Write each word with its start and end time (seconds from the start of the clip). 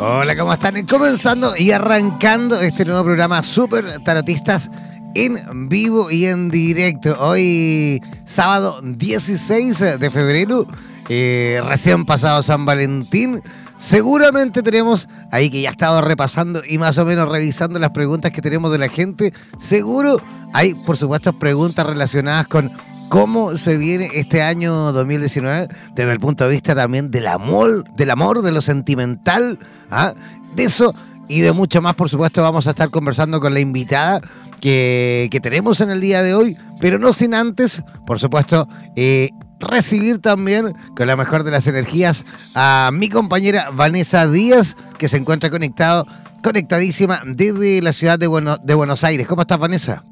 Hola, 0.00 0.36
¿cómo 0.36 0.52
están? 0.52 0.86
Comenzando 0.86 1.56
y 1.56 1.72
arrancando 1.72 2.60
este 2.60 2.84
nuevo 2.84 3.02
programa 3.02 3.42
Super 3.42 4.00
Tarotistas 4.04 4.70
en 5.16 5.68
vivo 5.68 6.08
y 6.08 6.26
en 6.26 6.50
directo. 6.50 7.16
Hoy, 7.18 8.00
sábado 8.24 8.80
16 8.80 9.98
de 9.98 10.10
febrero, 10.10 10.68
eh, 11.08 11.60
recién 11.64 12.04
pasado 12.04 12.44
San 12.44 12.64
Valentín. 12.64 13.42
Seguramente 13.76 14.62
tenemos 14.62 15.08
ahí 15.32 15.50
que 15.50 15.62
ya 15.62 15.70
he 15.70 15.72
estado 15.72 16.00
repasando 16.00 16.62
y 16.64 16.78
más 16.78 16.96
o 16.98 17.04
menos 17.04 17.28
revisando 17.28 17.80
las 17.80 17.90
preguntas 17.90 18.30
que 18.30 18.40
tenemos 18.40 18.70
de 18.70 18.78
la 18.78 18.88
gente. 18.88 19.32
Seguro 19.58 20.20
hay, 20.52 20.74
por 20.74 20.96
supuesto, 20.96 21.36
preguntas 21.40 21.84
relacionadas 21.84 22.46
con 22.46 22.70
cómo 23.08 23.56
se 23.56 23.76
viene 23.76 24.10
este 24.14 24.42
año 24.42 24.92
2019 24.92 25.68
desde 25.94 26.12
el 26.12 26.20
punto 26.20 26.44
de 26.44 26.50
vista 26.50 26.74
también 26.74 27.10
del 27.10 27.26
amor, 27.26 27.84
del 27.94 28.10
amor, 28.10 28.42
de 28.42 28.52
lo 28.52 28.60
sentimental, 28.60 29.58
¿ah? 29.90 30.14
de 30.54 30.64
eso 30.64 30.94
y 31.28 31.40
de 31.40 31.52
mucho 31.52 31.82
más, 31.82 31.94
por 31.94 32.08
supuesto, 32.08 32.42
vamos 32.42 32.66
a 32.66 32.70
estar 32.70 32.90
conversando 32.90 33.40
con 33.40 33.52
la 33.52 33.60
invitada 33.60 34.20
que, 34.60 35.28
tenemos 35.42 35.80
en 35.80 35.90
el 35.90 36.00
día 36.00 36.22
de 36.22 36.34
hoy, 36.34 36.56
pero 36.80 36.98
no 36.98 37.12
sin 37.12 37.34
antes, 37.34 37.82
por 38.06 38.18
supuesto, 38.18 38.68
eh, 38.96 39.30
recibir 39.60 40.20
también 40.20 40.74
con 40.96 41.06
la 41.06 41.16
mejor 41.16 41.44
de 41.44 41.50
las 41.50 41.66
energías 41.66 42.24
a 42.54 42.90
mi 42.92 43.08
compañera 43.08 43.70
Vanessa 43.72 44.26
Díaz, 44.26 44.76
que 44.98 45.08
se 45.08 45.18
encuentra 45.18 45.50
conectado, 45.50 46.06
conectadísima 46.42 47.20
desde 47.26 47.82
la 47.82 47.92
ciudad 47.92 48.18
de, 48.18 48.58
de 48.62 48.74
Buenos 48.74 49.04
Aires. 49.04 49.26
¿Cómo 49.26 49.42
estás, 49.42 49.58
Vanessa? 49.58 50.02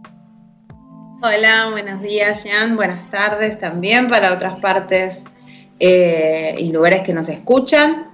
Hola, 1.22 1.70
buenos 1.70 2.03
días, 2.03 2.45
Jean. 2.45 2.77
Buenas 2.77 3.11
tardes 3.11 3.59
también 3.59 4.09
para 4.09 4.34
otras 4.34 4.61
partes 4.61 5.25
eh, 5.81 6.55
y 6.59 6.70
lugares 6.70 7.05
que 7.05 7.14
nos 7.14 7.31
escuchan. 7.31 8.09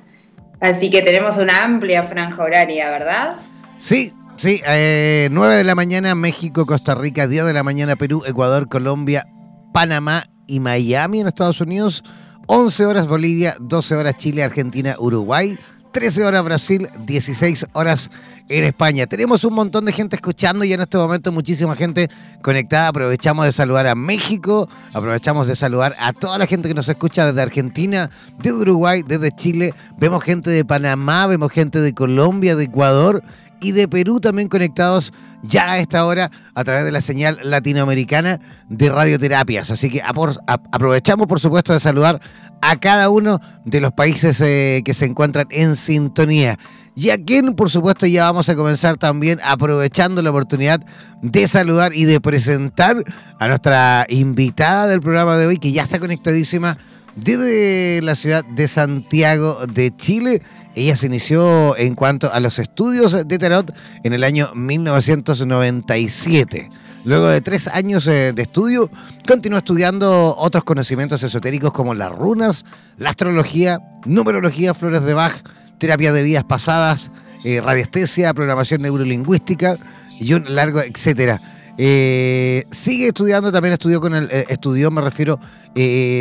Así 0.61 0.89
que 0.89 1.03
tenemos 1.03 1.37
una 1.37 1.65
amplia 1.65 2.05
franja 2.05 2.41
horaria, 2.41 2.89
¿verdad? 2.91 3.37
Sí, 3.79 4.13
sí. 4.37 4.61
Eh, 4.69 5.29
9 5.33 5.57
de 5.57 5.65
la 5.65 5.75
mañana 5.75 6.15
México, 6.15 6.65
Costa 6.65 6.95
Rica, 6.95 7.27
10 7.27 7.47
de 7.47 7.53
la 7.53 7.65
mañana 7.65 7.97
Perú, 7.97 8.23
Ecuador, 8.25 8.69
Colombia, 8.69 9.27
Panamá 9.73 10.27
y 10.47 10.61
Miami 10.61 11.21
en 11.21 11.27
Estados 11.27 11.61
Unidos. 11.61 12.05
11 12.47 12.87
horas 12.87 13.09
Bolivia, 13.09 13.57
12 13.59 13.97
horas 13.97 14.15
Chile, 14.15 14.45
Argentina, 14.45 14.95
Uruguay. 15.01 15.59
13 15.93 16.25
horas 16.25 16.45
Brasil, 16.45 16.89
16 17.07 17.67
horas 17.75 18.11
en 18.49 18.65
España. 18.65 19.07
Tenemos 19.07 19.45
un 19.45 19.55
montón 19.55 19.85
de 19.85 19.93
gente 19.93 20.17
escuchando 20.17 20.65
y 20.65 20.73
en 20.73 20.81
este 20.81 20.97
momento 20.97 21.31
muchísima 21.31 21.77
gente 21.77 22.11
conectada. 22.43 22.89
Aprovechamos 22.89 23.45
de 23.45 23.53
saludar 23.53 23.87
a 23.87 23.95
México, 23.95 24.69
aprovechamos 24.93 25.47
de 25.47 25.55
saludar 25.55 25.95
a 25.99 26.13
toda 26.13 26.39
la 26.39 26.47
gente 26.47 26.69
que 26.69 26.75
nos 26.75 26.89
escucha 26.89 27.27
desde 27.27 27.43
Argentina, 27.43 28.11
desde 28.39 28.59
Uruguay, 28.59 29.03
desde 29.07 29.31
Chile. 29.33 29.75
Vemos 29.99 30.25
gente 30.25 30.51
de 30.51 30.65
Panamá, 30.65 31.27
vemos 31.27 31.53
gente 31.53 31.81
de 31.81 31.95
Colombia, 31.95 32.57
de 32.57 32.65
Ecuador 32.65 33.23
y 33.63 33.73
de 33.73 33.89
Perú 33.89 34.21
también 34.21 34.49
conectados 34.49 35.13
ya 35.43 35.73
a 35.73 35.79
esta 35.79 36.05
hora 36.05 36.31
a 36.55 36.65
través 36.65 36.85
de 36.85 36.93
la 36.93 37.01
señal 37.01 37.39
latinoamericana 37.43 38.41
de 38.69 38.89
radioterapias. 38.89 39.71
Así 39.71 39.89
que 39.89 40.03
aprovechamos, 40.03 41.27
por 41.27 41.41
supuesto, 41.41 41.73
de 41.73 41.81
saludar 41.81 42.21
a 42.61 42.77
cada 42.77 43.11
uno 43.11 43.41
de 43.65 43.81
los 43.81 43.93
países 43.93 44.41
eh, 44.41 44.83
que 44.85 44.95
se 44.95 45.07
encuentran 45.07 45.47
en 45.51 45.77
sintonía. 45.77 46.59
Y 46.95 47.11
a 47.11 47.19
quien, 47.19 47.55
por 47.55 47.71
supuesto, 47.71 48.07
ya 48.07 48.25
vamos 48.25 48.49
a 48.49 48.55
comenzar 48.55 48.99
también 48.99 49.41
aprovechando 49.43 50.21
la 50.23 50.31
oportunidad 50.31 50.81
de 51.23 51.47
saludar 51.49 51.95
y 51.95 52.05
de 52.05 52.21
presentar 52.21 53.03
a 53.39 53.49
nuestra 53.49 54.07
invitada 54.09 54.87
del 54.87 55.01
programa 55.01 55.37
de 55.39 55.47
hoy, 55.47 55.59
que 55.59 55.73
ya 55.73 55.83
está 55.83 55.99
conectadísima 55.99 56.77
desde 57.17 58.01
la 58.03 58.15
ciudad 58.15 58.45
de 58.45 58.69
Santiago 58.69 59.67
de 59.67 59.95
Chile. 59.97 60.43
Ella 60.75 60.97
se 60.97 61.07
inició 61.07 61.77
en 61.77 61.95
cuanto 61.95 62.33
a 62.33 62.41
los 62.41 62.59
estudios 62.59 63.29
de 63.29 63.39
tarot 63.39 63.75
en 64.05 64.15
el 64.15 64.25
año 64.25 64.51
1997. 64.55 66.71
Luego 67.05 67.29
de 67.29 67.41
tres 67.41 67.69
años 67.69 68.07
eh, 68.07 68.33
de 68.33 68.43
estudio, 68.43 68.89
continuó 69.27 69.59
estudiando 69.59 70.37
otros 70.37 70.63
conocimientos 70.65 71.23
esotéricos 71.23 71.73
como 71.73 71.95
las 71.95 72.13
runas, 72.13 72.65
la 72.97 73.11
astrología, 73.11 73.81
numerología, 74.07 74.73
flores 74.73 75.05
de 75.05 75.13
Bach, 75.13 75.35
terapia 75.79 76.13
de 76.13 76.23
vidas 76.23 76.45
pasadas, 76.45 77.11
eh, 77.45 77.61
radiestesia, 77.61 78.33
programación 78.33 78.83
neurolingüística 78.83 79.77
y 80.21 80.35
un 80.35 80.55
largo 80.55 80.81
etcétera. 80.81 81.41
Eh, 81.79 82.67
sigue 82.71 83.09
estudiando, 83.09 83.51
también 83.51 83.73
estudió 83.73 84.01
con 84.01 84.15
el, 84.15 84.29
estudió, 84.49 84.91
me 84.91 85.01
refiero, 85.01 85.39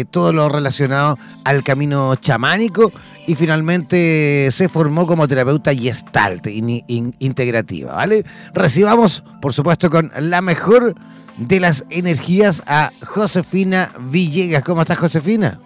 todo 0.09 0.31
lo 0.31 0.47
relacionado 0.47 1.17
al 1.43 1.61
camino 1.63 2.15
chamánico 2.15 2.91
y 3.27 3.35
finalmente 3.35 4.47
se 4.51 4.69
formó 4.69 5.05
como 5.05 5.27
terapeuta 5.27 5.73
gestalt 5.75 6.47
integrativa, 6.47 7.93
¿vale? 7.93 8.23
Recibamos, 8.53 9.23
por 9.41 9.51
supuesto, 9.51 9.89
con 9.89 10.11
la 10.17 10.41
mejor 10.41 10.95
de 11.37 11.59
las 11.59 11.85
energías 11.89 12.63
a 12.65 12.91
Josefina 13.05 13.91
Villegas. 13.99 14.63
¿Cómo 14.63 14.81
estás, 14.81 14.99
Josefina? 14.99 15.59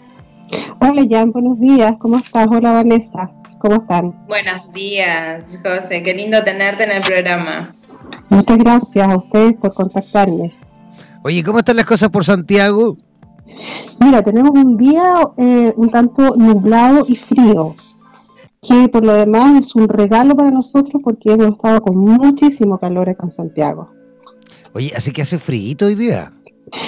Hola, 0.79 1.05
Jan, 1.09 1.31
buenos 1.31 1.59
días. 1.59 1.93
¿Cómo 1.99 2.17
estás? 2.17 2.47
Hola, 2.49 2.71
Vanessa. 2.71 3.31
¿Cómo 3.59 3.81
están? 3.81 4.13
Buenos 4.27 4.71
días, 4.73 5.59
José. 5.63 6.03
Qué 6.03 6.13
lindo 6.13 6.43
tenerte 6.43 6.83
en 6.83 6.91
el 6.91 7.03
programa. 7.03 7.75
Muchas 8.29 8.57
gracias 8.57 9.07
a 9.07 9.17
ustedes 9.17 9.53
por 9.57 9.73
contactarme. 9.73 10.53
Oye, 11.23 11.43
¿cómo 11.43 11.59
están 11.59 11.75
las 11.75 11.85
cosas 11.85 12.09
por 12.09 12.23
Santiago? 12.23 12.97
Mira, 13.99 14.21
tenemos 14.21 14.51
un 14.51 14.77
día 14.77 15.29
eh, 15.37 15.73
un 15.75 15.89
tanto 15.89 16.35
nublado 16.35 17.05
y 17.07 17.15
frío, 17.15 17.75
que 18.61 18.89
por 18.89 19.05
lo 19.05 19.13
demás 19.13 19.65
es 19.65 19.75
un 19.75 19.87
regalo 19.87 20.35
para 20.35 20.51
nosotros 20.51 21.01
porque 21.03 21.33
hemos 21.33 21.53
estado 21.53 21.81
con 21.81 21.97
muchísimo 21.97 22.77
calor 22.79 23.09
acá 23.09 23.25
en 23.25 23.31
Santiago. 23.31 23.89
Oye, 24.73 24.91
así 24.95 25.11
que 25.11 25.21
hace 25.21 25.39
frío 25.39 25.75
hoy 25.81 25.95
día. 25.95 26.31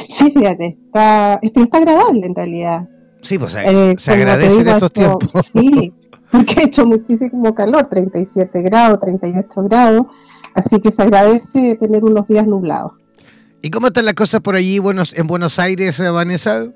Sí, 0.09 0.31
fíjate, 0.31 0.77
está, 0.85 1.39
está 1.41 1.77
agradable 1.77 2.25
en 2.25 2.35
realidad. 2.35 2.89
Sí, 3.21 3.37
pues 3.37 3.55
eh, 3.55 3.95
se 3.97 4.11
agradece 4.11 4.61
en 4.61 4.67
estos 4.67 4.91
tiempos. 4.91 5.31
Sí, 5.53 5.93
porque 6.31 6.59
ha 6.59 6.63
hecho 6.63 6.85
muchísimo 6.85 7.53
calor, 7.55 7.87
37 7.89 8.61
grados, 8.61 8.99
38 8.99 9.63
grados, 9.63 10.07
así 10.57 10.81
que 10.81 10.91
se 10.91 11.03
agradece 11.03 11.75
tener 11.75 12.03
unos 12.03 12.27
días 12.27 12.45
nublados. 12.45 12.93
¿Y 13.61 13.69
cómo 13.69 13.87
están 13.87 14.05
las 14.05 14.13
cosas 14.13 14.41
por 14.41 14.55
allí 14.55 14.77
en 14.77 15.27
Buenos 15.27 15.59
Aires, 15.59 15.99
eh, 15.99 16.09
Vanessa? 16.09 16.67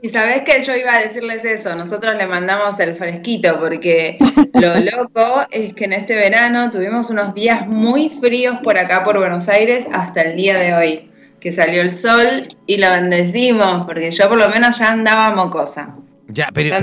Y 0.00 0.08
sabes 0.10 0.42
que 0.42 0.62
yo 0.62 0.74
iba 0.76 0.94
a 0.94 1.00
decirles 1.00 1.44
eso, 1.44 1.74
nosotros 1.74 2.14
le 2.16 2.26
mandamos 2.26 2.78
el 2.78 2.96
fresquito 2.96 3.58
porque 3.58 4.16
lo 4.54 4.78
loco 4.78 5.46
es 5.50 5.74
que 5.74 5.84
en 5.84 5.92
este 5.92 6.14
verano 6.14 6.70
tuvimos 6.70 7.10
unos 7.10 7.34
días 7.34 7.66
muy 7.66 8.08
fríos 8.08 8.58
por 8.62 8.78
acá 8.78 9.02
por 9.04 9.18
Buenos 9.18 9.48
Aires 9.48 9.86
hasta 9.92 10.22
el 10.22 10.36
día 10.36 10.56
de 10.56 10.74
hoy, 10.74 11.10
que 11.40 11.50
salió 11.50 11.82
el 11.82 11.92
sol 11.92 12.54
y 12.66 12.76
lo 12.76 12.90
bendecimos, 12.90 13.86
porque 13.86 14.12
yo 14.12 14.28
por 14.28 14.38
lo 14.38 14.48
menos 14.48 14.78
ya 14.78 14.90
andaba 14.90 15.34
mocosa. 15.34 15.96
Ya, 16.28 16.48
pero, 16.52 16.76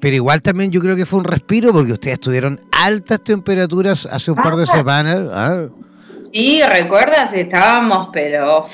pero, 0.00 0.14
igual 0.14 0.40
también 0.42 0.70
yo 0.70 0.80
creo 0.80 0.94
que 0.94 1.06
fue 1.06 1.18
un 1.18 1.24
respiro 1.24 1.72
porque 1.72 1.92
ustedes 1.92 2.20
tuvieron 2.20 2.60
altas 2.70 3.22
temperaturas 3.24 4.06
hace 4.06 4.30
un 4.30 4.36
par 4.36 4.54
de 4.54 4.62
ah. 4.62 4.66
semanas. 4.66 5.28
¿ah? 5.32 5.66
Sí, 6.32 6.60
recuerdas, 6.62 7.32
estábamos, 7.32 8.10
pero 8.12 8.66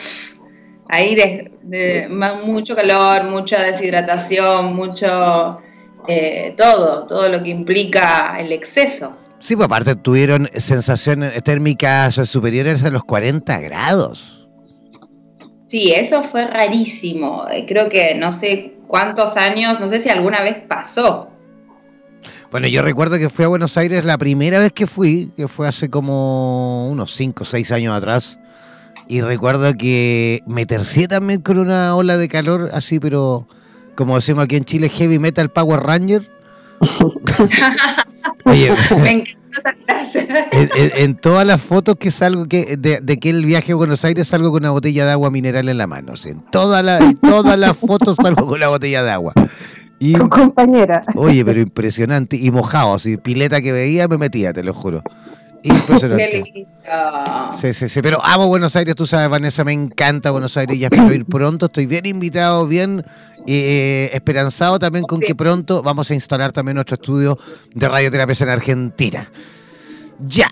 ahí 0.88 1.14
de, 1.14 2.09
mucho 2.44 2.76
calor, 2.76 3.25
mucha 3.25 3.62
deshidratación, 3.62 4.75
mucho 4.75 5.59
eh, 6.06 6.55
todo, 6.58 7.06
todo 7.06 7.29
lo 7.31 7.43
que 7.43 7.50
implica 7.50 8.37
el 8.38 8.53
exceso. 8.53 9.17
Sí, 9.38 9.56
pues 9.56 9.67
aparte 9.67 9.97
tuvieron 9.97 10.49
sensaciones 10.55 11.43
térmicas 11.43 12.15
superiores 12.29 12.85
a 12.85 12.91
los 12.91 13.03
40 13.05 13.58
grados. 13.61 14.47
Sí, 15.67 15.91
eso 15.91 16.23
fue 16.23 16.47
rarísimo. 16.47 17.47
Creo 17.67 17.88
que 17.88 18.15
no 18.15 18.32
sé 18.32 18.75
cuántos 18.87 19.37
años, 19.37 19.81
no 19.81 19.88
sé 19.88 20.00
si 20.00 20.08
alguna 20.08 20.43
vez 20.43 20.56
pasó. 20.69 21.29
Bueno, 22.50 22.69
yo 22.69 22.82
recuerdo 22.82 23.19
que 23.19 23.31
fui 23.31 23.44
a 23.44 23.49
Buenos 23.49 23.76
Aires 23.79 24.05
la 24.05 24.19
primera 24.19 24.58
vez 24.58 24.73
que 24.73 24.87
fui, 24.87 25.32
que 25.37 25.49
fue 25.49 25.67
hace 25.67 25.88
como 25.88 26.88
unos 26.90 27.14
5 27.14 27.43
o 27.43 27.46
6 27.46 27.73
años 27.73 27.96
atrás. 27.96 28.38
Y 29.08 29.23
recuerdo 29.23 29.75
que 29.75 30.43
me 30.46 30.67
tercié 30.67 31.08
también 31.08 31.40
con 31.40 31.58
una 31.58 31.96
ola 31.96 32.17
de 32.17 32.29
calor 32.29 32.70
así, 32.73 33.00
pero 33.00 33.46
como 33.94 34.17
decimos 34.17 34.44
aquí 34.44 34.56
en 34.56 34.64
Chile, 34.64 34.88
Heavy 34.88 35.19
Metal 35.19 35.50
Power 35.50 35.81
Ranger. 35.81 36.31
Oye, 38.45 38.75
me 39.03 39.11
encanta 39.11 39.43
en, 40.53 40.71
en, 40.75 40.93
en, 40.97 41.15
todas 41.17 41.47
las 41.47 41.61
fotos 41.61 41.97
que 41.97 42.11
salgo 42.11 42.47
que 42.47 42.77
de, 42.77 43.01
de 43.01 43.17
que 43.19 43.31
el 43.31 43.45
viaje 43.45 43.73
a 43.73 43.75
Buenos 43.75 44.05
Aires 44.05 44.29
salgo 44.29 44.51
con 44.51 44.63
una 44.63 44.71
botella 44.71 45.05
de 45.07 45.13
agua 45.13 45.31
mineral 45.31 45.69
en 45.69 45.79
la 45.79 45.87
mano. 45.87 46.15
en, 46.25 46.43
todas 46.51 46.85
las 46.85 47.03
todas 47.21 47.59
las 47.59 47.77
fotos 47.77 48.17
salgo 48.17 48.47
con 48.47 48.61
la 48.61 48.69
botella 48.69 49.03
de 49.03 49.11
agua. 49.11 49.33
Y, 49.99 50.15
compañera. 50.15 51.03
Oye, 51.15 51.45
pero 51.45 51.61
impresionante. 51.61 52.37
Y 52.37 52.51
mojado, 52.51 52.95
así, 52.95 53.19
pileta 53.19 53.63
que 53.63 53.71
veía 53.71 54.09
me 54.09 54.19
metía, 54.19 54.53
te 54.53 54.65
lo 54.65 54.75
juro. 54.75 55.01
Impresionante. 55.62 56.67
Sí, 57.53 57.73
sí, 57.73 57.88
sí. 57.88 58.03
Pero 58.03 58.25
amo 58.25 58.49
Buenos 58.49 58.75
Aires, 58.76 58.94
tú 58.94 59.06
sabes, 59.06 59.29
Vanessa, 59.29 59.64
me 59.64 59.73
encanta 59.73 60.31
Buenos 60.31 60.56
Aires. 60.56 60.79
Ya 60.79 60.87
espero 60.87 61.12
ir 61.12 61.25
pronto. 61.25 61.67
Estoy 61.67 61.87
bien 61.87 62.06
invitado, 62.06 62.67
bien 62.67 63.05
eh, 63.47 64.11
esperanzado 64.12 64.79
también 64.79 65.05
con 65.05 65.20
que 65.20 65.35
pronto 65.35 65.82
vamos 65.82 66.11
a 66.11 66.14
instalar 66.14 66.53
también 66.53 66.76
nuestro 66.76 66.94
estudio 66.94 67.38
de 67.75 67.88
radioterapia 67.88 68.37
en 68.41 68.49
Argentina. 68.49 69.31
Ya. 70.19 70.49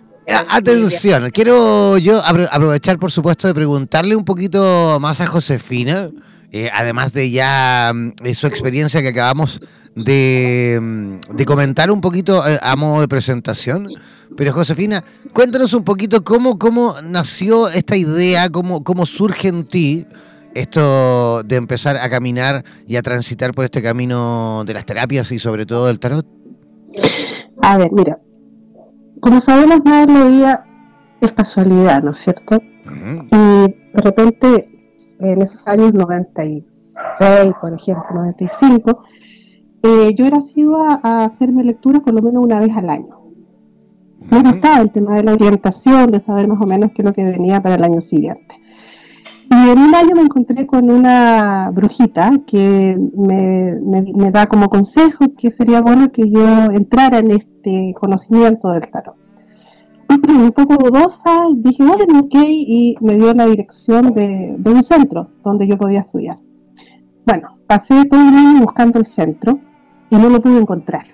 Atención, 0.48 1.30
quiero 1.32 1.98
yo 1.98 2.22
aprovechar 2.24 3.00
por 3.00 3.10
supuesto 3.10 3.48
de 3.48 3.54
preguntarle 3.54 4.14
un 4.14 4.24
poquito 4.24 4.98
más 5.00 5.20
a 5.20 5.26
Josefina, 5.26 6.08
eh, 6.52 6.70
además 6.72 7.12
de 7.12 7.30
ya 7.30 7.92
mm, 7.94 8.32
su 8.34 8.46
experiencia 8.46 9.02
que 9.02 9.08
acabamos 9.08 9.60
de, 9.94 10.78
mm, 10.80 11.36
de 11.36 11.46
comentar 11.46 11.90
un 11.90 12.00
poquito 12.00 12.46
eh, 12.46 12.58
a 12.62 12.76
modo 12.76 13.00
de 13.00 13.08
presentación. 13.08 13.88
Pero 14.36 14.52
Josefina, 14.52 15.02
cuéntanos 15.32 15.74
un 15.74 15.84
poquito 15.84 16.22
cómo, 16.22 16.58
cómo 16.58 16.94
nació 17.02 17.68
esta 17.68 17.96
idea, 17.96 18.48
cómo, 18.48 18.84
cómo 18.84 19.06
surge 19.06 19.48
en 19.48 19.64
ti 19.64 20.06
esto 20.54 21.42
de 21.42 21.56
empezar 21.56 21.96
a 21.96 22.08
caminar 22.10 22.64
y 22.86 22.96
a 22.96 23.02
transitar 23.02 23.52
por 23.52 23.64
este 23.64 23.82
camino 23.82 24.64
de 24.64 24.74
las 24.74 24.84
terapias 24.84 25.30
y 25.32 25.38
sobre 25.38 25.66
todo 25.66 25.86
del 25.86 25.98
tarot. 25.98 26.26
A 27.62 27.78
ver, 27.78 27.90
mira, 27.92 28.18
como 29.20 29.40
sabemos, 29.40 29.80
nada 29.84 30.02
en 30.04 30.14
la 30.14 30.24
vida 30.24 30.66
es 31.20 31.32
casualidad, 31.32 32.02
¿no 32.02 32.12
es 32.12 32.18
cierto? 32.18 32.60
Y 33.30 33.36
de 33.36 34.02
repente, 34.02 34.79
en 35.20 35.42
esos 35.42 35.66
años 35.68 35.92
96, 35.94 37.54
por 37.60 37.74
ejemplo, 37.74 38.04
95, 38.14 39.02
eh, 39.82 40.14
yo 40.14 40.26
era 40.26 40.38
asidua 40.38 41.00
a 41.02 41.24
hacerme 41.24 41.64
lectura 41.64 42.00
por 42.00 42.14
lo 42.14 42.22
menos 42.22 42.44
una 42.44 42.60
vez 42.60 42.76
al 42.76 42.90
año. 42.90 43.20
Me 44.30 44.40
gustaba 44.42 44.80
el 44.82 44.90
tema 44.90 45.16
de 45.16 45.24
la 45.24 45.32
orientación, 45.32 46.10
de 46.10 46.20
saber 46.20 46.46
más 46.46 46.60
o 46.60 46.66
menos 46.66 46.90
qué 46.94 47.02
es 47.02 47.06
lo 47.06 47.14
que 47.14 47.24
venía 47.24 47.62
para 47.62 47.76
el 47.76 47.84
año 47.84 48.00
siguiente. 48.00 48.60
Y 49.50 49.70
en 49.70 49.78
un 49.78 49.94
año 49.94 50.14
me 50.14 50.22
encontré 50.22 50.66
con 50.66 50.90
una 50.90 51.70
brujita 51.72 52.30
que 52.46 52.96
me, 53.16 53.74
me, 54.14 54.30
da 54.30 54.46
como 54.46 54.68
consejo 54.68 55.34
que 55.36 55.50
sería 55.50 55.80
bueno 55.80 56.12
que 56.12 56.30
yo 56.30 56.66
entrara 56.72 57.18
en 57.18 57.32
este 57.32 57.92
conocimiento 57.98 58.70
del 58.70 58.88
tarot. 58.90 59.19
Un 60.32 60.52
poco 60.52 60.76
dudosa, 60.76 61.46
dije, 61.54 61.82
bueno, 61.84 62.20
ok, 62.20 62.34
y 62.34 62.96
me 63.00 63.14
dio 63.14 63.32
la 63.34 63.46
dirección 63.46 64.12
de, 64.14 64.54
de 64.58 64.70
un 64.70 64.82
centro 64.82 65.28
donde 65.44 65.66
yo 65.66 65.76
podía 65.76 66.00
estudiar. 66.00 66.38
Bueno, 67.26 67.58
pasé 67.66 68.04
todo 68.06 68.20
el 68.20 68.34
año 68.34 68.60
buscando 68.62 68.98
el 68.98 69.06
centro 69.06 69.58
y 70.10 70.16
no 70.16 70.28
lo 70.28 70.40
pude 70.40 70.58
encontrar 70.58 71.04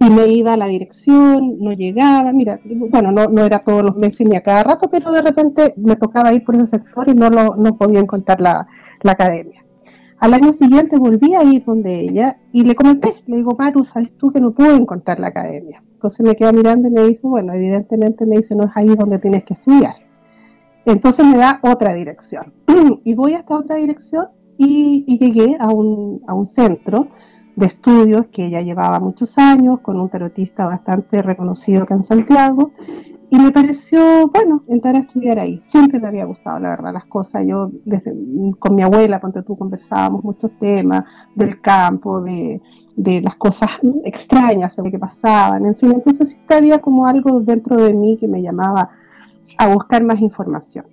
y 0.00 0.10
me 0.10 0.28
iba 0.28 0.52
a 0.52 0.56
la 0.56 0.66
dirección, 0.66 1.58
no 1.60 1.72
llegaba, 1.72 2.32
mira, 2.32 2.60
bueno, 2.64 3.12
no, 3.12 3.26
no 3.26 3.44
era 3.44 3.60
todos 3.60 3.82
los 3.82 3.96
meses 3.96 4.26
ni 4.28 4.36
a 4.36 4.42
cada 4.42 4.62
rato, 4.62 4.88
pero 4.90 5.10
de 5.12 5.22
repente 5.22 5.74
me 5.76 5.96
tocaba 5.96 6.32
ir 6.32 6.44
por 6.44 6.56
ese 6.56 6.66
sector 6.66 7.08
y 7.08 7.14
no, 7.14 7.30
lo, 7.30 7.56
no 7.56 7.76
podía 7.76 8.00
encontrar 8.00 8.40
la, 8.40 8.66
la 9.02 9.12
academia. 9.12 9.64
Al 10.18 10.34
año 10.34 10.52
siguiente 10.52 10.96
volví 10.98 11.34
a 11.34 11.42
ir 11.42 11.64
donde 11.64 12.00
ella 12.00 12.38
y 12.52 12.64
le 12.64 12.74
comenté, 12.74 13.14
le 13.26 13.36
digo, 13.36 13.56
Maru, 13.58 13.84
¿sabes 13.84 14.10
tú 14.18 14.30
que 14.32 14.40
no 14.40 14.52
puedo 14.52 14.76
encontrar 14.76 15.20
la 15.20 15.28
academia? 15.28 15.82
Entonces 16.04 16.26
me 16.26 16.36
queda 16.36 16.52
mirando 16.52 16.86
y 16.86 16.90
me 16.90 17.02
dice, 17.04 17.22
bueno, 17.22 17.54
evidentemente 17.54 18.26
me 18.26 18.36
dice, 18.36 18.54
no 18.54 18.64
es 18.64 18.70
ahí 18.74 18.88
donde 18.88 19.18
tienes 19.18 19.42
que 19.44 19.54
estudiar. 19.54 19.94
Entonces 20.84 21.24
me 21.24 21.38
da 21.38 21.60
otra 21.62 21.94
dirección. 21.94 22.52
y 23.04 23.14
voy 23.14 23.32
hasta 23.32 23.56
otra 23.56 23.76
dirección 23.76 24.26
y, 24.58 25.16
llegué 25.18 25.56
a 25.58 25.68
un, 25.68 26.20
a 26.26 26.34
un 26.34 26.46
centro 26.46 27.08
de 27.56 27.64
estudios 27.64 28.26
que 28.26 28.44
ella 28.44 28.60
llevaba 28.60 29.00
muchos 29.00 29.38
años 29.38 29.80
con 29.80 29.98
un 29.98 30.10
tarotista 30.10 30.66
bastante 30.66 31.22
reconocido 31.22 31.84
acá 31.84 31.94
en 31.94 32.04
Santiago 32.04 32.72
y 33.30 33.38
me 33.38 33.50
pareció, 33.50 34.28
bueno, 34.28 34.62
entrar 34.68 34.96
a 34.96 34.98
estudiar 34.98 35.38
ahí. 35.38 35.62
Siempre 35.66 35.98
me 35.98 36.08
había 36.08 36.26
gustado, 36.26 36.58
la 36.58 36.68
verdad, 36.68 36.92
las 36.92 37.06
cosas. 37.06 37.46
Yo 37.46 37.70
desde, 37.86 38.12
con 38.58 38.74
mi 38.74 38.82
abuela, 38.82 39.20
cuando 39.20 39.42
tú 39.42 39.56
conversábamos 39.56 40.22
muchos 40.22 40.50
temas 40.60 41.04
del 41.34 41.62
campo, 41.62 42.20
de, 42.20 42.60
de 42.96 43.20
las 43.20 43.34
cosas 43.36 43.80
extrañas 44.04 44.76
que 44.90 44.98
pasaban, 44.98 45.66
en 45.66 45.76
fin, 45.76 45.92
entonces 45.92 46.36
había 46.48 46.78
como 46.78 47.06
algo 47.06 47.40
dentro 47.40 47.76
de 47.76 47.92
mí 47.92 48.16
que 48.18 48.28
me 48.28 48.42
llamaba 48.42 48.90
a 49.58 49.74
buscar 49.74 50.02
más 50.04 50.20
información 50.20 50.86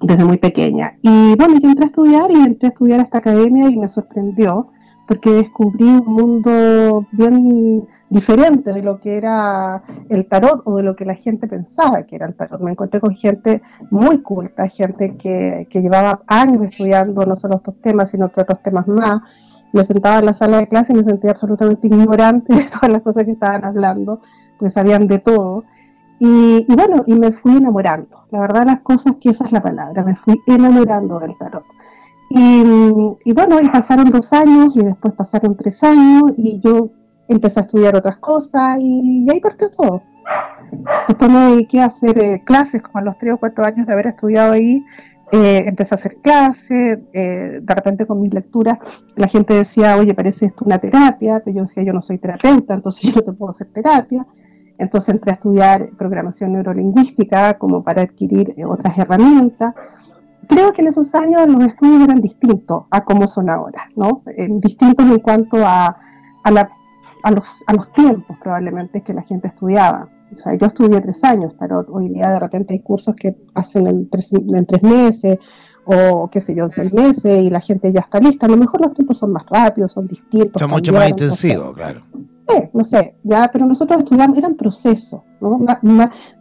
desde 0.00 0.24
muy 0.24 0.38
pequeña. 0.38 0.98
Y 1.02 1.34
bueno, 1.36 1.54
yo 1.60 1.68
entré 1.68 1.84
a 1.84 1.86
estudiar 1.86 2.30
y 2.30 2.34
entré 2.34 2.68
a 2.68 2.70
estudiar 2.70 3.00
a 3.00 3.04
esta 3.04 3.18
academia 3.18 3.68
y 3.70 3.76
me 3.76 3.88
sorprendió 3.88 4.68
porque 5.06 5.30
descubrí 5.30 5.84
un 5.84 6.06
mundo 6.06 7.06
bien 7.12 7.86
diferente 8.08 8.72
de 8.72 8.82
lo 8.82 9.00
que 9.00 9.16
era 9.16 9.82
el 10.08 10.26
tarot 10.26 10.62
o 10.64 10.76
de 10.76 10.82
lo 10.82 10.96
que 10.96 11.04
la 11.04 11.14
gente 11.14 11.46
pensaba 11.46 12.04
que 12.04 12.16
era 12.16 12.26
el 12.26 12.34
tarot. 12.34 12.60
Me 12.60 12.70
encontré 12.70 13.00
con 13.00 13.14
gente 13.14 13.62
muy 13.90 14.22
culta, 14.22 14.66
gente 14.68 15.16
que, 15.16 15.66
que 15.68 15.82
llevaba 15.82 16.22
años 16.26 16.64
estudiando 16.64 17.26
no 17.26 17.36
solo 17.36 17.56
estos 17.56 17.80
temas, 17.80 18.10
sino 18.10 18.26
otros 18.26 18.62
temas 18.62 18.86
más. 18.88 19.20
Me 19.74 19.84
sentaba 19.84 20.18
en 20.20 20.26
la 20.26 20.34
sala 20.34 20.58
de 20.58 20.68
clase 20.68 20.92
y 20.92 20.96
me 20.96 21.04
sentía 21.04 21.32
absolutamente 21.32 21.86
ignorante 21.86 22.54
de 22.54 22.64
todas 22.64 22.90
las 22.90 23.02
cosas 23.02 23.24
que 23.24 23.32
estaban 23.32 23.64
hablando, 23.64 24.20
pues 24.58 24.72
sabían 24.72 25.06
de 25.06 25.18
todo. 25.18 25.64
Y, 26.18 26.64
y 26.66 26.74
bueno, 26.74 27.04
y 27.06 27.14
me 27.14 27.32
fui 27.32 27.56
enamorando. 27.56 28.24
La 28.30 28.40
verdad 28.40 28.64
las 28.66 28.80
cosas 28.80 29.16
que 29.20 29.30
esa 29.30 29.44
es 29.44 29.52
la 29.52 29.62
palabra, 29.62 30.02
me 30.04 30.16
fui 30.16 30.40
enamorando 30.46 31.18
del 31.18 31.36
tarot. 31.36 31.64
Y, 32.30 33.32
bueno, 33.32 33.60
y 33.60 33.68
pasaron 33.68 34.10
dos 34.10 34.32
años 34.32 34.76
y 34.76 34.82
después 34.82 35.14
pasaron 35.14 35.56
tres 35.56 35.82
años 35.84 36.32
y 36.36 36.58
yo 36.58 36.90
empecé 37.28 37.60
a 37.60 37.62
estudiar 37.62 37.96
otras 37.96 38.16
cosas 38.16 38.78
y, 38.80 39.26
ahí 39.30 39.40
partió 39.40 39.70
todo. 39.70 40.02
Después 41.06 41.30
me 41.30 41.50
dediqué 41.50 41.80
a 41.80 41.86
hacer 41.86 42.18
eh, 42.18 42.42
clases, 42.44 42.82
como 42.82 42.98
a 42.98 43.02
los 43.02 43.18
tres 43.18 43.34
o 43.34 43.36
cuatro 43.36 43.64
años 43.64 43.86
de 43.86 43.92
haber 43.92 44.08
estudiado 44.08 44.52
ahí, 44.52 44.84
eh, 45.34 45.68
empecé 45.68 45.94
a 45.94 45.98
hacer 45.98 46.16
clases, 46.22 46.98
eh, 47.12 47.60
de 47.60 47.74
repente 47.74 48.06
con 48.06 48.20
mis 48.20 48.32
lecturas 48.32 48.78
la 49.16 49.28
gente 49.28 49.54
decía, 49.54 49.96
oye, 49.96 50.14
parece 50.14 50.46
esto 50.46 50.64
una 50.64 50.78
terapia, 50.78 51.42
pero 51.44 51.56
yo 51.56 51.62
decía, 51.62 51.82
yo 51.82 51.92
no 51.92 52.02
soy 52.02 52.18
terapeuta, 52.18 52.74
entonces 52.74 53.02
yo 53.02 53.12
no 53.16 53.22
te 53.22 53.32
puedo 53.32 53.50
hacer 53.50 53.68
terapia. 53.72 54.26
Entonces 54.76 55.14
entré 55.14 55.30
a 55.30 55.34
estudiar 55.34 55.90
programación 55.96 56.52
neurolingüística 56.52 57.54
como 57.58 57.84
para 57.84 58.02
adquirir 58.02 58.54
otras 58.66 58.98
herramientas 58.98 59.74
creo 60.46 60.72
que 60.72 60.82
en 60.82 60.88
esos 60.88 61.14
años 61.14 61.46
los 61.48 61.64
estudios 61.64 62.04
eran 62.04 62.20
distintos 62.20 62.84
a 62.90 63.04
cómo 63.04 63.26
son 63.26 63.50
ahora, 63.50 63.88
¿no? 63.96 64.22
Eh, 64.26 64.48
distintos 64.50 65.06
en 65.06 65.18
cuanto 65.18 65.64
a, 65.64 65.96
a, 66.42 66.50
los, 67.30 67.64
a 67.66 67.74
los 67.74 67.92
tiempos 67.92 68.36
probablemente 68.42 69.02
que 69.02 69.14
la 69.14 69.22
gente 69.22 69.48
estudiaba. 69.48 70.08
O 70.36 70.42
sea, 70.42 70.54
yo 70.54 70.66
estudié 70.66 71.00
tres 71.00 71.22
años, 71.24 71.54
pero 71.58 71.84
hoy 71.88 72.08
día 72.08 72.30
de 72.30 72.40
repente 72.40 72.74
hay 72.74 72.80
cursos 72.80 73.14
que 73.14 73.36
hacen 73.54 73.86
en 73.86 74.08
tres, 74.08 74.30
en 74.32 74.66
tres 74.66 74.82
meses 74.82 75.38
o 75.86 76.28
qué 76.30 76.40
sé 76.40 76.54
yo, 76.54 76.64
en 76.64 76.70
seis 76.70 76.92
meses 76.92 77.42
y 77.42 77.50
la 77.50 77.60
gente 77.60 77.92
ya 77.92 78.00
está 78.00 78.18
lista. 78.18 78.46
A 78.46 78.48
lo 78.48 78.56
mejor 78.56 78.80
los 78.80 78.94
tiempos 78.94 79.18
son 79.18 79.32
más 79.32 79.44
rápidos, 79.46 79.92
son 79.92 80.06
distintos. 80.06 80.60
Son 80.60 80.70
mucho 80.70 80.92
más 80.92 81.08
intensivos, 81.08 81.74
claro. 81.74 82.02
Eh, 82.48 82.70
no 82.74 82.84
sé, 82.84 83.16
ya, 83.22 83.48
pero 83.52 83.66
nosotros 83.66 84.00
estudiamos, 84.00 84.36
eran 84.36 84.54
procesos, 84.54 85.22
¿no? 85.40 85.60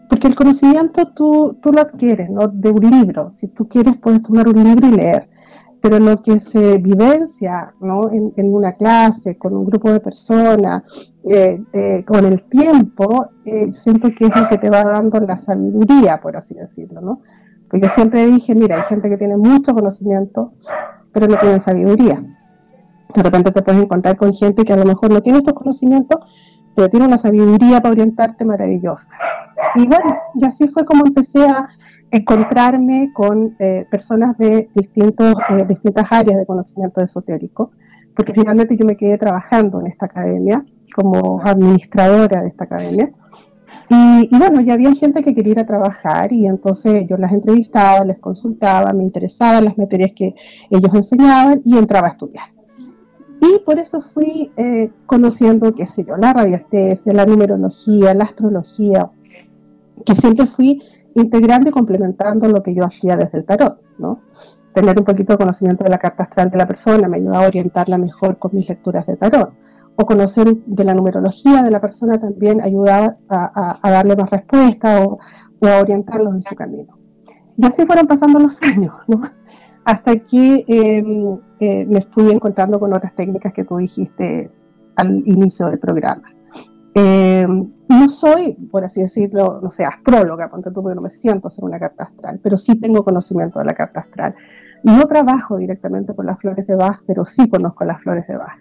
Porque 0.09 0.27
el 0.27 0.35
conocimiento 0.35 1.07
tú, 1.07 1.57
tú 1.61 1.71
lo 1.71 1.81
adquieres, 1.81 2.29
¿no? 2.29 2.47
De 2.47 2.69
un 2.69 2.89
libro. 2.89 3.31
Si 3.33 3.47
tú 3.47 3.67
quieres, 3.67 3.97
puedes 3.97 4.21
tomar 4.21 4.47
un 4.47 4.63
libro 4.63 4.87
y 4.87 4.91
leer. 4.91 5.29
Pero 5.83 5.99
lo 5.99 6.23
que 6.23 6.39
se 6.39 6.77
vivencia, 6.77 7.73
¿no? 7.81 8.09
En, 8.09 8.31
una 8.37 8.71
clase, 8.71 9.37
con 9.37 9.53
un 9.53 9.65
grupo 9.65 9.91
de 9.91 9.99
personas, 9.99 10.83
eh, 11.25 11.61
eh, 11.73 12.05
con 12.05 12.23
el 12.23 12.43
tiempo, 12.43 13.27
eh, 13.43 13.73
siento 13.73 14.07
que 14.17 14.27
es 14.27 14.31
lo 14.33 14.47
que 14.47 14.57
te 14.59 14.69
va 14.69 14.85
dando 14.85 15.19
la 15.19 15.35
sabiduría, 15.35 16.21
por 16.21 16.37
así 16.37 16.55
decirlo, 16.55 17.01
¿no? 17.01 17.21
Porque 17.69 17.87
yo 17.87 17.93
siempre 17.95 18.25
dije, 18.27 18.55
mira, 18.55 18.77
hay 18.77 18.83
gente 18.83 19.09
que 19.09 19.17
tiene 19.17 19.35
mucho 19.35 19.73
conocimiento, 19.73 20.53
pero 21.11 21.27
no 21.27 21.35
tiene 21.35 21.59
sabiduría. 21.59 22.23
De 23.13 23.21
repente 23.21 23.51
te 23.51 23.61
puedes 23.61 23.83
encontrar 23.83 24.15
con 24.15 24.33
gente 24.33 24.63
que 24.63 24.71
a 24.71 24.77
lo 24.77 24.85
mejor 24.85 25.11
no 25.11 25.21
tiene 25.21 25.39
estos 25.39 25.53
conocimientos, 25.53 26.17
pero 26.75 26.89
tiene 26.89 27.07
una 27.07 27.17
sabiduría 27.17 27.81
para 27.81 27.91
orientarte 27.91 28.45
maravillosa. 28.45 29.13
Y 29.75 29.85
bueno, 29.85 30.15
y 30.35 30.45
así 30.45 30.65
fue 30.69 30.85
como 30.85 31.05
empecé 31.05 31.45
a 31.45 31.67
encontrarme 32.13 33.11
con 33.11 33.55
eh, 33.57 33.85
personas 33.89 34.37
de 34.37 34.69
distintos, 34.75 35.33
eh, 35.49 35.65
distintas 35.67 36.11
áreas 36.11 36.37
de 36.37 36.45
conocimiento 36.45 37.01
esotérico, 37.01 37.71
porque 38.15 38.33
finalmente 38.33 38.77
yo 38.77 38.85
me 38.85 38.95
quedé 38.95 39.17
trabajando 39.17 39.81
en 39.81 39.87
esta 39.87 40.05
academia 40.05 40.63
como 40.95 41.41
administradora 41.43 42.43
de 42.43 42.49
esta 42.49 42.65
academia. 42.65 43.11
Y, 43.89 44.29
y, 44.31 44.37
bueno, 44.37 44.61
ya 44.61 44.75
había 44.75 44.93
gente 44.93 45.23
que 45.23 45.33
quería 45.33 45.53
ir 45.53 45.59
a 45.59 45.65
trabajar 45.65 46.31
y 46.31 46.45
entonces 46.45 47.05
yo 47.09 47.17
las 47.17 47.33
entrevistaba, 47.33 48.05
les 48.05 48.19
consultaba, 48.19 48.93
me 48.93 49.03
interesaban 49.03 49.65
las 49.65 49.77
materias 49.77 50.11
que 50.15 50.35
ellos 50.69 50.93
enseñaban 50.93 51.61
y 51.65 51.77
entraba 51.77 52.07
a 52.07 52.11
estudiar. 52.11 52.53
Y 53.41 53.59
por 53.65 53.79
eso 53.79 54.01
fui 54.01 54.51
eh, 54.55 54.91
conociendo, 55.07 55.73
qué 55.73 55.87
sé 55.87 56.05
yo, 56.05 56.15
la 56.15 56.31
radiestesia, 56.31 57.11
la 57.11 57.25
numerología, 57.25 58.13
la 58.13 58.25
astrología, 58.25 59.09
que 60.05 60.15
siempre 60.15 60.45
fui 60.45 60.81
integrando 61.15 61.69
y 61.69 61.71
complementando 61.71 62.47
lo 62.47 62.63
que 62.63 62.73
yo 62.73 62.83
hacía 62.83 63.17
desde 63.17 63.39
el 63.39 63.45
tarot. 63.45 63.79
Tener 64.73 64.97
un 64.97 65.05
poquito 65.05 65.33
de 65.33 65.37
conocimiento 65.37 65.83
de 65.83 65.89
la 65.89 65.99
carta 65.99 66.23
astral 66.23 66.49
de 66.49 66.57
la 66.57 66.67
persona 66.67 67.07
me 67.07 67.17
ayudaba 67.17 67.45
a 67.45 67.47
orientarla 67.47 67.97
mejor 67.97 68.39
con 68.39 68.51
mis 68.55 68.67
lecturas 68.67 69.05
de 69.05 69.17
tarot. 69.17 69.53
O 69.95 70.05
conocer 70.05 70.55
de 70.65 70.83
la 70.83 70.95
numerología 70.95 71.61
de 71.61 71.69
la 71.69 71.79
persona 71.79 72.19
también 72.19 72.61
ayudaba 72.61 73.17
a, 73.29 73.79
darle 73.83 74.15
más 74.15 74.31
respuesta 74.31 75.03
o, 75.03 75.19
o, 75.59 75.67
a 75.67 75.79
orientarlos 75.79 76.33
en 76.33 76.41
su 76.41 76.55
camino. 76.55 76.97
Y 77.55 77.65
así 77.67 77.85
fueron 77.85 78.07
pasando 78.07 78.39
los 78.39 78.59
años, 78.63 78.93
¿no? 79.07 79.21
hasta 79.85 80.17
que 80.17 80.63
em, 80.67 81.37
eh, 81.59 81.85
me 81.85 82.01
fui 82.01 82.31
encontrando 82.31 82.79
con 82.79 82.93
otras 82.93 83.13
técnicas 83.15 83.53
que 83.53 83.63
tú 83.63 83.77
dijiste 83.77 84.49
al 84.95 85.27
inicio 85.27 85.67
del 85.67 85.79
programa. 85.79 86.23
Em, 86.95 87.71
no 87.89 88.09
soy, 88.09 88.53
por 88.71 88.83
así 88.83 89.01
decirlo, 89.01 89.59
no 89.61 89.71
sé, 89.71 89.83
astróloga, 89.83 90.49
porque 90.49 90.69
tú 90.71 90.81
no 90.81 91.01
me 91.01 91.09
siento 91.09 91.47
hacer 91.47 91.63
una 91.63 91.79
carta 91.79 92.05
astral, 92.05 92.39
pero 92.43 92.57
sí 92.57 92.75
tengo 92.75 93.03
conocimiento 93.03 93.59
de 93.59 93.65
la 93.65 93.73
carta 93.73 94.01
astral. 94.01 94.35
No 94.83 95.07
trabajo 95.07 95.57
directamente 95.57 96.13
con 96.13 96.25
las 96.25 96.39
flores 96.39 96.67
de 96.67 96.75
Bach, 96.75 97.01
pero 97.07 97.25
sí 97.25 97.49
conozco 97.49 97.85
las 97.85 98.01
flores 98.01 98.27
de 98.27 98.37
Bach. 98.37 98.59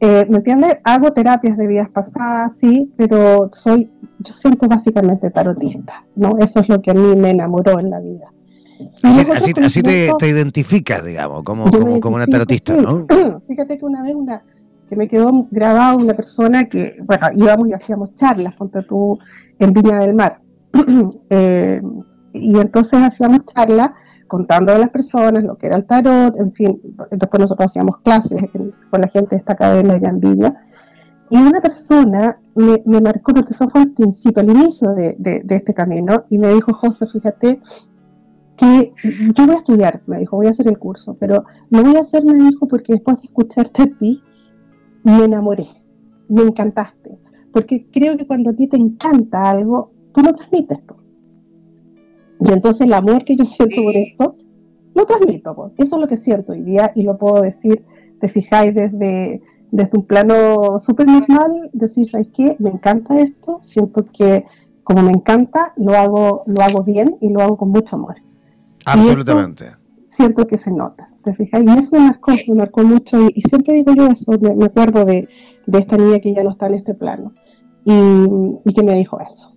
Eh, 0.00 0.26
¿Me 0.30 0.38
entiendes? 0.38 0.78
Hago 0.82 1.12
terapias 1.12 1.58
de 1.58 1.66
vidas 1.66 1.90
pasadas, 1.90 2.56
sí, 2.56 2.90
pero 2.96 3.50
soy, 3.52 3.90
yo 4.20 4.32
siento 4.32 4.66
básicamente 4.66 5.30
tarotista, 5.30 6.04
¿no? 6.16 6.38
Eso 6.38 6.60
es 6.60 6.68
lo 6.70 6.80
que 6.80 6.90
a 6.90 6.94
mí 6.94 7.14
me 7.16 7.30
enamoró 7.30 7.78
en 7.78 7.90
la 7.90 8.00
vida. 8.00 8.32
Así, 9.02 9.52
así, 9.62 9.82
te, 9.82 10.10
te, 10.18 10.28
identificas, 10.28 11.04
digamos, 11.04 11.42
como, 11.42 11.70
como, 12.00 12.16
una 12.16 12.26
tarotista, 12.26 12.74
¿no? 12.74 13.06
Fíjate 13.46 13.76
que 13.76 13.84
una 13.84 14.02
vez 14.02 14.14
una 14.14 14.42
que 14.90 14.96
me 14.96 15.06
quedó 15.06 15.46
grabada 15.52 15.94
una 15.94 16.14
persona 16.14 16.64
que, 16.64 16.96
bueno, 17.04 17.28
íbamos 17.32 17.68
y 17.68 17.72
hacíamos 17.72 18.12
charlas, 18.16 18.56
ponte 18.56 18.82
tú, 18.82 19.18
en 19.60 19.72
Viña 19.72 20.00
del 20.00 20.14
Mar. 20.14 20.40
Eh, 21.30 21.80
y 22.32 22.58
entonces 22.58 23.00
hacíamos 23.00 23.44
charlas 23.46 23.90
contando 24.26 24.72
a 24.72 24.78
las 24.78 24.90
personas 24.90 25.42
lo 25.42 25.56
que 25.56 25.66
era 25.66 25.76
el 25.76 25.84
tarot, 25.84 26.36
en 26.36 26.52
fin, 26.52 26.80
después 27.10 27.40
nosotros 27.40 27.66
hacíamos 27.66 27.98
clases 27.98 28.50
con 28.90 29.00
la 29.00 29.08
gente 29.08 29.30
de 29.30 29.36
esta 29.36 29.54
academia 29.54 29.96
en 29.96 30.20
Viña. 30.20 30.54
Y 31.30 31.36
una 31.36 31.60
persona 31.60 32.38
me, 32.54 33.00
marcó, 33.00 33.32
porque 33.32 33.52
eso 33.52 33.68
fue 33.68 33.82
al 33.82 33.90
principio, 33.92 34.42
al 34.42 34.50
inicio 34.50 34.90
de, 34.90 35.14
de, 35.18 35.42
de, 35.44 35.56
este 35.56 35.72
camino, 35.74 36.24
y 36.30 36.38
me 36.38 36.52
dijo, 36.52 36.72
José, 36.74 37.06
fíjate, 37.06 37.60
que 38.56 38.92
yo 39.34 39.46
voy 39.46 39.54
a 39.54 39.58
estudiar, 39.58 40.02
me 40.06 40.18
dijo, 40.18 40.36
voy 40.36 40.48
a 40.48 40.50
hacer 40.50 40.68
el 40.68 40.78
curso, 40.78 41.16
pero 41.18 41.44
lo 41.70 41.82
voy 41.82 41.96
a 41.96 42.00
hacer, 42.00 42.24
me 42.24 42.34
dijo, 42.34 42.68
porque 42.68 42.94
después 42.94 43.18
de 43.18 43.24
escucharte 43.24 43.82
a 43.82 43.86
ti, 43.98 44.22
me 45.02 45.24
enamoré, 45.24 45.66
me 46.28 46.42
encantaste, 46.42 47.18
porque 47.52 47.86
creo 47.90 48.16
que 48.16 48.26
cuando 48.26 48.50
a 48.50 48.54
ti 48.54 48.68
te 48.68 48.76
encanta 48.76 49.50
algo, 49.50 49.92
tú 50.12 50.22
lo 50.22 50.32
transmites. 50.32 50.78
Y 52.40 52.52
entonces 52.52 52.86
el 52.86 52.92
amor 52.94 53.24
que 53.24 53.36
yo 53.36 53.44
siento 53.44 53.82
por 53.82 53.94
esto, 53.94 54.36
lo 54.94 55.06
transmito. 55.06 55.72
Eso 55.76 55.96
es 55.96 56.00
lo 56.00 56.08
que 56.08 56.16
siento 56.16 56.52
hoy 56.52 56.62
día 56.62 56.92
y 56.94 57.02
lo 57.02 57.18
puedo 57.18 57.42
decir, 57.42 57.84
te 58.20 58.28
fijáis, 58.28 58.74
desde, 58.74 59.42
desde 59.70 59.98
un 59.98 60.06
plano 60.06 60.78
súper 60.78 61.06
normal, 61.06 61.70
decir, 61.72 62.06
¿sabes 62.08 62.28
qué? 62.28 62.56
Me 62.58 62.70
encanta 62.70 63.20
esto, 63.20 63.58
siento 63.62 64.06
que 64.06 64.44
como 64.82 65.02
me 65.02 65.12
encanta, 65.12 65.72
lo 65.76 65.92
hago, 65.92 66.42
lo 66.46 66.62
hago 66.62 66.82
bien 66.82 67.16
y 67.20 67.28
lo 67.28 67.42
hago 67.42 67.56
con 67.56 67.70
mucho 67.70 67.94
amor. 67.94 68.16
Absolutamente. 68.86 69.72
Siento 70.04 70.46
que 70.46 70.58
se 70.58 70.72
nota, 70.72 71.09
¿te 71.24 71.34
fijas? 71.34 71.62
Y 71.62 71.78
eso 71.78 71.90
me 71.92 72.00
marcó, 72.00 72.32
me 72.48 72.54
marcó 72.54 72.82
mucho 72.82 73.28
y, 73.34 73.42
siempre 73.42 73.74
digo 73.74 73.94
yo 73.94 74.06
eso, 74.08 74.32
me, 74.40 74.64
acuerdo 74.64 75.04
de, 75.04 75.28
esta 75.72 75.96
niña 75.96 76.18
que 76.20 76.34
ya 76.34 76.42
no 76.42 76.50
está 76.50 76.66
en 76.66 76.74
este 76.74 76.94
plano 76.94 77.32
y, 77.84 78.72
que 78.72 78.82
me 78.82 78.94
dijo 78.94 79.18
eso. 79.20 79.56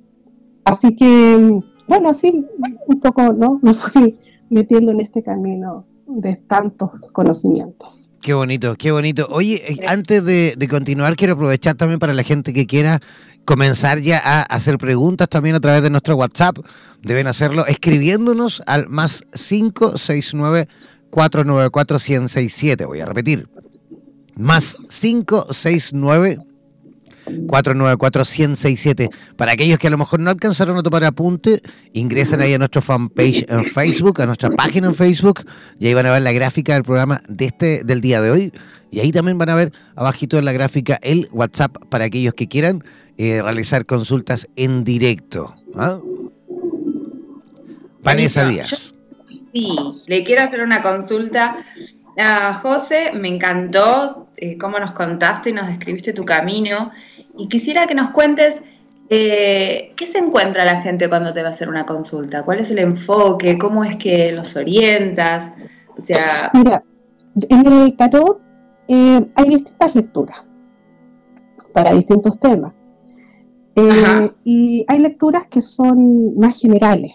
Así 0.65 0.95
que, 0.95 1.61
bueno, 1.87 2.09
así 2.09 2.45
un 2.87 2.99
poco, 2.99 3.33
¿no? 3.33 3.59
Me 3.63 3.73
fui 3.73 4.17
metiendo 4.49 4.91
en 4.91 5.01
este 5.01 5.23
camino 5.23 5.85
de 6.07 6.35
tantos 6.35 6.91
conocimientos. 7.11 8.09
Qué 8.21 8.33
bonito, 8.33 8.75
qué 8.75 8.91
bonito. 8.91 9.27
Oye, 9.29 9.61
eh, 9.67 9.77
antes 9.85 10.23
de, 10.23 10.53
de, 10.57 10.67
continuar, 10.69 11.17
quiero 11.17 11.33
aprovechar 11.33 11.75
también 11.75 11.99
para 11.99 12.13
la 12.13 12.23
gente 12.23 12.53
que 12.53 12.65
quiera 12.65 13.01
comenzar 13.43 13.99
ya 13.99 14.19
a 14.23 14.43
hacer 14.43 14.77
preguntas 14.77 15.27
también 15.27 15.55
a 15.55 15.59
través 15.59 15.81
de 15.81 15.89
nuestro 15.89 16.15
WhatsApp. 16.15 16.57
Deben 17.01 17.27
hacerlo 17.27 17.65
escribiéndonos 17.65 18.63
al 18.65 18.87
más 18.87 19.25
569 19.33 20.69
494 21.13 21.99
1067. 21.99 22.85
Voy 22.85 22.99
a 22.99 23.05
repetir. 23.05 23.47
Más 24.35 24.75
569 24.89 26.39
494 27.47 28.23
1067 28.25 29.09
Para 29.37 29.53
aquellos 29.53 29.77
que 29.79 29.87
a 29.87 29.89
lo 29.91 29.97
mejor 29.97 30.19
no 30.19 30.31
alcanzaron 30.31 30.75
a 30.75 30.83
tomar 30.83 31.05
apunte, 31.05 31.61
ingresen 31.93 32.41
ahí 32.41 32.53
a 32.53 32.57
nuestro 32.57 32.81
fanpage 32.81 33.45
en 33.47 33.63
Facebook, 33.63 34.21
a 34.21 34.25
nuestra 34.25 34.49
página 34.49 34.87
en 34.87 34.95
Facebook, 34.95 35.45
y 35.79 35.87
ahí 35.87 35.93
van 35.93 36.07
a 36.07 36.11
ver 36.11 36.23
la 36.23 36.31
gráfica 36.31 36.73
del 36.73 36.83
programa 36.83 37.21
de 37.29 37.45
este, 37.45 37.83
del 37.83 38.01
día 38.01 38.19
de 38.19 38.31
hoy. 38.31 38.51
Y 38.91 38.99
ahí 38.99 39.11
también 39.11 39.37
van 39.37 39.49
a 39.49 39.55
ver 39.55 39.71
abajito 39.95 40.37
en 40.37 40.45
la 40.45 40.51
gráfica 40.51 40.99
el 41.01 41.29
WhatsApp 41.31 41.77
para 41.89 42.05
aquellos 42.05 42.33
que 42.33 42.47
quieran 42.47 42.83
eh, 43.17 43.41
realizar 43.41 43.85
consultas 43.85 44.47
en 44.55 44.83
directo. 44.83 45.55
¿ah? 45.75 45.99
Vanessa 48.03 48.47
Díaz. 48.47 48.92
Sí, 49.53 49.77
le 50.05 50.23
quiero 50.23 50.43
hacer 50.43 50.61
una 50.61 50.81
consulta 50.81 51.65
a 52.17 52.55
José. 52.55 53.11
Me 53.13 53.27
encantó 53.29 54.27
eh, 54.37 54.57
cómo 54.57 54.79
nos 54.79 54.91
contaste 54.91 55.51
y 55.51 55.53
nos 55.53 55.67
describiste 55.67 56.13
tu 56.13 56.25
camino. 56.25 56.91
Y 57.37 57.47
quisiera 57.47 57.87
que 57.87 57.95
nos 57.95 58.11
cuentes 58.11 58.63
eh, 59.09 59.93
qué 59.95 60.07
se 60.07 60.17
encuentra 60.19 60.65
la 60.65 60.81
gente 60.81 61.09
cuando 61.09 61.33
te 61.33 61.41
va 61.41 61.49
a 61.49 61.51
hacer 61.51 61.69
una 61.69 61.85
consulta. 61.85 62.43
¿Cuál 62.43 62.59
es 62.59 62.71
el 62.71 62.79
enfoque? 62.79 63.57
¿Cómo 63.57 63.83
es 63.83 63.95
que 63.97 64.31
los 64.31 64.55
orientas? 64.55 65.51
O 65.97 66.01
sea. 66.01 66.51
Mira, 66.53 66.83
en 67.49 67.67
el 67.67 67.95
tarot 67.95 68.41
hay 68.89 69.49
distintas 69.49 69.95
lecturas 69.95 70.43
para 71.73 71.93
distintos 71.93 72.39
temas. 72.39 72.73
Eh, 73.75 74.31
y 74.43 74.85
hay 74.87 74.99
lecturas 74.99 75.47
que 75.47 75.61
son 75.61 76.37
más 76.37 76.59
generales. 76.59 77.13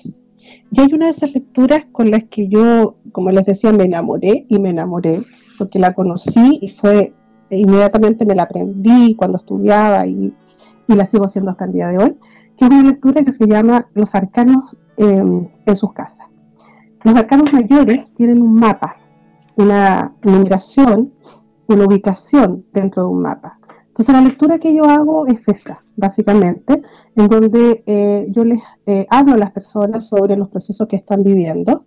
Y 0.70 0.80
hay 0.80 0.92
una 0.92 1.06
de 1.06 1.12
esas 1.12 1.32
lecturas 1.32 1.86
con 1.92 2.10
las 2.10 2.24
que 2.24 2.48
yo, 2.48 2.96
como 3.12 3.30
les 3.30 3.46
decía, 3.46 3.72
me 3.72 3.84
enamoré 3.84 4.46
y 4.48 4.58
me 4.58 4.70
enamoré 4.70 5.22
porque 5.56 5.78
la 5.78 5.94
conocí 5.94 6.58
y 6.60 6.70
fue 6.70 7.12
inmediatamente 7.50 8.24
me 8.26 8.34
la 8.34 8.44
aprendí 8.44 9.14
cuando 9.16 9.38
estudiaba 9.38 10.06
y, 10.06 10.34
y 10.86 10.94
la 10.94 11.06
sigo 11.06 11.24
haciendo 11.24 11.50
hasta 11.50 11.64
el 11.64 11.72
día 11.72 11.88
de 11.88 11.98
hoy, 11.98 12.16
que 12.56 12.64
es 12.64 12.70
una 12.70 12.82
lectura 12.82 13.24
que 13.24 13.32
se 13.32 13.46
llama 13.46 13.88
Los 13.94 14.14
arcanos 14.14 14.76
em, 14.96 15.48
en 15.66 15.76
sus 15.76 15.92
casas. 15.92 16.26
Los 17.04 17.16
arcanos 17.16 17.52
mayores 17.52 18.12
tienen 18.14 18.42
un 18.42 18.54
mapa, 18.54 18.96
una 19.56 20.14
numeración, 20.22 21.12
una 21.68 21.84
ubicación 21.84 22.64
dentro 22.72 23.02
de 23.04 23.08
un 23.08 23.22
mapa. 23.22 23.57
Entonces 23.98 24.14
la 24.14 24.28
lectura 24.28 24.58
que 24.60 24.72
yo 24.72 24.84
hago 24.84 25.26
es 25.26 25.48
esa, 25.48 25.82
básicamente, 25.96 26.82
en 27.16 27.26
donde 27.26 27.82
eh, 27.84 28.26
yo 28.28 28.44
les 28.44 28.62
eh, 28.86 29.08
hablo 29.10 29.34
a 29.34 29.38
las 29.38 29.50
personas 29.50 30.06
sobre 30.06 30.36
los 30.36 30.48
procesos 30.50 30.86
que 30.86 30.94
están 30.94 31.24
viviendo. 31.24 31.84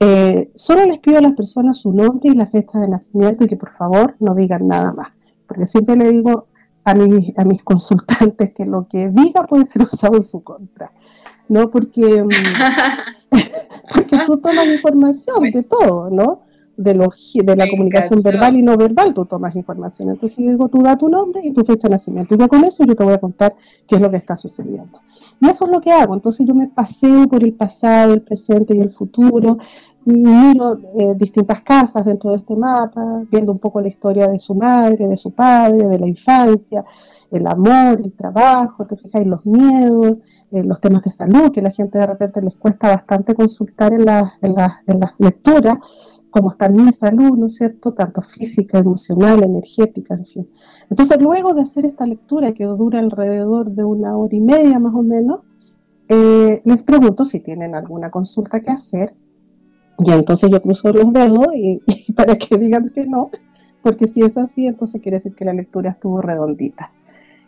Eh, 0.00 0.50
solo 0.56 0.84
les 0.86 0.98
pido 0.98 1.18
a 1.18 1.22
las 1.22 1.34
personas 1.34 1.76
su 1.78 1.92
nombre 1.92 2.30
y 2.30 2.34
la 2.34 2.48
fecha 2.48 2.80
de 2.80 2.88
nacimiento 2.88 3.44
y 3.44 3.46
que 3.46 3.56
por 3.56 3.70
favor 3.76 4.16
no 4.18 4.34
digan 4.34 4.66
nada 4.66 4.92
más, 4.92 5.10
porque 5.46 5.66
siempre 5.66 5.94
le 5.94 6.10
digo 6.10 6.48
a 6.82 6.94
mis, 6.94 7.32
a 7.38 7.44
mis 7.44 7.62
consultantes 7.62 8.52
que 8.52 8.66
lo 8.66 8.88
que 8.88 9.10
diga 9.10 9.44
puede 9.44 9.68
ser 9.68 9.82
usado 9.82 10.16
en 10.16 10.24
su 10.24 10.42
contra, 10.42 10.90
¿no? 11.48 11.70
Porque, 11.70 12.24
mm, 12.24 12.28
porque 13.94 14.18
tú 14.26 14.38
tomas 14.38 14.66
información 14.66 15.44
de 15.52 15.62
todo, 15.62 16.10
¿no? 16.10 16.40
De, 16.76 16.92
de 16.92 17.56
la 17.56 17.68
comunicación 17.68 18.22
verbal 18.22 18.56
y 18.56 18.62
no 18.62 18.76
verbal, 18.76 19.14
tú 19.14 19.24
tomas 19.24 19.56
información. 19.56 20.10
Entonces 20.10 20.38
yo 20.38 20.50
digo, 20.50 20.68
tú 20.68 20.82
da 20.82 20.96
tu 20.96 21.08
nombre 21.08 21.40
y 21.44 21.52
tu 21.52 21.64
fecha 21.64 21.88
de 21.88 21.94
nacimiento. 21.94 22.34
Y 22.34 22.38
ya 22.38 22.48
con 22.48 22.64
eso 22.64 22.84
yo 22.84 22.94
te 22.94 23.04
voy 23.04 23.14
a 23.14 23.18
contar 23.18 23.54
qué 23.86 23.96
es 23.96 24.00
lo 24.00 24.10
que 24.10 24.16
está 24.16 24.36
sucediendo. 24.36 25.00
Y 25.40 25.48
eso 25.48 25.66
es 25.66 25.70
lo 25.70 25.80
que 25.80 25.92
hago. 25.92 26.14
Entonces 26.14 26.46
yo 26.46 26.54
me 26.54 26.68
paseo 26.68 27.26
por 27.28 27.42
el 27.42 27.52
pasado, 27.52 28.14
el 28.14 28.22
presente 28.22 28.76
y 28.76 28.80
el 28.80 28.90
futuro. 28.90 29.58
Miro 30.04 30.78
eh, 30.96 31.14
distintas 31.16 31.62
casas 31.62 32.04
dentro 32.04 32.30
de 32.30 32.36
este 32.36 32.54
mapa, 32.54 33.22
viendo 33.30 33.50
un 33.50 33.58
poco 33.58 33.80
la 33.80 33.88
historia 33.88 34.28
de 34.28 34.38
su 34.38 34.54
madre, 34.54 35.08
de 35.08 35.16
su 35.16 35.32
padre, 35.32 35.88
de 35.88 35.98
la 35.98 36.06
infancia. 36.06 36.84
el 37.30 37.46
amor, 37.46 38.00
el 38.02 38.12
trabajo, 38.12 38.86
te 38.86 38.96
fijáis 38.96 39.26
los 39.26 39.44
miedos, 39.44 40.18
eh, 40.52 40.62
los 40.62 40.80
temas 40.80 41.02
de 41.02 41.10
salud, 41.10 41.50
que 41.52 41.60
la 41.60 41.70
gente 41.72 41.98
de 41.98 42.06
repente 42.06 42.40
les 42.40 42.54
cuesta 42.54 42.88
bastante 42.88 43.34
consultar 43.34 43.92
en, 43.92 44.08
en, 44.42 44.54
en 44.86 45.00
las 45.00 45.12
lecturas, 45.18 45.78
como 46.36 46.50
está 46.50 46.68
mi 46.68 46.92
salud, 46.92 47.38
¿no 47.38 47.46
es 47.46 47.54
cierto? 47.54 47.94
Tanto 47.94 48.20
física, 48.20 48.78
emocional, 48.78 49.42
energética, 49.42 50.12
en 50.12 50.26
fin. 50.26 50.50
Entonces, 50.90 51.18
luego 51.18 51.54
de 51.54 51.62
hacer 51.62 51.86
esta 51.86 52.04
lectura, 52.04 52.52
que 52.52 52.66
dura 52.66 52.98
alrededor 52.98 53.70
de 53.70 53.84
una 53.84 54.14
hora 54.18 54.36
y 54.36 54.40
media 54.42 54.78
más 54.78 54.94
o 54.94 55.02
menos, 55.02 55.40
eh, 56.10 56.60
les 56.62 56.82
pregunto 56.82 57.24
si 57.24 57.40
tienen 57.40 57.74
alguna 57.74 58.10
consulta 58.10 58.60
que 58.60 58.70
hacer. 58.70 59.14
Y 59.98 60.12
entonces 60.12 60.50
yo 60.50 60.60
cruzo 60.60 60.92
los 60.92 61.10
dedos 61.10 61.46
y, 61.54 61.80
para 62.12 62.36
que 62.36 62.58
digan 62.58 62.90
que 62.90 63.06
no, 63.06 63.30
porque 63.82 64.06
si 64.08 64.20
es 64.20 64.36
así, 64.36 64.66
entonces 64.66 65.00
quiere 65.00 65.16
decir 65.16 65.34
que 65.34 65.46
la 65.46 65.54
lectura 65.54 65.92
estuvo 65.92 66.20
redondita. 66.20 66.92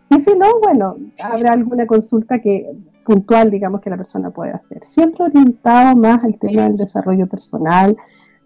Y 0.08 0.18
si 0.20 0.34
no, 0.34 0.46
bueno, 0.62 0.96
habrá 1.22 1.52
alguna 1.52 1.86
consulta 1.86 2.38
que 2.38 2.74
puntual, 3.04 3.50
digamos, 3.50 3.82
que 3.82 3.90
la 3.90 3.98
persona 3.98 4.30
puede 4.30 4.52
hacer. 4.52 4.82
Siempre 4.82 5.24
orientado 5.24 5.94
más 5.94 6.24
al 6.24 6.38
tema 6.38 6.62
del 6.62 6.78
desarrollo 6.78 7.26
personal, 7.26 7.98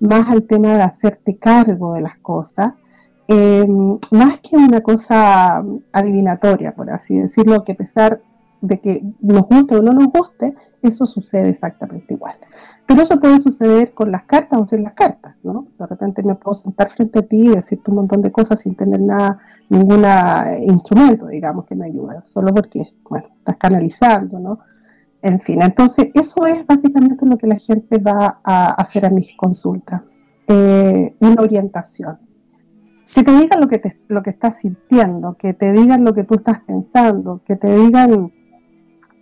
más 0.03 0.29
al 0.29 0.43
tema 0.43 0.75
de 0.75 0.83
hacerte 0.83 1.37
cargo 1.37 1.95
de 1.95 2.01
las 2.01 2.19
cosas, 2.19 2.75
eh, 3.29 3.65
más 4.11 4.39
que 4.39 4.57
una 4.57 4.81
cosa 4.81 5.65
adivinatoria, 5.93 6.75
por 6.75 6.91
así 6.91 7.17
decirlo, 7.19 7.65
que 7.65 7.73
a 7.73 7.77
pesar 7.77 8.21
de 8.61 8.81
que 8.81 9.03
nos 9.21 9.43
guste 9.43 9.77
o 9.77 9.83
no 9.83 9.93
nos 9.93 10.09
guste, 10.09 10.55
eso 10.83 11.07
sucede 11.07 11.51
exactamente 11.51 12.15
igual. 12.15 12.35
Pero 12.87 13.03
eso 13.03 13.21
puede 13.21 13.41
suceder 13.41 13.95
con 13.95 14.11
las 14.11 14.25
cartas 14.25 14.61
o 14.61 14.67
sin 14.67 14.83
las 14.83 14.95
cartas, 14.95 15.37
¿no? 15.45 15.69
De 15.79 15.87
repente 15.87 16.23
me 16.25 16.35
puedo 16.35 16.55
sentar 16.55 16.91
frente 16.91 17.21
a 17.21 17.23
ti 17.23 17.41
y 17.41 17.49
decirte 17.49 17.91
un 17.91 17.99
montón 17.99 18.23
de 18.23 18.33
cosas 18.33 18.61
sin 18.61 18.75
tener 18.75 19.01
nada, 19.01 19.39
ningún 19.69 20.05
instrumento, 20.63 21.29
digamos, 21.29 21.65
que 21.67 21.77
me 21.77 21.87
ayude, 21.87 22.17
solo 22.25 22.53
porque, 22.53 22.93
bueno, 23.09 23.29
estás 23.39 23.57
canalizando, 23.57 24.41
¿no? 24.41 24.59
En 25.23 25.41
fin, 25.41 25.63
entonces 25.63 26.09
eso 26.15 26.47
es 26.47 26.67
básicamente 26.67 27.25
lo 27.25 27.39
que 27.39 27.47
la 27.47 27.57
gente 27.57 27.99
va 27.99 28.41
a 28.43 28.73
hacer 28.73 29.07
a 29.07 29.11
mis 29.11 29.35
consultas, 29.37 30.03
eh, 30.49 31.15
una 31.21 31.43
orientación. 31.43 32.19
Que 33.15 33.23
te 33.23 33.31
digan 33.31 33.61
lo 33.61 33.69
que, 33.69 33.79
te, 33.79 34.01
lo 34.09 34.23
que 34.23 34.31
estás 34.31 34.59
sintiendo, 34.59 35.35
que 35.35 35.55
te 35.55 35.71
digan 35.71 36.05
lo 36.05 36.13
que 36.13 36.25
tú 36.25 36.35
estás 36.35 36.61
pensando, 36.63 37.41
que 37.47 37.55
te 37.55 37.73
digan 37.73 38.33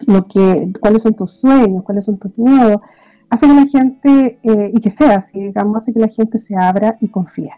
lo 0.06 0.26
que, 0.26 0.72
cuáles 0.80 1.02
son 1.02 1.14
tus 1.14 1.32
sueños, 1.32 1.82
cuáles 1.84 2.06
son 2.06 2.16
tus 2.16 2.36
miedos, 2.38 2.80
hace 3.28 3.46
que 3.46 3.54
la 3.54 3.66
gente, 3.66 4.38
eh, 4.42 4.70
y 4.72 4.80
que 4.80 4.90
sea 4.90 5.18
así, 5.18 5.38
digamos, 5.38 5.76
hace 5.76 5.92
que 5.92 6.00
la 6.00 6.08
gente 6.08 6.38
se 6.38 6.56
abra 6.56 6.96
y 7.00 7.08
confíe. 7.08 7.52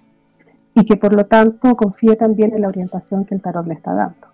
Y 0.74 0.84
que 0.84 0.96
por 0.96 1.14
lo 1.14 1.26
tanto 1.26 1.76
confíe 1.76 2.16
también 2.16 2.54
en 2.54 2.62
la 2.62 2.68
orientación 2.68 3.24
que 3.24 3.36
el 3.36 3.40
tarot 3.40 3.66
le 3.68 3.74
está 3.74 3.92
dando. 3.94 4.26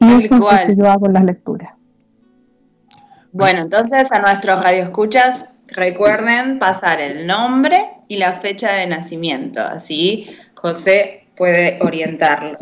Y 0.00 0.24
eso 0.24 0.36
es 0.36 0.40
lo 0.40 0.48
que 0.66 0.76
yo 0.76 0.90
hago 0.90 1.06
en 1.06 1.12
las 1.12 1.24
lecturas. 1.24 1.77
Bueno, 3.32 3.60
entonces 3.60 4.10
a 4.10 4.20
nuestros 4.20 4.62
radioescuchas 4.62 5.46
recuerden 5.66 6.58
pasar 6.58 7.00
el 7.00 7.26
nombre 7.26 7.90
y 8.08 8.16
la 8.16 8.34
fecha 8.34 8.72
de 8.72 8.86
nacimiento, 8.86 9.60
así 9.60 10.30
José 10.54 11.26
puede 11.36 11.78
orientarlos. 11.80 12.58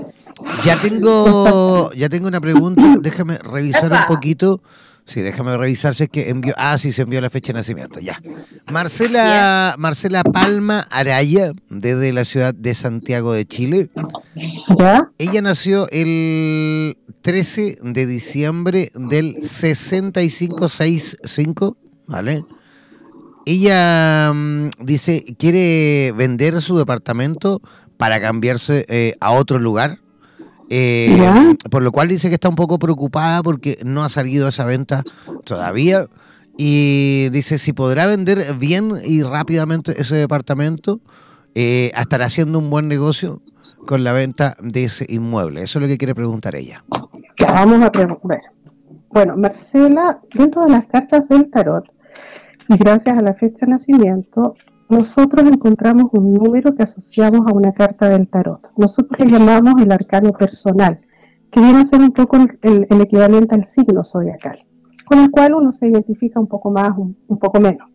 Ya 0.64 0.80
tengo, 0.80 1.92
ya 1.92 2.08
tengo 2.08 2.28
una 2.28 2.40
pregunta, 2.40 2.82
déjame 3.00 3.38
revisar 3.38 3.90
un 3.90 4.06
poquito. 4.06 4.61
Sí, 5.06 5.22
déjame 5.22 5.56
revisar 5.56 5.94
si 5.94 6.04
es 6.04 6.10
que 6.10 6.28
envió. 6.30 6.52
Ah, 6.56 6.76
sí, 6.78 6.90
se 6.90 7.02
envió 7.02 7.20
la 7.20 7.30
fecha 7.30 7.52
de 7.52 7.58
nacimiento, 7.58 8.00
ya. 8.00 8.20
Marcela, 8.72 9.76
Marcela 9.78 10.25
Palma 10.25 10.80
Araya, 10.90 11.52
desde 11.70 12.12
la 12.12 12.25
ciudad 12.25 12.52
de 12.52 12.75
Santiago 12.75 13.32
de 13.32 13.46
Chile. 13.46 13.88
¿Ya? 14.76 15.12
Ella 15.18 15.42
nació 15.42 15.86
el 15.90 16.98
13 17.22 17.78
de 17.82 18.06
diciembre 18.06 18.90
del 18.96 19.36
6565, 19.42 21.76
¿vale? 22.08 22.44
Ella 23.44 24.33
mm, 24.35 24.70
dice, 24.81 25.24
quiere 25.38 26.12
vender 26.16 26.61
su 26.61 26.78
departamento 26.78 27.62
para 27.96 28.20
cambiarse 28.20 28.85
eh, 28.88 29.14
a 29.20 29.31
otro 29.31 29.61
lugar 29.61 30.00
eh, 30.68 31.55
por 31.70 31.83
lo 31.83 31.92
cual 31.92 32.09
dice 32.09 32.29
que 32.29 32.35
está 32.35 32.48
un 32.48 32.57
poco 32.57 32.79
preocupada 32.79 33.42
porque 33.42 33.79
no 33.85 34.02
ha 34.02 34.09
salido 34.09 34.48
esa 34.48 34.64
venta 34.64 35.02
todavía. 35.44 36.09
Y 36.59 37.29
dice 37.31 37.59
si 37.59 37.72
podrá 37.72 38.07
vender 38.07 38.55
bien 38.55 38.94
y 39.05 39.22
rápidamente 39.22 40.00
ese 40.00 40.16
departamento, 40.16 41.00
eh, 41.55 41.92
estará 41.96 42.26
haciendo 42.26 42.59
un 42.59 42.70
buen 42.70 42.88
negocio 42.88 43.42
con 43.87 44.05
la 44.05 44.12
venta 44.12 44.57
de 44.61 44.85
ese 44.85 45.07
inmueble. 45.09 45.62
Eso 45.62 45.79
es 45.79 45.83
lo 45.83 45.88
que 45.88 45.98
quiere 45.98 46.14
preguntar 46.14 46.57
ella. 46.57 46.85
vamos 47.38 47.83
a 47.83 47.90
preguntar. 47.90 48.40
Bueno, 49.11 49.37
Marcela, 49.37 50.20
dentro 50.35 50.64
de 50.64 50.70
las 50.70 50.87
cartas 50.87 51.29
del 51.29 51.50
tarot, 51.50 51.85
y 52.68 52.76
gracias 52.76 53.16
a 53.16 53.22
la 53.22 53.35
fecha 53.35 53.64
de 53.64 53.72
nacimiento, 53.72 54.57
nosotros 54.88 55.49
encontramos 55.49 56.07
un 56.12 56.33
número 56.35 56.75
que 56.75 56.85
asociamos 56.85 57.40
a 57.46 57.55
una 57.55 57.72
carta 57.72 58.09
del 58.09 58.29
tarot. 58.29 58.70
Nosotros 58.77 59.18
le 59.18 59.31
llamamos 59.31 59.75
el 59.81 59.90
arcano 59.90 60.33
personal, 60.33 61.01
que 61.51 61.61
viene 61.61 61.81
a 61.81 61.85
ser 61.85 62.01
un 62.01 62.12
poco 62.12 62.37
el, 62.62 62.87
equivalente 63.01 63.55
al 63.55 63.64
signo 63.64 64.05
zodiacal, 64.05 64.64
con 65.07 65.18
el 65.18 65.31
cual 65.31 65.55
uno 65.55 65.72
se 65.72 65.88
identifica 65.88 66.38
un 66.38 66.46
poco 66.46 66.70
más, 66.70 66.96
un, 66.96 67.38
poco 67.38 67.61
menos. 67.61 67.88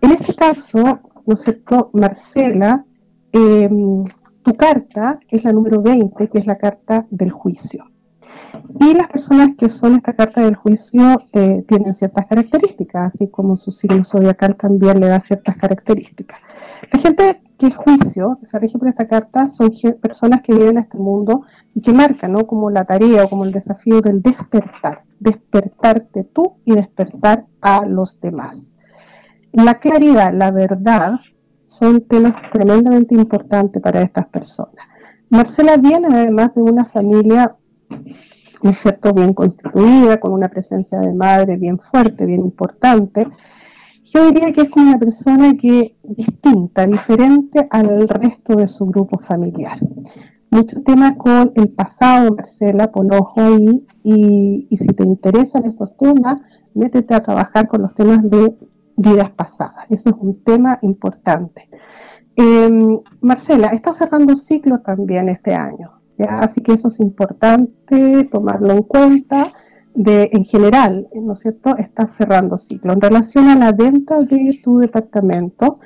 En 0.00 0.12
este 0.12 0.34
caso, 0.34 1.00
¿no 1.26 1.34
es 1.34 1.44
Marcela, 1.92 2.84
em, 3.32 4.04
tu 4.42 4.54
carta 4.54 5.18
es 5.28 5.44
la 5.44 5.52
número 5.52 5.82
20, 5.82 6.28
que 6.28 6.38
es 6.38 6.46
la 6.46 6.56
carta 6.56 7.06
del 7.10 7.30
juicio. 7.30 7.84
Y 8.80 8.94
las 8.94 9.08
personas 9.08 9.50
que 9.58 9.68
son 9.68 9.96
esta 9.96 10.14
carta 10.14 10.42
del 10.42 10.56
juicio 10.56 11.22
eh, 11.32 11.64
tienen 11.68 11.94
ciertas 11.94 12.26
características, 12.26 13.12
así 13.14 13.28
como 13.28 13.56
su 13.56 13.72
signo 13.72 14.04
zodiacal 14.04 14.56
también 14.56 15.00
le 15.00 15.08
da 15.08 15.20
ciertas 15.20 15.56
características. 15.56 16.38
La 16.92 17.00
gente 17.00 17.42
que 17.58 17.70
juicio, 17.72 18.38
que 18.40 18.46
se 18.46 18.58
rige 18.58 18.78
por 18.78 18.88
esta 18.88 19.06
carta, 19.06 19.50
son 19.50 19.70
personas 20.00 20.40
que 20.40 20.54
viven 20.54 20.70
en 20.70 20.78
este 20.78 20.96
mundo 20.96 21.42
y 21.74 21.82
que 21.82 21.92
marcan 21.92 22.32
¿no? 22.32 22.46
como 22.46 22.70
la 22.70 22.84
tarea 22.84 23.24
o 23.24 23.28
como 23.28 23.44
el 23.44 23.52
desafío 23.52 24.00
del 24.00 24.22
despertar, 24.22 25.02
despertarte 25.18 26.24
tú 26.24 26.54
y 26.64 26.72
despertar 26.72 27.44
a 27.60 27.84
los 27.84 28.18
demás. 28.20 28.74
La 29.52 29.78
claridad, 29.78 30.32
la 30.32 30.50
verdad, 30.50 31.20
son 31.66 32.00
temas 32.00 32.34
tremendamente 32.52 33.14
importantes 33.14 33.82
para 33.82 34.00
estas 34.00 34.26
personas. 34.28 34.86
Marcela 35.28 35.76
viene 35.76 36.08
además 36.10 36.54
de 36.54 36.62
una 36.62 36.86
familia 36.86 37.56
¿no 38.62 38.70
es 38.70 38.78
cierto?, 38.78 39.12
bien 39.12 39.34
constituida, 39.34 40.18
con 40.18 40.32
una 40.32 40.48
presencia 40.48 41.00
de 41.00 41.12
madre 41.12 41.56
bien 41.56 41.78
fuerte, 41.78 42.26
bien 42.26 42.40
importante. 42.40 43.26
Yo 44.12 44.26
diría 44.26 44.52
que 44.52 44.62
es 44.62 44.70
una 44.76 44.98
persona 44.98 45.54
que 45.56 45.96
distinta, 46.02 46.86
diferente 46.86 47.68
al 47.70 48.08
resto 48.08 48.56
de 48.56 48.66
su 48.66 48.86
grupo 48.86 49.18
familiar. 49.18 49.78
Mucho 50.50 50.82
tema 50.82 51.16
con 51.16 51.52
el 51.54 51.68
pasado, 51.68 52.34
Marcela, 52.34 52.90
pon 52.90 53.12
ojo 53.12 53.40
ahí, 53.40 53.86
y, 54.02 54.66
y 54.68 54.76
si 54.76 54.88
te 54.88 55.04
interesan 55.04 55.64
estos 55.64 55.96
temas, 55.96 56.40
métete 56.74 57.14
a 57.14 57.22
trabajar 57.22 57.68
con 57.68 57.82
los 57.82 57.94
temas 57.94 58.28
de 58.28 58.56
vidas 58.96 59.30
pasadas. 59.30 59.86
Ese 59.90 60.10
es 60.10 60.16
un 60.18 60.42
tema 60.42 60.78
importante. 60.82 61.68
Eh, 62.36 63.00
Marcela, 63.20 63.68
está 63.68 63.92
cerrando 63.92 64.34
ciclo 64.34 64.80
también 64.80 65.28
este 65.28 65.54
año. 65.54 65.99
Así 66.28 66.60
que 66.60 66.72
eso 66.72 66.88
es 66.88 67.00
importante 67.00 68.24
tomarlo 68.30 68.72
en 68.72 68.82
cuenta. 68.82 69.52
De, 69.92 70.30
en 70.32 70.44
general, 70.44 71.08
¿no 71.12 71.32
es 71.32 71.40
cierto?, 71.40 71.76
estás 71.76 72.12
cerrando 72.12 72.56
ciclo. 72.56 72.92
En 72.92 73.00
relación 73.00 73.48
a 73.48 73.56
la 73.56 73.72
venta 73.72 74.20
de 74.20 74.56
tu 74.62 74.78
departamento, 74.78 75.80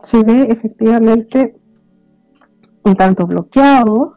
se 0.00 0.22
ve 0.22 0.42
efectivamente 0.42 1.56
un 2.84 2.94
tanto 2.94 3.26
bloqueado, 3.26 4.16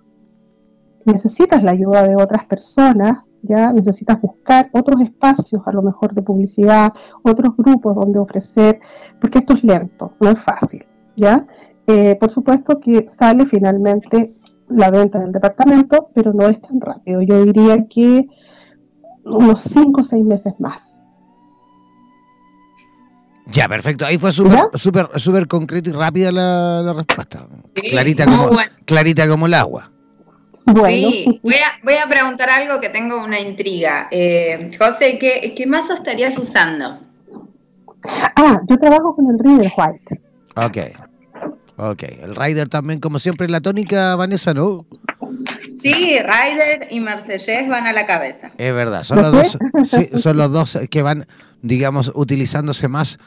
necesitas 1.06 1.64
la 1.64 1.72
ayuda 1.72 2.08
de 2.08 2.16
otras 2.16 2.46
personas, 2.46 3.24
ya 3.42 3.74
necesitas 3.74 4.22
buscar 4.22 4.70
otros 4.74 5.02
espacios, 5.02 5.64
a 5.66 5.72
lo 5.72 5.82
mejor 5.82 6.14
de 6.14 6.22
publicidad, 6.22 6.94
otros 7.24 7.58
grupos 7.58 7.96
donde 7.96 8.20
ofrecer, 8.20 8.80
porque 9.20 9.40
esto 9.40 9.54
es 9.56 9.64
lento, 9.64 10.14
no 10.20 10.30
es 10.30 10.40
fácil, 10.40 10.86
ya. 11.16 11.48
Eh, 11.88 12.16
por 12.20 12.30
supuesto 12.30 12.80
que 12.80 13.10
sale 13.10 13.48
finalmente 13.48 14.36
la 14.70 14.92
venta 14.92 15.20
del 15.20 15.32
departamento, 15.32 16.10
pero 16.14 16.34
no 16.34 16.48
es 16.48 16.62
tan 16.62 16.80
rápido. 16.80 17.22
Yo 17.22 17.44
diría 17.46 17.88
que 17.88 18.28
unos 19.24 19.62
5 19.62 20.02
o 20.02 20.04
6 20.04 20.26
meses 20.26 20.54
más. 20.60 21.00
Ya, 23.48 23.68
perfecto. 23.68 24.06
Ahí 24.06 24.18
fue 24.18 24.32
súper 24.32 24.70
súper 24.76 25.08
súper 25.16 25.48
concreto 25.48 25.90
y 25.90 25.94
rápida 25.94 26.32
la, 26.32 26.94
respuesta. 26.94 27.48
clarita, 27.74 28.26
como, 28.26 28.52
clarita 28.86 29.28
como 29.28 29.48
el 29.48 29.56
agua. 29.56 29.92
Sí, 30.68 31.40
voy 31.42 31.56
a, 31.56 31.84
voy 31.84 31.96
a, 31.96 32.08
preguntar 32.08 32.48
algo 32.52 32.80
que 32.80 32.90
tengo 32.90 33.24
una 33.24 33.40
intriga. 33.40 34.08
Eh, 34.12 34.78
José, 34.80 35.18
¿qué, 35.18 35.56
¿qué 35.58 35.66
mazo 35.66 35.96
estarías 35.96 36.38
usando? 36.38 37.00
Ah, 38.36 38.62
yo 38.70 38.78
trabajo 38.78 39.16
con 39.16 39.32
el 39.32 39.40
River 39.40 39.72
White. 39.76 40.22
Ok. 40.56 41.09
Ok, 41.82 42.04
el 42.04 42.36
Rider 42.36 42.68
también, 42.68 43.00
como 43.00 43.20
siempre, 43.20 43.48
la 43.48 43.62
tónica, 43.62 44.16
Vanessa, 44.18 44.54
¿no? 44.54 44.86
Sí, 45.78 46.20
Ryder 46.20 46.90
y 46.92 47.00
Marsellés 47.00 47.70
van 47.70 47.88
a 47.88 47.94
la 47.94 48.06
cabeza. 48.06 48.52
Es 48.58 48.74
verdad, 48.74 49.04
son 49.04 49.22
los 49.22 49.32
dos, 49.32 49.58
son 50.22 50.38
los 50.38 50.52
dos 50.52 50.78
que 50.92 51.02
van, 51.02 51.26
digamos, 51.62 52.12
utilizándose 52.16 52.90
más 52.90 53.18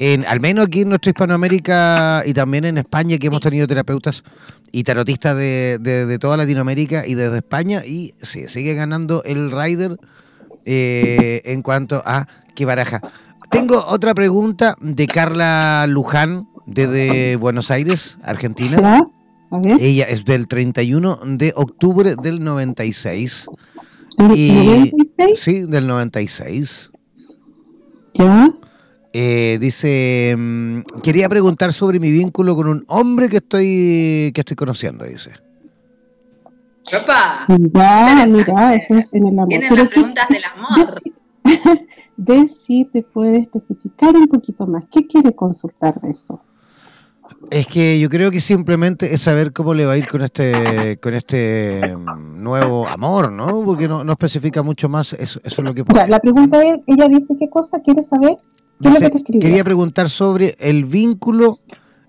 en, 0.00 0.26
al 0.26 0.40
menos 0.40 0.66
aquí 0.66 0.80
en 0.80 0.88
nuestra 0.88 1.10
Hispanoamérica 1.10 2.24
y 2.26 2.32
también 2.32 2.64
en 2.64 2.78
España, 2.78 3.16
que 3.18 3.28
hemos 3.28 3.42
tenido 3.42 3.68
terapeutas 3.68 4.24
y 4.72 4.82
tarotistas 4.82 5.36
de, 5.36 5.78
de, 5.78 6.18
toda 6.18 6.36
Latinoamérica 6.36 7.06
y 7.06 7.14
desde 7.14 7.36
España, 7.36 7.84
y 7.86 8.14
sí, 8.22 8.48
sigue 8.48 8.74
ganando 8.74 9.22
el 9.24 9.52
Rider 9.52 9.98
eh, 10.64 11.42
en 11.44 11.62
cuanto 11.62 12.02
a 12.04 12.26
qué 12.56 12.64
baraja. 12.64 13.00
Tengo 13.50 13.84
otra 13.86 14.14
pregunta 14.14 14.74
de 14.80 15.06
Carla 15.06 15.84
Luján, 15.88 16.48
desde 16.70 17.36
Buenos 17.36 17.70
Aires, 17.70 18.16
Argentina. 18.22 19.06
Ella 19.80 20.04
es 20.04 20.24
del 20.24 20.46
31 20.46 21.18
de 21.24 21.52
octubre 21.56 22.14
del 22.20 22.42
96. 22.42 23.46
Y, 24.34 24.92
Sí, 25.34 25.66
del 25.66 25.86
96. 25.86 26.90
¿Ya? 28.14 28.54
Eh, 29.12 29.58
dice, 29.60 30.34
mm, 30.38 30.80
quería 31.02 31.28
preguntar 31.28 31.72
sobre 31.72 31.98
mi 31.98 32.10
vínculo 32.12 32.54
con 32.54 32.68
un 32.68 32.84
hombre 32.86 33.28
que 33.28 33.38
estoy 33.38 34.30
que 34.32 34.40
estoy 34.40 34.56
conociendo, 34.56 35.04
dice. 35.04 35.32
¡Opa! 36.86 37.46
Mira, 37.48 38.26
mira, 38.26 38.74
eso 38.74 38.94
es 38.94 39.12
en 39.12 39.26
el 39.26 39.38
amor. 39.38 39.48
Vienen 39.48 39.74
las 39.74 39.88
preguntas 39.88 40.28
del 40.28 40.42
amor. 40.44 41.02
Ve 42.16 42.50
si 42.66 42.84
te 42.84 43.02
puede 43.02 43.38
especificar 43.38 44.14
un 44.14 44.26
poquito 44.26 44.66
más. 44.66 44.84
¿Qué 44.90 45.06
quiere 45.06 45.34
consultar 45.34 46.00
de 46.00 46.10
eso? 46.10 46.40
Es 47.50 47.66
que 47.66 47.98
yo 47.98 48.10
creo 48.10 48.30
que 48.30 48.40
simplemente 48.40 49.14
es 49.14 49.22
saber 49.22 49.52
cómo 49.52 49.72
le 49.72 49.86
va 49.86 49.92
a 49.92 49.96
ir 49.96 50.06
con 50.08 50.22
este 50.22 50.98
con 51.00 51.14
este 51.14 51.96
mm, 51.96 52.42
nuevo 52.42 52.86
amor, 52.86 53.32
¿no? 53.32 53.62
Porque 53.64 53.88
no, 53.88 54.04
no 54.04 54.12
especifica 54.12 54.62
mucho 54.62 54.88
más, 54.88 55.14
eso, 55.14 55.40
eso 55.42 55.62
es 55.62 55.64
lo 55.66 55.72
que 55.72 55.84
pone. 55.84 56.06
la 56.06 56.18
pregunta 56.20 56.62
es, 56.62 56.80
ella 56.86 57.08
dice 57.08 57.34
qué 57.38 57.48
cosa, 57.48 57.80
quiere 57.80 58.02
saber 58.02 58.36
Quería 59.40 59.62
preguntar 59.62 60.08
sobre 60.08 60.56
el 60.58 60.84
vínculo 60.86 61.58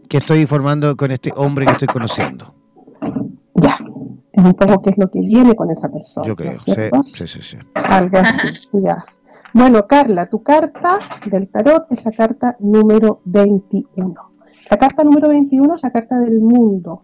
que 0.08 0.18
estoy 0.18 0.46
formando 0.46 0.96
con 0.96 1.12
este 1.12 1.32
hombre 1.36 1.66
que 1.66 1.74
estoy 1.74 1.88
conociendo. 1.90 2.54
Ya, 3.56 3.78
es 4.32 4.44
un 4.44 4.54
poco 4.54 4.82
qué 4.82 4.92
es 4.92 4.98
lo 4.98 5.12
que 5.12 5.20
viene 5.20 5.54
con 5.54 5.70
esa 5.70 5.90
persona. 5.90 6.26
Yo 6.26 6.36
creo, 6.36 6.54
sí, 6.54 7.28
sí, 7.28 7.42
sí, 7.42 7.58
Algo 7.74 8.18
así, 8.18 8.48
ya. 8.74 9.04
Bueno, 9.54 9.86
Carla, 9.86 10.30
tu 10.30 10.42
carta 10.42 11.00
del 11.26 11.50
tarot 11.50 11.92
es 11.92 12.06
la 12.06 12.12
carta 12.12 12.56
número 12.60 13.20
21. 13.26 14.31
La 14.72 14.78
carta 14.78 15.04
número 15.04 15.28
21 15.28 15.76
es 15.76 15.84
la 15.84 15.92
carta 15.92 16.18
del 16.18 16.40
mundo. 16.40 17.04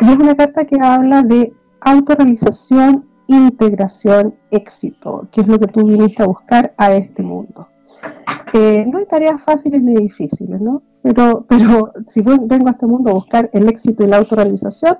Y 0.00 0.10
es 0.10 0.16
una 0.16 0.34
carta 0.34 0.64
que 0.64 0.80
habla 0.80 1.22
de 1.22 1.52
autorrealización, 1.80 3.06
integración, 3.28 4.34
éxito, 4.50 5.28
que 5.30 5.42
es 5.42 5.46
lo 5.46 5.60
que 5.60 5.68
tú 5.68 5.86
viniste 5.86 6.24
a 6.24 6.26
buscar 6.26 6.74
a 6.76 6.92
este 6.92 7.22
mundo. 7.22 7.68
Eh, 8.52 8.84
no 8.90 8.98
hay 8.98 9.06
tareas 9.06 9.40
fáciles 9.44 9.80
ni 9.80 9.94
difíciles, 9.94 10.60
¿no? 10.60 10.82
Pero, 11.02 11.46
pero 11.48 11.92
si 12.08 12.20
vengo 12.20 12.66
a 12.66 12.72
este 12.72 12.86
mundo 12.86 13.10
a 13.10 13.14
buscar 13.14 13.48
el 13.52 13.68
éxito 13.68 14.02
y 14.02 14.08
la 14.08 14.16
autorrealización, 14.16 14.98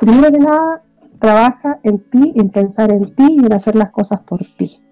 primero 0.00 0.32
que 0.32 0.40
nada, 0.40 0.82
trabaja 1.20 1.78
en 1.84 2.10
ti, 2.10 2.32
en 2.34 2.50
pensar 2.50 2.90
en 2.90 3.14
ti 3.14 3.38
y 3.40 3.46
en 3.46 3.52
hacer 3.52 3.76
las 3.76 3.90
cosas 3.90 4.18
por 4.22 4.40
ti. 4.58 4.82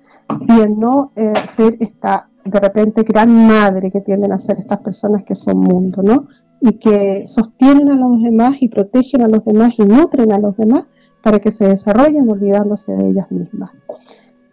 Y 0.47 0.61
en 0.61 0.79
no 0.79 1.11
eh, 1.17 1.35
ser 1.49 1.77
esta, 1.81 2.29
de 2.45 2.61
repente, 2.61 3.03
gran 3.03 3.49
madre 3.49 3.91
que 3.91 4.03
tienden 4.03 4.31
a 4.31 4.39
ser 4.39 4.59
estas 4.59 4.79
personas 4.79 5.25
que 5.25 5.35
son 5.35 5.59
mundo, 5.59 6.01
¿no? 6.01 6.27
Y 6.67 6.79
que 6.79 7.27
sostienen 7.27 7.91
a 7.91 7.95
los 7.95 8.23
demás 8.23 8.57
y 8.61 8.69
protegen 8.69 9.21
a 9.21 9.29
los 9.29 9.45
demás 9.45 9.75
y 9.79 9.83
nutren 9.83 10.33
a 10.33 10.39
los 10.39 10.57
demás 10.57 10.87
para 11.23 11.39
que 11.39 11.53
se 11.53 11.69
desarrollen 11.69 12.31
olvidándose 12.31 12.97
de 12.97 13.11
ellas 13.11 13.31
mismas. 13.31 13.71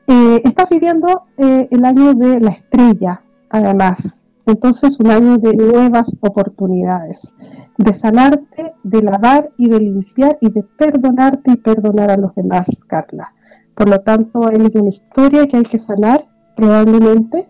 Eh, 0.08 0.42
estás 0.44 0.68
viviendo 0.70 1.24
eh, 1.38 1.70
el 1.72 1.86
año 1.86 2.14
de 2.14 2.42
la 2.42 2.52
estrella, 2.52 3.24
además. 3.50 4.22
Entonces, 4.46 5.00
un 5.00 5.10
año 5.10 5.38
de 5.38 5.56
nuevas 5.56 6.12
oportunidades, 6.20 7.32
de 7.78 7.94
sanarte, 7.94 8.74
de 8.84 9.02
lavar 9.02 9.52
y 9.58 9.70
de 9.70 9.80
limpiar 9.80 10.38
y 10.42 10.52
de 10.52 10.64
perdonarte 10.64 11.52
y 11.52 11.56
perdonar 11.56 12.12
a 12.12 12.18
los 12.18 12.36
demás, 12.36 12.68
Carla. 12.88 13.34
Por 13.76 13.90
lo 13.90 14.02
tanto, 14.02 14.48
hay 14.48 14.58
una 14.58 14.90
historia 14.90 15.48
que 15.48 15.58
hay 15.58 15.64
que 15.64 15.80
sanar, 15.80 16.26
probablemente, 16.58 17.50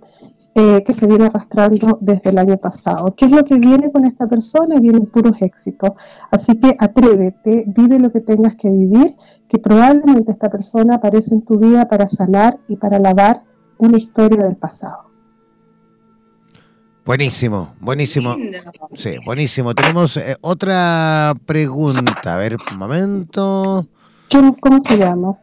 eh, 0.54 0.84
que 0.86 0.94
se 0.94 1.08
viene 1.08 1.28
arrastrando 1.28 1.98
desde 2.02 2.30
el 2.30 2.38
año 2.38 2.58
pasado. 2.58 3.16
¿Qué 3.16 3.24
es 3.24 3.32
lo 3.32 3.46
que 3.46 3.56
viene 3.58 3.90
con 3.90 4.06
esta 4.06 4.28
persona? 4.28 4.82
Vienen 4.82 5.06
puros 5.06 5.42
éxitos. 5.42 5.92
Así 6.30 6.60
que 6.60 6.76
atrévete, 6.78 7.64
vive 7.68 8.00
lo 8.00 8.12
que 8.12 8.20
tengas 8.20 8.56
que 8.56 8.70
vivir, 8.70 9.16
que 9.48 9.60
probablemente 9.60 10.34
esta 10.34 10.50
persona 10.50 10.96
aparece 10.96 11.34
en 11.34 11.44
tu 11.44 11.58
vida 11.58 11.88
para 11.88 12.10
sanar 12.10 12.60
y 12.68 12.76
para 12.76 13.00
lavar 13.00 13.44
una 13.78 13.98
historia 13.98 14.44
del 14.44 14.58
pasado. 14.58 15.12
Buenísimo, 17.06 17.74
buenísimo. 17.80 18.36
Sí, 18.94 19.16
buenísimo. 19.26 19.74
Tenemos 19.74 20.18
eh, 20.18 20.36
otra 20.42 21.34
pregunta. 21.46 22.34
A 22.34 22.38
ver, 22.38 22.58
un 22.72 22.78
momento. 22.78 23.88
¿Cómo 24.30 24.82
se 24.88 24.98
llama? 24.98 25.40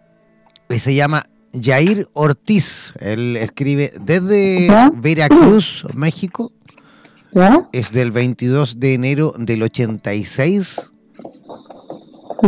Se 0.69 0.95
llama 0.95 1.25
Jair 1.63 2.09
Ortiz. 2.13 2.95
Él 3.01 3.37
escribe 3.37 3.93
desde 4.01 4.69
Veracruz, 4.95 5.85
México. 5.95 6.53
¿Ya? 7.33 7.69
Es 7.73 7.93
del 7.93 8.11
22 8.11 8.81
de 8.81 8.95
enero 8.95 9.35
del 9.39 9.63
86. 9.63 10.91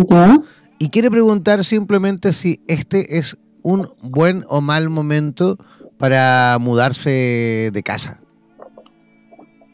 ¿Ya? 0.09 0.43
Y 0.79 0.89
quiere 0.89 1.11
preguntar 1.11 1.65
simplemente 1.65 2.33
si 2.33 2.63
este 2.67 3.19
es 3.19 3.39
un 3.63 3.91
buen 4.03 4.45
o 4.49 4.61
mal 4.61 4.89
momento 4.89 5.59
para 5.99 6.57
mudarse 6.59 7.71
de 7.73 7.83
casa. 7.83 8.21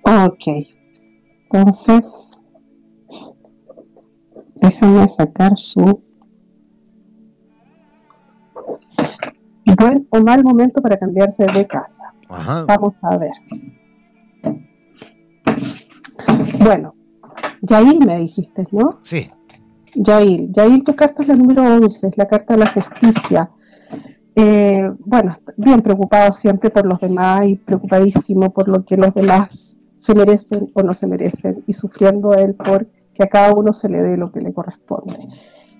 Ok. 0.02 0.66
Entonces, 1.50 2.38
déjame 4.56 5.08
sacar 5.16 5.56
su 5.56 6.05
buen 9.74 10.06
o 10.10 10.20
mal 10.20 10.44
momento 10.44 10.80
para 10.80 10.96
cambiarse 10.96 11.44
de 11.44 11.66
casa. 11.66 12.12
Vamos 12.28 12.94
a 13.02 13.16
ver. 13.16 13.32
Bueno, 16.58 16.94
Yair 17.62 18.04
me 18.04 18.18
dijiste, 18.18 18.66
¿no? 18.70 19.00
Sí. 19.02 19.30
Yair, 19.94 20.50
Yair, 20.52 20.84
tu 20.84 20.94
carta 20.94 21.22
es 21.22 21.28
la 21.28 21.36
número 21.36 21.62
11, 21.62 22.08
es 22.08 22.18
la 22.18 22.26
carta 22.26 22.54
de 22.54 22.60
la 22.60 22.72
justicia. 22.72 23.50
Eh, 24.34 24.90
bueno, 24.98 25.36
bien 25.56 25.80
preocupado 25.80 26.32
siempre 26.32 26.70
por 26.70 26.84
los 26.84 27.00
demás 27.00 27.46
y 27.46 27.56
preocupadísimo 27.56 28.52
por 28.52 28.68
lo 28.68 28.84
que 28.84 28.96
los 28.96 29.14
demás 29.14 29.78
se 29.98 30.14
merecen 30.14 30.70
o 30.74 30.82
no 30.82 30.92
se 30.92 31.06
merecen 31.06 31.64
y 31.66 31.72
sufriendo 31.72 32.34
él 32.34 32.54
por 32.54 32.86
que 33.14 33.24
a 33.24 33.28
cada 33.28 33.54
uno 33.54 33.72
se 33.72 33.88
le 33.88 34.02
dé 34.02 34.16
lo 34.16 34.30
que 34.30 34.40
le 34.40 34.52
corresponde. 34.52 35.16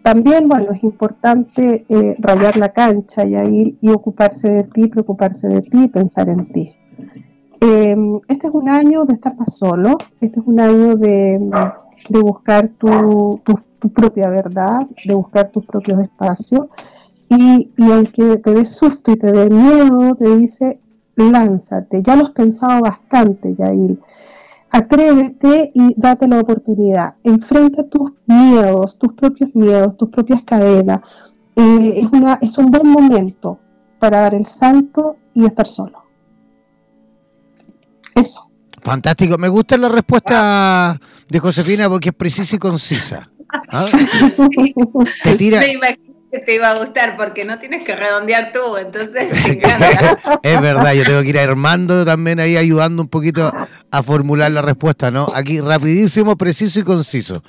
También, 0.06 0.46
bueno, 0.46 0.70
es 0.70 0.84
importante 0.84 1.84
eh, 1.88 2.14
rayar 2.20 2.56
la 2.56 2.68
cancha 2.68 3.24
y 3.24 3.34
ir 3.34 3.78
y 3.80 3.90
ocuparse 3.90 4.48
de 4.48 4.62
ti, 4.62 4.86
preocuparse 4.86 5.48
de 5.48 5.62
ti 5.62 5.88
pensar 5.88 6.28
en 6.28 6.46
ti. 6.52 6.76
Em, 7.60 8.20
este 8.28 8.46
es 8.46 8.54
un 8.54 8.68
año 8.68 9.04
de 9.04 9.14
estar 9.14 9.34
más 9.36 9.56
solo, 9.56 9.98
este 10.20 10.38
es 10.38 10.46
un 10.46 10.60
año 10.60 10.94
de, 10.94 11.40
buscar 12.22 12.68
tu, 12.78 13.40
propia 13.92 14.28
verdad, 14.28 14.86
de 15.04 15.12
buscar 15.12 15.50
tus 15.50 15.66
propios 15.66 16.00
espacios. 16.00 16.68
Y, 17.28 17.72
y 17.76 17.90
aunque 17.90 18.38
te 18.38 18.54
dé 18.54 18.64
susto 18.64 19.10
y 19.10 19.16
te 19.16 19.32
dé 19.32 19.50
miedo, 19.50 20.14
te 20.14 20.36
dice, 20.36 20.78
lánzate. 21.16 22.04
Ya 22.04 22.14
lo 22.14 22.26
has 22.26 22.30
pensado 22.30 22.80
bastante, 22.80 23.56
Yair 23.56 23.98
atrévete 24.70 25.70
y 25.74 25.94
date 25.96 26.28
la 26.28 26.40
oportunidad. 26.40 27.14
Enfrenta 27.24 27.84
tus 27.88 28.12
miedos, 28.26 28.98
tus 28.98 29.12
propios 29.14 29.54
miedos, 29.54 29.96
tus 29.96 30.08
propias 30.10 30.42
cadenas. 30.44 31.00
Eh, 31.56 32.00
es, 32.02 32.08
una, 32.12 32.38
es 32.42 32.58
un 32.58 32.66
buen 32.66 32.88
momento 32.88 33.58
para 33.98 34.20
dar 34.20 34.34
el 34.34 34.46
salto 34.46 35.16
y 35.34 35.46
estar 35.46 35.66
solo. 35.66 36.02
Eso. 38.14 38.48
Fantástico. 38.82 39.36
Me 39.38 39.48
gusta 39.48 39.76
la 39.76 39.88
respuesta 39.88 40.98
de 41.28 41.38
Josefina 41.38 41.88
porque 41.88 42.10
es 42.10 42.14
precisa 42.14 42.56
y 42.56 42.58
concisa. 42.58 43.30
¿Ah? 43.70 43.86
Te 45.24 45.34
tira, 45.34 45.60
te 46.30 46.54
iba 46.54 46.70
a 46.70 46.78
gustar 46.78 47.16
porque 47.16 47.44
no 47.44 47.58
tienes 47.58 47.84
que 47.84 47.94
redondear 47.94 48.52
tú, 48.52 48.76
entonces 48.76 49.28
es 50.42 50.60
verdad, 50.60 50.92
yo 50.94 51.04
tengo 51.04 51.22
que 51.22 51.28
ir 51.28 51.38
a 51.38 51.42
Armando 51.42 52.04
también 52.04 52.40
ahí 52.40 52.56
ayudando 52.56 53.02
un 53.02 53.08
poquito 53.08 53.52
a 53.90 54.02
formular 54.02 54.50
la 54.50 54.62
respuesta, 54.62 55.10
¿no? 55.10 55.30
Aquí 55.34 55.60
rapidísimo, 55.60 56.36
preciso 56.36 56.80
y 56.80 56.82
conciso. 56.82 57.42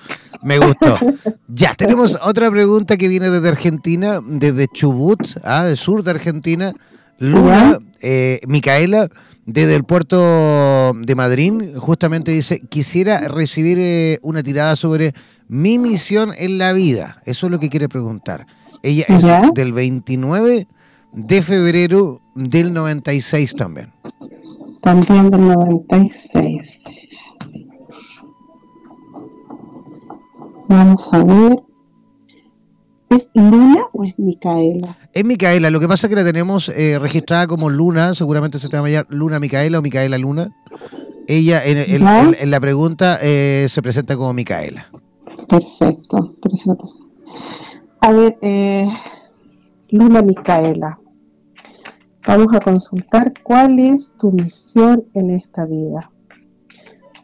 Me 0.44 0.60
gustó. 0.60 1.00
Ya, 1.48 1.74
tenemos 1.74 2.18
otra 2.22 2.52
pregunta 2.52 2.98
que 2.98 3.08
viene 3.08 3.30
desde 3.30 3.50
Argentina, 3.50 4.22
desde 4.24 4.68
Chubut, 4.68 5.20
¿ah? 5.44 5.64
del 5.64 5.78
sur 5.78 6.04
de 6.04 6.12
Argentina. 6.12 6.74
Luna, 7.20 7.80
eh, 8.00 8.40
Micaela, 8.48 9.10
desde 9.46 9.76
el 9.76 9.84
puerto 9.84 10.94
de 10.94 11.16
Madrid, 11.16 11.76
justamente 11.78 12.32
dice, 12.32 12.62
quisiera 12.70 13.28
recibir 13.28 13.80
eh, 13.82 14.20
una 14.22 14.44
tirada 14.44 14.76
sobre 14.76 15.14
mi 15.48 15.80
misión 15.80 16.32
en 16.38 16.60
la 16.60 16.74
vida. 16.74 17.22
Eso 17.26 17.48
es 17.48 17.52
lo 17.52 17.60
que 17.60 17.70
quiere 17.70 17.90
preguntar 17.90 18.46
Ella 18.88 19.04
es 19.10 19.54
del 19.54 19.74
29 19.74 20.66
de 21.12 21.42
febrero 21.42 22.22
del 22.36 22.72
96 22.72 23.54
también. 23.56 23.92
También 24.82 25.30
del 25.30 25.42
96. 25.46 26.80
Vamos 30.70 31.10
a 31.12 31.22
ver. 31.22 31.64
¿Es 33.10 33.28
Luna 33.34 33.88
o 33.92 34.06
es 34.06 34.18
Micaela? 34.18 34.98
Es 35.12 35.26
Micaela, 35.26 35.70
lo 35.70 35.82
que 35.82 35.88
pasa 35.90 36.08
es 36.08 36.10
que 36.10 36.16
la 36.16 36.26
tenemos 36.26 36.70
eh, 36.70 36.98
registrada 36.98 37.46
como 37.48 37.70
Luna, 37.70 38.16
seguramente 38.16 38.58
se 38.60 38.70
te 38.70 38.80
va 38.80 38.88
a 38.88 38.90
llamar 38.90 39.08
Luna 39.10 39.40
Micaela 39.42 39.80
o 39.80 39.82
Micaela 39.82 40.18
Luna. 40.18 40.56
Ella 41.28 41.62
en, 41.66 42.52
la 42.52 42.60
pregunta 42.62 43.20
eh, 43.22 43.68
se 43.68 43.82
presenta 43.82 44.16
como 44.16 44.32
Micaela. 44.32 44.88
Perfecto, 45.50 46.36
A 48.02 48.12
ver, 48.12 48.38
eh, 48.42 48.88
Luna 49.90 50.22
Micaela, 50.22 51.00
vamos 52.26 52.48
a 52.54 52.60
consultar 52.60 53.34
cuál 53.44 53.80
es 53.80 54.14
tu 54.20 54.32
misión 54.32 55.06
en 55.14 55.32
esta 55.32 55.66
vida. 55.66 56.12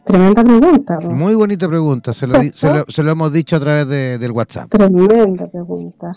Tremenda 0.04 0.44
pregunta. 0.44 1.00
Muy 1.00 1.34
bonita 1.34 1.68
pregunta, 1.68 2.12
se 2.12 2.26
lo, 2.26 2.38
se 2.52 3.02
lo, 3.02 3.10
hemos 3.10 3.32
dicho 3.32 3.56
a 3.56 3.60
través 3.60 3.88
del 3.88 4.32
WhatsApp. 4.32 4.70
Tremenda 4.70 5.46
pregunta. 5.46 6.12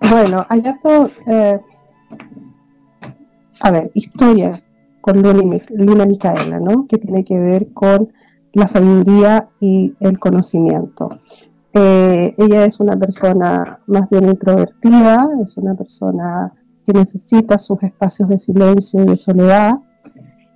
Bueno, 0.00 0.44
hay 0.48 0.62
algo, 0.66 1.10
eh, 1.26 1.58
a 3.60 3.70
ver, 3.70 3.90
historia 3.94 4.62
con 5.00 5.22
Luna, 5.22 6.04
Micaela, 6.04 6.60
¿no? 6.60 6.86
Que 6.86 6.98
tiene 6.98 7.24
que 7.24 7.38
ver 7.38 7.72
con 7.72 8.12
la 8.52 8.66
sabiduría 8.66 9.48
y 9.60 9.94
el 10.00 10.18
conocimiento. 10.18 11.20
Eh, 11.78 12.34
ella 12.38 12.64
es 12.64 12.80
una 12.80 12.96
persona 12.96 13.80
más 13.86 14.08
bien 14.08 14.30
introvertida, 14.30 15.28
es 15.42 15.58
una 15.58 15.74
persona 15.74 16.50
que 16.86 16.94
necesita 16.94 17.58
sus 17.58 17.82
espacios 17.82 18.30
de 18.30 18.38
silencio 18.38 19.02
y 19.02 19.06
de 19.06 19.16
soledad, 19.18 19.74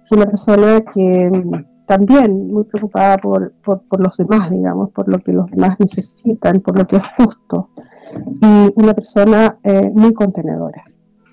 es 0.02 0.12
una 0.12 0.24
persona 0.24 0.80
que 0.94 1.30
también 1.84 2.50
muy 2.50 2.64
preocupada 2.64 3.18
por, 3.18 3.52
los 3.98 4.16
demás, 4.16 4.50
digamos, 4.50 4.92
por 4.92 5.08
lo 5.08 5.18
que 5.18 5.34
los 5.34 5.50
demás 5.50 5.76
necesitan, 5.78 6.60
por 6.60 6.78
lo 6.78 6.86
que 6.86 6.96
es 6.96 7.02
justo, 7.18 7.68
y 8.40 8.72
una 8.76 8.94
persona 8.94 9.58
eh, 9.62 9.90
muy 9.92 10.14
contenedora. 10.14 10.84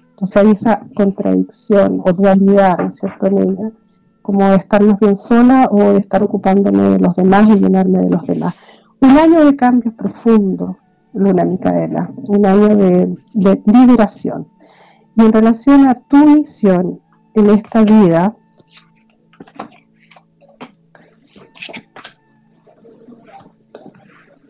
Entonces 0.10 0.36
hay 0.36 0.52
esa 0.52 0.82
contradicción 0.97 2.02
o 2.04 2.12
dualidad, 2.12 2.91
¿cierto?, 2.91 3.28
en 3.28 3.38
ella, 3.38 3.71
como 4.21 4.50
de 4.50 4.58
estar 4.58 4.84
más 4.84 5.00
bien 5.00 5.15
sola 5.15 5.69
o 5.71 5.93
de 5.93 6.00
estar 6.00 6.21
ocupándome 6.21 6.89
de 6.89 7.00
los 7.00 7.15
demás 7.15 7.47
y 7.47 7.60
llenarme 7.60 8.00
de 8.00 8.10
los 8.10 8.28
demás. 8.28 8.54
Un 8.99 9.10
año 9.12 9.45
de 9.45 9.55
cambios 9.55 9.93
profundos, 9.93 10.75
Luna 11.13 11.45
Micaela, 11.45 12.12
un 12.15 12.45
año 12.45 12.75
de, 12.75 13.17
liberación. 13.33 14.47
Y 15.15 15.21
en 15.21 15.31
relación 15.31 15.86
a 15.88 15.95
tu 15.95 16.17
misión 16.17 16.99
en 17.36 17.49
esta 17.51 17.83
vida, 17.83 18.36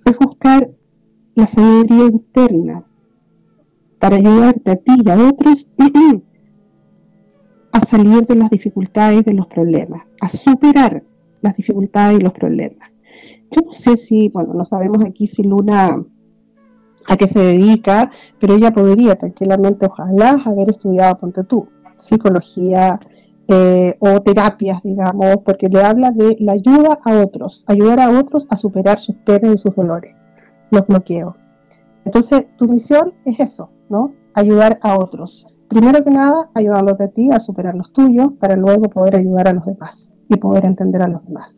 es 0.06 0.18
buscar 0.18 0.70
la 1.36 1.48
sabiduría 1.48 2.06
interna 2.06 2.84
para 4.00 4.16
ayudarte 4.16 4.72
a 4.72 4.76
ti 4.78 4.96
y 5.04 5.10
a 5.10 5.16
otros 5.16 5.68
a 7.74 7.86
salir 7.86 8.26
de 8.26 8.36
las 8.36 8.50
dificultades 8.50 9.22
y 9.22 9.24
de 9.24 9.34
los 9.34 9.48
problemas, 9.48 10.04
a 10.22 10.30
superar 10.30 11.04
las 11.42 11.56
dificultades 11.56 12.20
y 12.20 12.24
los 12.24 12.34
problemas. 12.34 12.97
Yo 13.52 13.62
no 13.66 13.72
sé 13.72 13.98
si, 13.98 14.30
bueno, 14.30 14.54
no 14.54 14.66
sabemos 14.66 15.04
aquí 15.04 15.28
si 15.28 15.44
Luna 15.44 16.04
a 17.08 17.16
qué 17.16 17.28
se 17.28 17.40
dedica, 17.40 18.12
pero 18.40 18.56
ella 18.56 18.72
podría 18.72 19.16
tranquilamente, 19.16 19.86
ojalá, 19.86 20.42
haber 20.46 20.72
estudiado, 20.72 21.18
ponte 21.18 21.44
tú, 21.44 21.68
psicología, 21.96 23.00
eh, 23.50 23.96
o 24.00 24.22
terapias, 24.22 24.84
digamos, 24.84 25.38
porque 25.46 25.70
le 25.70 25.82
habla 25.82 26.12
de 26.12 26.36
la 26.42 26.52
ayuda 26.52 27.00
a 27.02 27.22
otros, 27.22 27.64
ayudar 27.68 28.02
a 28.02 28.10
otros 28.10 28.46
a 28.50 28.58
superar 28.58 29.00
sus 29.00 29.16
penas 29.16 29.56
y 29.56 29.58
sus 29.58 29.74
dolores, 29.74 30.14
los 30.70 30.86
bloqueos. 30.86 31.38
Entonces, 32.04 32.48
tu 32.58 32.68
misión 32.68 33.14
es 33.24 33.40
eso, 33.40 33.70
¿no? 33.90 34.14
Ayudar 34.34 34.80
a 34.82 34.98
otros. 34.98 35.48
Primero 35.70 36.04
que 36.04 36.12
nada, 36.12 36.50
ayudándote 36.54 37.06
a 37.06 37.08
ti 37.08 37.32
a 37.32 37.40
superar 37.40 37.76
los 37.76 37.94
tuyos 37.94 38.34
para 38.40 38.58
luego 38.58 38.84
poder 38.84 39.16
ayudar 39.16 39.48
a 39.48 39.54
los 39.54 39.66
demás 39.66 40.10
y 40.28 40.36
poder 40.36 40.66
entender 40.66 41.02
a 41.02 41.08
los 41.08 41.26
demás. 41.26 41.56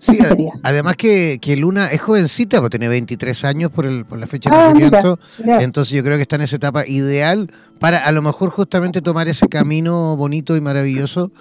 Sí, 0.00 0.18
además 0.62 0.96
que, 0.96 1.38
Luna 1.58 1.88
es 1.88 2.00
jovencita, 2.00 2.60
porque 2.60 2.78
tiene 2.78 2.88
23 2.88 3.44
años 3.44 3.70
por, 3.70 3.86
el, 3.86 4.04
por 4.04 4.18
la 4.18 4.26
fecha 4.26 4.50
de 4.50 4.56
ah, 4.56 4.68
nacimiento, 4.68 5.18
entonces 5.44 5.94
yo 5.94 6.04
creo 6.04 6.16
que 6.16 6.22
está 6.22 6.36
en 6.36 6.42
esa 6.42 6.56
etapa 6.56 6.86
ideal 6.86 7.50
para 7.78 7.98
a 7.98 8.12
lo 8.12 8.22
mejor 8.22 8.50
justamente 8.50 9.02
tomar 9.02 9.28
ese 9.28 9.48
camino 9.48 10.16
bonito 10.16 10.56
y 10.56 10.60
maravilloso 10.60 11.32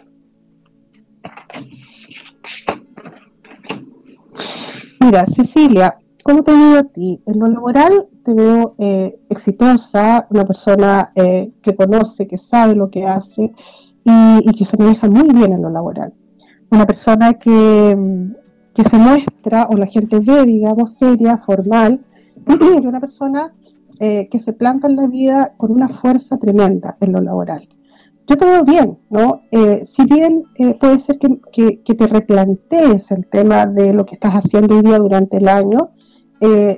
Mira, 4.98 5.24
Cecilia, 5.26 5.98
¿cómo 6.24 6.42
te 6.42 6.50
veo 6.50 6.80
a 6.80 6.84
ti? 6.84 7.22
En 7.26 7.38
lo 7.38 7.46
laboral 7.46 8.08
te 8.24 8.34
veo 8.34 8.74
eh, 8.78 9.20
exitosa, 9.30 10.26
una 10.30 10.44
persona 10.44 11.12
eh, 11.14 11.52
que 11.62 11.76
conoce, 11.76 12.26
que 12.26 12.38
sabe 12.38 12.74
lo 12.74 12.90
que 12.90 13.06
hace 13.06 13.52
y, 14.02 14.50
y 14.50 14.52
que 14.58 14.64
se 14.64 14.76
maneja 14.76 15.08
muy 15.08 15.28
bien 15.32 15.52
en 15.52 15.62
lo 15.62 15.70
laboral. 15.70 16.12
Una 16.70 16.86
persona 16.86 17.34
que, 17.34 18.34
que 18.76 18.84
se 18.84 18.98
muestra 18.98 19.68
o 19.70 19.76
la 19.76 19.86
gente 19.86 20.20
ve, 20.20 20.44
digamos, 20.44 20.98
seria, 20.98 21.38
formal, 21.38 22.04
y 22.82 22.86
una 22.86 23.00
persona 23.00 23.54
eh, 23.98 24.28
que 24.30 24.38
se 24.38 24.52
planta 24.52 24.86
en 24.86 24.96
la 24.96 25.06
vida 25.06 25.54
con 25.56 25.72
una 25.72 25.88
fuerza 25.88 26.36
tremenda 26.36 26.98
en 27.00 27.12
lo 27.12 27.22
laboral. 27.22 27.66
Yo 28.26 28.36
te 28.36 28.44
veo 28.44 28.64
bien, 28.64 28.98
¿no? 29.08 29.40
Eh, 29.50 29.82
si 29.86 30.04
bien 30.04 30.44
eh, 30.56 30.74
puede 30.78 30.98
ser 30.98 31.18
que, 31.18 31.80
que, 31.82 31.94
te 31.94 32.06
replantees 32.06 33.10
el 33.12 33.26
tema 33.28 33.64
de 33.64 33.94
lo 33.94 34.04
que 34.04 34.16
estás 34.16 34.34
haciendo 34.34 34.76
hoy 34.76 34.82
día 34.82 34.98
durante 34.98 35.38
el 35.38 35.48
año 35.48 35.90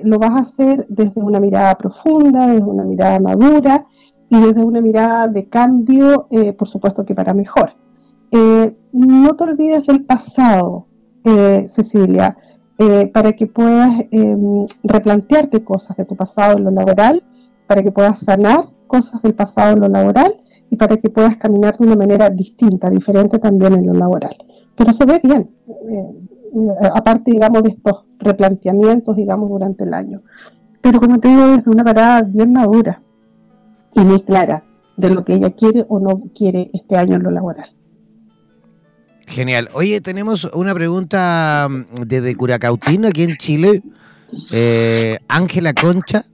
lo 0.03 0.19
vas 0.19 0.31
a 0.31 0.39
hacer 0.39 0.85
desde 0.87 1.21
una 1.21 1.41
mirada 1.41 1.75
profunda, 1.77 2.47
desde 2.47 2.63
una 2.63 2.85
mirada 2.85 3.19
madura 3.19 3.85
y 4.29 4.39
desde 4.39 4.63
una 4.63 4.79
mirada 4.79 5.27
de 5.27 5.49
cambio, 5.49 6.29
por 6.57 6.67
supuesto 6.69 7.05
que 7.05 7.13
para 7.13 7.33
mejor. 7.33 7.73
No 8.93 9.35
te 9.35 9.43
olvides 9.43 9.85
del 9.85 10.05
pasado, 10.05 10.87
Cecilia, 11.67 12.37
para 13.13 13.33
que 13.33 13.47
puedas 13.47 14.05
em, 14.11 14.65
replantearte 14.83 15.63
cosas 15.63 15.97
de 15.97 16.05
tu 16.05 16.15
pasado 16.15 16.57
en 16.57 16.63
lo 16.63 16.71
laboral, 16.71 17.23
para 17.67 17.83
que 17.83 17.91
puedas 17.91 18.19
sanar 18.19 18.69
cosas 18.87 19.21
del 19.21 19.35
pasado 19.35 19.73
en 19.73 19.81
lo 19.81 19.89
laboral 19.89 20.41
y 20.69 20.75
para 20.75 20.97
que 20.97 21.09
puedas 21.09 21.37
caminar 21.37 21.77
de 21.77 21.85
una 21.85 21.95
manera 21.95 22.29
distinta, 22.29 22.89
diferente 22.89 23.39
también 23.39 23.73
en 23.73 23.87
lo 23.87 23.93
laboral. 23.93 24.35
Pero 24.75 24.93
se 24.93 25.05
ve 25.05 25.19
bien, 25.23 25.49
aparte, 26.93 27.31
digamos, 27.31 27.63
de 27.63 27.69
estos 27.69 28.05
replanteamientos, 28.19 29.15
digamos, 29.15 29.49
durante 29.49 29.83
el 29.83 29.93
año. 29.93 30.21
Pero 30.81 30.99
como 30.99 31.19
te 31.19 31.27
digo, 31.27 31.47
desde 31.47 31.69
una 31.69 31.83
parada 31.83 32.21
bien 32.21 32.53
madura 32.53 33.01
y 33.93 34.01
muy 34.01 34.21
clara 34.21 34.63
de 34.97 35.09
lo 35.09 35.23
que 35.23 35.35
ella 35.35 35.51
quiere 35.51 35.85
o 35.87 35.99
no 35.99 36.23
quiere 36.33 36.69
este 36.73 36.97
año 36.97 37.15
en 37.15 37.23
lo 37.23 37.31
laboral. 37.31 37.69
Genial. 39.29 39.69
Oye, 39.73 40.01
tenemos 40.01 40.45
una 40.53 40.73
pregunta 40.73 41.67
mm, 41.69 42.03
desde 42.05 42.35
Curacautín, 42.35 43.05
aquí 43.05 43.23
en 43.23 43.37
Chile. 43.37 43.83
Eh, 44.51 45.17
Ángela 45.27 45.73
Concha. 45.73 46.25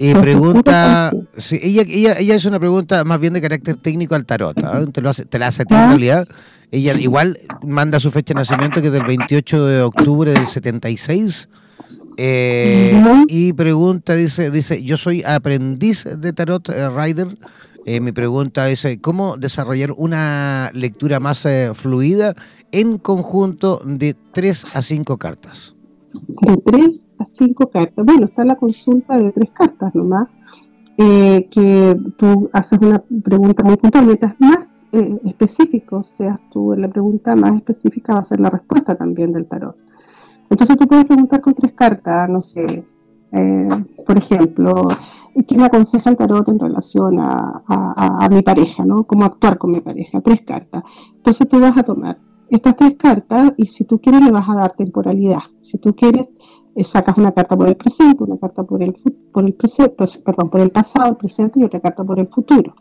Y 0.00 0.14
pregunta, 0.14 1.10
sí, 1.36 1.58
ella, 1.60 1.82
ella, 1.88 2.16
ella 2.20 2.36
es 2.36 2.44
una 2.44 2.60
pregunta 2.60 3.02
más 3.02 3.18
bien 3.18 3.32
de 3.32 3.40
carácter 3.40 3.74
técnico 3.74 4.14
al 4.14 4.24
tarot, 4.24 4.56
¿ah? 4.62 4.84
te, 4.92 5.00
lo 5.00 5.10
hace, 5.10 5.24
te 5.24 5.40
la 5.40 5.48
hace 5.48 5.64
en 5.68 5.88
realidad. 5.88 6.28
Ella 6.70 6.94
igual 6.94 7.36
manda 7.66 7.98
su 7.98 8.12
fecha 8.12 8.32
de 8.32 8.38
nacimiento, 8.38 8.80
que 8.80 8.86
es 8.86 8.92
del 8.92 9.04
28 9.04 9.66
de 9.66 9.82
octubre 9.82 10.32
del 10.32 10.46
76. 10.46 11.48
Eh, 12.16 13.02
y 13.26 13.52
pregunta, 13.54 14.14
dice, 14.14 14.52
dice, 14.52 14.84
yo 14.84 14.96
soy 14.96 15.24
aprendiz 15.24 16.04
de 16.04 16.32
Tarot 16.32 16.68
eh, 16.68 16.88
Rider. 16.90 17.36
Eh, 17.84 18.00
mi 18.00 18.12
pregunta 18.12 18.68
es, 18.68 18.86
¿cómo 19.00 19.36
desarrollar 19.36 19.92
una 19.96 20.70
lectura 20.74 21.20
más 21.20 21.46
fluida 21.74 22.34
en 22.72 22.98
conjunto 22.98 23.80
de 23.84 24.14
3 24.32 24.66
a 24.74 24.82
5 24.82 25.16
cartas? 25.16 25.74
De 26.12 26.56
3 26.56 26.88
a 27.18 27.26
5 27.38 27.70
cartas. 27.70 28.04
Bueno, 28.04 28.26
está 28.26 28.44
la 28.44 28.56
consulta 28.56 29.18
de 29.18 29.32
3 29.32 29.50
cartas 29.52 29.94
nomás, 29.94 30.28
que 30.96 31.96
tú 32.18 32.50
haces 32.52 32.78
una 32.80 33.02
pregunta 33.22 33.64
muy 33.64 33.76
puntual. 33.76 34.06
Mientras 34.06 34.34
más 34.38 34.68
eh, 34.90 35.20
específico 35.26 36.02
seas 36.02 36.40
tú 36.50 36.74
la 36.74 36.88
pregunta, 36.88 37.36
más 37.36 37.56
específica 37.56 38.14
va 38.14 38.20
a 38.20 38.24
ser 38.24 38.40
la 38.40 38.48
respuesta 38.48 38.94
también 38.94 39.32
del 39.32 39.46
tarot. 39.46 39.76
Entonces 40.48 40.76
tú 40.78 40.86
puedes 40.86 41.04
preguntar 41.04 41.42
con 41.42 41.54
tres 41.54 41.72
cartas, 41.74 42.28
no 42.30 42.40
sé, 42.40 42.84
eh, 43.32 43.84
por 44.06 44.18
ejemplo, 44.18 44.88
¿qué 45.46 45.56
me 45.56 45.64
aconseja 45.64 46.10
el 46.10 46.16
tarot 46.16 46.48
en 46.48 46.58
relación 46.58 47.18
a, 47.20 48.28
mi 48.30 48.42
pareja, 48.42 48.84
¿no? 48.84 49.04
¿Cómo 49.04 49.24
actuar 49.24 49.58
con 49.58 49.72
mi 49.72 49.80
pareja? 49.80 50.20
Tres 50.20 50.42
cartas. 50.42 50.84
Entonces 51.16 51.48
tú 51.48 51.60
vas 51.60 51.76
a 51.76 51.82
tomar 51.82 52.18
estas 52.50 52.76
tres 52.76 52.94
cartas 52.98 53.52
y 53.56 53.66
si 53.66 53.84
tú 53.84 54.00
quieres 54.00 54.24
le 54.24 54.30
vas 54.30 54.48
a 54.48 54.54
dar 54.54 54.72
temporalidad. 54.76 55.40
Si 55.62 55.78
tú 55.78 55.94
quieres, 55.94 56.28
eh, 56.74 56.84
sacas 56.84 57.16
una 57.18 57.32
carta 57.32 57.56
por 57.56 57.68
el 57.68 57.76
presente, 57.76 58.24
una 58.24 58.38
carta 58.38 58.62
por 58.64 58.82
el, 58.82 58.94
por 59.32 59.44
el 59.44 59.54
presente, 59.54 59.94
pues, 59.96 60.16
perdón, 60.18 60.50
por 60.50 60.60
el 60.60 60.70
pasado, 60.70 61.10
el 61.10 61.16
presente 61.16 61.60
y 61.60 61.64
otra 61.64 61.80
carta 61.80 62.04
por 62.04 62.18
el 62.18 62.28
futuro. 62.28 62.74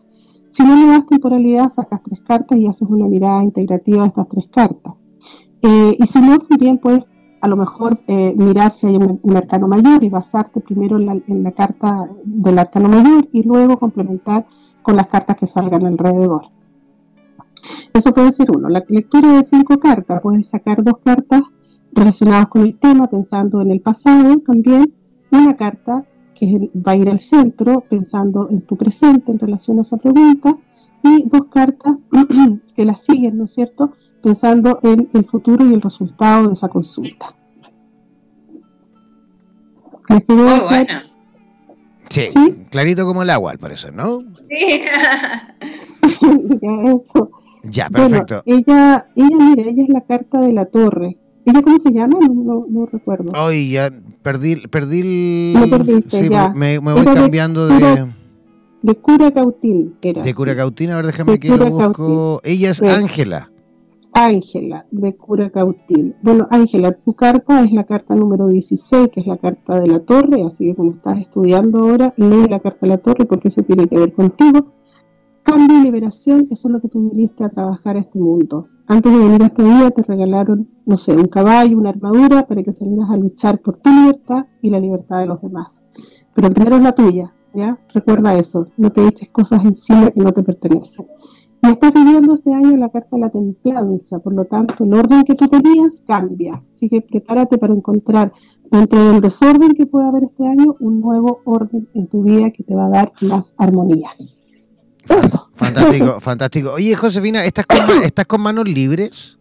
Si 0.51 0.63
no 0.63 0.75
le 0.75 0.87
das 0.87 1.05
temporalidad, 1.05 1.73
sacas 1.73 2.01
tres 2.03 2.21
cartas 2.21 2.57
y 2.57 2.67
haces 2.67 2.87
una 2.87 3.07
mirada 3.07 3.43
integrativa 3.43 4.03
de 4.03 4.07
estas 4.07 4.29
tres 4.29 4.47
cartas. 4.47 4.93
Eh, 5.61 5.97
y 5.99 6.07
si 6.07 6.21
no, 6.21 6.39
también 6.39 6.77
puedes 6.77 7.03
a 7.41 7.47
lo 7.47 7.55
mejor 7.55 7.99
eh, 8.07 8.33
mirar 8.35 8.73
si 8.73 8.87
hay 8.87 8.95
un, 8.95 9.19
arcano 9.35 9.67
mayor 9.67 10.03
y 10.03 10.09
basarte 10.09 10.59
primero 10.59 10.97
en 10.97 11.43
la, 11.43 11.51
carta 11.51 12.09
del 12.23 12.59
arcano 12.59 12.89
mayor 12.89 13.27
y 13.31 13.43
luego 13.43 13.77
complementar 13.77 14.45
con 14.81 14.95
las 14.95 15.07
cartas 15.07 15.37
que 15.37 15.47
salgan 15.47 15.85
alrededor. 15.85 16.45
Eso 17.93 18.13
puede 18.13 18.31
ser 18.31 18.49
uno. 18.55 18.69
La 18.69 18.83
lectura 18.87 19.33
de 19.33 19.45
cinco 19.45 19.77
cartas, 19.79 20.21
puedes 20.21 20.47
sacar 20.47 20.83
dos 20.83 20.99
cartas 21.03 21.41
relacionadas 21.91 22.47
con 22.47 22.61
el 22.61 22.77
tema, 22.77 23.07
pensando 23.07 23.61
en 23.61 23.71
el 23.71 23.81
pasado 23.81 24.37
también, 24.39 24.93
una 25.31 25.55
carta 25.55 26.05
que 26.35 26.69
va 26.75 26.91
a 26.93 26.95
ir 26.95 27.09
al 27.09 27.19
centro 27.19 27.83
pensando 27.89 28.47
en 28.49 28.61
tu 28.61 28.77
presente 28.77 29.31
en 29.31 29.39
relación 29.39 29.79
a 29.79 29.81
esa 29.81 29.97
pregunta, 29.97 30.55
y 31.03 31.27
dos 31.27 31.45
cartas 31.49 31.97
que 32.75 32.85
la 32.85 32.95
siguen, 32.95 33.37
¿no 33.37 33.45
es 33.45 33.53
cierto?, 33.53 33.93
pensando 34.21 34.79
en 34.83 35.09
el 35.13 35.25
futuro 35.25 35.65
y 35.65 35.73
el 35.73 35.81
resultado 35.81 36.49
de 36.49 36.53
esa 36.53 36.67
consulta. 36.67 37.35
Sí, 42.09 42.29
clarito 42.69 43.05
como 43.05 43.23
el 43.23 43.29
agua, 43.29 43.51
al 43.51 43.59
parecer, 43.59 43.93
¿no? 43.93 44.23
Sí. 44.49 44.81
ya, 47.63 47.89
perfecto. 47.89 48.43
ella, 48.45 49.07
ella, 49.15 49.37
mira, 49.39 49.63
ella 49.63 49.83
es 49.83 49.89
la 49.89 50.01
carta 50.01 50.39
de 50.39 50.53
la 50.53 50.65
torre. 50.65 51.17
¿Ella 51.45 51.61
cómo 51.61 51.79
se 51.79 51.91
llama? 51.91 52.19
No, 52.19 52.65
no, 52.69 52.85
recuerdo. 52.85 53.31
Ay, 53.33 53.71
ya 53.71 53.89
perdí, 54.21 54.55
perdí 54.67 54.99
el... 54.99 56.05
sí, 56.07 56.29
Me, 56.55 56.79
voy 56.79 57.05
cambiando 57.05 57.67
de... 57.67 58.07
De 58.81 58.95
Cura 58.95 59.31
Cautín 59.31 59.95
era. 60.01 60.21
De 60.21 60.33
Cura 60.33 60.55
Cautín, 60.55 60.91
a 60.91 60.97
ver, 60.97 61.07
déjame 61.07 61.39
que 61.39 61.49
lo 61.49 61.65
busco. 61.67 62.41
Ella 62.43 62.69
es 62.71 62.81
Ángela. 62.81 63.49
Ángela, 64.17 64.87
de 64.89 65.15
Cura 65.15 65.51
Cautín. 65.51 66.15
Bueno, 66.23 66.47
Ángela, 66.49 66.91
tu 66.91 67.13
carta 67.13 67.63
es 67.63 67.71
la 67.71 67.83
carta 67.83 68.15
número 68.15 68.47
16, 68.47 69.09
que 69.09 69.19
es 69.19 69.27
la 69.27 69.37
carta 69.37 69.79
de 69.79 69.85
la 69.85 69.99
torre, 69.99 70.41
así 70.43 70.65
que 70.65 70.75
como 70.75 70.93
estás 70.93 71.19
estudiando 71.19 71.79
ahora, 71.79 72.15
lee 72.17 72.47
la 72.49 72.59
carta 72.59 72.79
de 72.81 72.87
la 72.87 72.97
torre 72.97 73.25
porque 73.25 73.49
eso 73.49 73.61
tiene 73.61 73.87
que 73.87 73.95
ver 73.95 74.13
contigo. 74.13 74.73
Cambio 75.43 75.79
y 75.79 75.83
liberación, 75.83 76.47
eso 76.49 76.67
es 76.67 76.71
lo 76.73 76.81
que 76.81 76.87
tú 76.87 77.11
viniste 77.11 77.43
a 77.43 77.49
trabajar 77.49 77.95
a 77.95 77.99
este 77.99 78.17
mundo. 78.17 78.67
Antes 78.87 79.11
de 79.11 79.19
venir 79.19 79.43
a 79.43 79.45
este 79.45 79.63
día 79.63 79.91
te 79.91 80.01
regalaron, 80.01 80.67
no 80.87 80.97
sé, 80.97 81.13
un 81.13 81.27
caballo, 81.27 81.77
una 81.77 81.91
armadura 81.91 82.47
para 82.47 82.63
que 82.63 82.73
salieras 82.73 83.11
a 83.11 83.17
luchar 83.17 83.61
por 83.61 83.77
tu 83.77 83.91
libertad 83.91 84.47
y 84.63 84.71
la 84.71 84.79
libertad 84.79 85.19
de 85.19 85.27
los 85.27 85.41
demás. 85.43 85.67
Pero 86.33 86.49
primero 86.49 86.77
es 86.77 86.83
la 86.83 86.93
tuya, 86.93 87.33
¿ya? 87.53 87.77
Recuerda 87.93 88.35
eso, 88.35 88.67
no 88.77 88.91
te 88.91 89.05
eches 89.05 89.29
cosas 89.29 89.63
encima 89.63 90.09
que 90.09 90.21
no 90.21 90.31
te 90.31 90.41
pertenecen. 90.41 91.05
Y 91.63 91.69
estás 91.69 91.93
viviendo 91.93 92.35
este 92.35 92.53
año 92.53 92.77
la 92.77 92.89
carta 92.89 93.09
de 93.15 93.19
la 93.19 93.29
templanza, 93.29 94.19
por 94.19 94.33
lo 94.33 94.45
tanto 94.45 94.83
el 94.83 94.93
orden 94.93 95.23
que 95.23 95.35
tú 95.35 95.47
tenías 95.47 96.01
cambia. 96.05 96.61
Así 96.75 96.87
que 96.87 97.01
prepárate 97.01 97.57
para 97.57 97.73
encontrar 97.73 98.31
dentro 98.71 99.11
del 99.11 99.21
desorden 99.21 99.73
que 99.73 99.85
puede 99.85 100.07
haber 100.07 100.25
este 100.25 100.47
año 100.47 100.75
un 100.79 101.01
nuevo 101.01 101.41
orden 101.45 101.87
en 101.93 102.07
tu 102.07 102.23
vida 102.23 102.51
que 102.51 102.63
te 102.63 102.75
va 102.75 102.85
a 102.85 102.89
dar 102.89 103.11
más 103.21 103.53
armonía. 103.57 104.09
Fantástico, 105.55 106.17
fantástico. 106.19 106.73
Oye, 106.73 106.95
Josefina, 106.95 107.43
¿estás 107.43 107.65
con, 107.65 108.03
¿estás 108.03 108.25
con 108.25 108.41
manos 108.41 108.67
libres? 108.67 109.37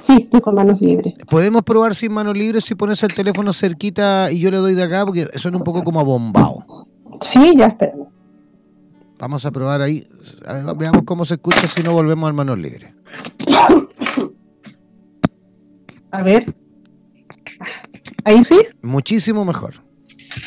Sí, 0.00 0.16
estoy 0.22 0.40
con 0.40 0.54
manos 0.54 0.80
libres. 0.80 1.14
¿Podemos 1.30 1.62
probar 1.62 1.94
sin 1.94 2.12
manos 2.12 2.36
libres 2.36 2.64
si 2.64 2.74
pones 2.74 3.02
el 3.02 3.14
teléfono 3.14 3.52
cerquita 3.52 4.30
y 4.30 4.38
yo 4.38 4.50
le 4.50 4.58
doy 4.58 4.74
de 4.74 4.82
acá? 4.82 5.04
Porque 5.04 5.28
suena 5.36 5.58
un 5.58 5.64
poco 5.64 5.82
como 5.82 6.04
bombao. 6.04 6.64
Sí, 7.20 7.54
ya 7.56 7.66
esperemos. 7.66 8.13
Vamos 9.18 9.46
a 9.46 9.50
probar 9.50 9.80
ahí. 9.80 10.08
veamos 10.76 11.02
cómo 11.04 11.24
se 11.24 11.34
escucha 11.34 11.66
si 11.66 11.82
no 11.82 11.92
volvemos 11.92 12.28
a 12.28 12.32
manos 12.32 12.58
libres. 12.58 12.92
A 16.10 16.22
ver. 16.22 16.54
¿Ahí 18.24 18.44
sí? 18.44 18.58
Muchísimo 18.82 19.44
mejor. 19.44 19.74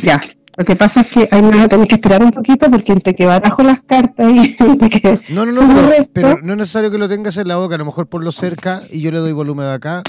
Ya. 0.02 0.22
Lo 0.58 0.66
que 0.66 0.76
pasa 0.76 1.02
es 1.02 1.12
que 1.12 1.30
ahí 1.32 1.42
me 1.42 1.52
voy 1.52 1.60
a 1.60 1.68
tener 1.68 1.88
que 1.88 1.96
esperar 1.96 2.24
un 2.24 2.32
poquito 2.32 2.70
porque 2.72 2.92
entre 2.92 3.16
que 3.16 3.28
barajo 3.28 3.62
las 3.62 3.82
cartas 3.84 4.28
y 4.32 4.56
entre 4.64 4.90
que. 4.90 5.20
No, 5.30 5.46
no, 5.46 5.52
no, 5.52 5.90
pero, 6.12 6.40
no 6.42 6.54
es 6.54 6.58
necesario 6.58 6.90
que 6.90 6.98
lo 6.98 7.08
tengas 7.08 7.38
en 7.38 7.48
la 7.48 7.58
boca, 7.58 7.76
a 7.76 7.78
lo 7.78 7.86
mejor 7.86 8.08
por 8.08 8.24
lo 8.24 8.32
cerca 8.32 8.82
y 8.90 9.02
yo 9.02 9.12
le 9.12 9.20
doy 9.20 9.34
volumen 9.34 9.68
de 9.68 9.74
acá. 9.74 10.04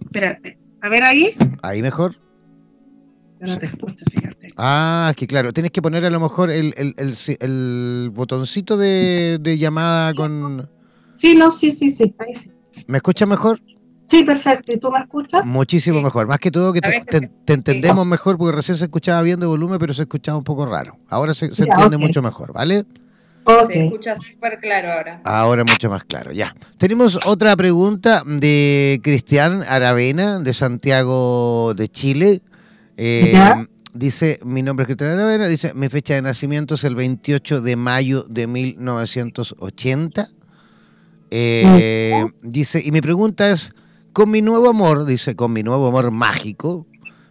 Espérate, 0.00 0.58
a 0.80 0.88
ver 0.88 1.02
ahí. 1.02 1.34
Ahí 1.60 1.82
mejor. 1.82 2.16
No 3.46 3.58
te 3.58 3.66
escucho, 3.66 4.04
fíjate. 4.10 4.54
Ah, 4.56 5.08
es 5.10 5.16
que 5.16 5.26
claro, 5.26 5.52
tienes 5.52 5.72
que 5.72 5.82
poner 5.82 6.04
a 6.04 6.10
lo 6.10 6.20
mejor 6.20 6.50
el, 6.50 6.74
el, 6.76 6.94
el, 6.96 7.16
el 7.40 8.10
botoncito 8.12 8.76
de, 8.76 9.38
de, 9.40 9.58
llamada 9.58 10.14
con. 10.14 10.68
Sí, 11.16 11.34
no, 11.34 11.50
sí, 11.50 11.72
sí, 11.72 11.90
sí, 11.90 12.14
ahí 12.18 12.34
sí. 12.34 12.50
¿Me 12.86 12.98
escuchas 12.98 13.28
mejor? 13.28 13.60
Sí, 14.06 14.24
perfecto. 14.24 14.72
¿Y 14.74 14.78
tú 14.78 14.90
me 14.90 14.98
escuchas? 14.98 15.44
Muchísimo 15.46 16.02
mejor. 16.02 16.26
Más 16.26 16.38
que 16.38 16.50
todo 16.50 16.72
que 16.72 16.80
te, 16.80 17.30
entendemos 17.52 18.04
mejor 18.04 18.36
porque 18.36 18.54
recién 18.54 18.76
se 18.76 18.84
escuchaba 18.84 19.22
bien 19.22 19.40
de 19.40 19.46
volumen, 19.46 19.78
pero 19.78 19.94
se 19.94 20.02
escuchaba 20.02 20.36
un 20.36 20.44
poco 20.44 20.66
raro. 20.66 20.98
Ahora 21.08 21.32
se, 21.34 21.46
entiende 21.46 21.96
mucho 21.96 22.20
mejor, 22.20 22.52
¿vale? 22.52 22.84
Se 23.68 23.84
escucha 23.84 24.14
súper 24.16 24.60
claro 24.60 24.92
ahora. 24.92 25.20
Ahora 25.24 25.64
mucho 25.64 25.88
más 25.88 26.04
claro, 26.04 26.30
ya. 26.32 26.54
Tenemos 26.76 27.18
otra 27.26 27.56
pregunta 27.56 28.22
de 28.24 29.00
Cristian 29.02 29.64
Aravena, 29.66 30.38
de 30.40 30.52
Santiago 30.52 31.72
de 31.74 31.88
Chile. 31.88 32.42
Eh, 33.04 33.66
dice, 33.94 34.38
mi 34.44 34.62
nombre 34.62 34.84
es 34.84 34.86
Cristian 34.86 35.10
Aravena, 35.10 35.48
dice, 35.48 35.74
mi 35.74 35.88
fecha 35.88 36.14
de 36.14 36.22
nacimiento 36.22 36.76
es 36.76 36.84
el 36.84 36.94
28 36.94 37.60
de 37.60 37.74
mayo 37.74 38.24
de 38.28 38.46
1980. 38.46 40.28
Eh, 41.32 42.24
dice, 42.42 42.80
y 42.84 42.92
mi 42.92 43.00
pregunta 43.00 43.50
es, 43.50 43.72
con 44.12 44.30
mi 44.30 44.40
nuevo 44.40 44.68
amor, 44.70 45.04
dice, 45.04 45.34
con 45.34 45.52
mi 45.52 45.64
nuevo 45.64 45.88
amor 45.88 46.12
mágico, 46.12 46.86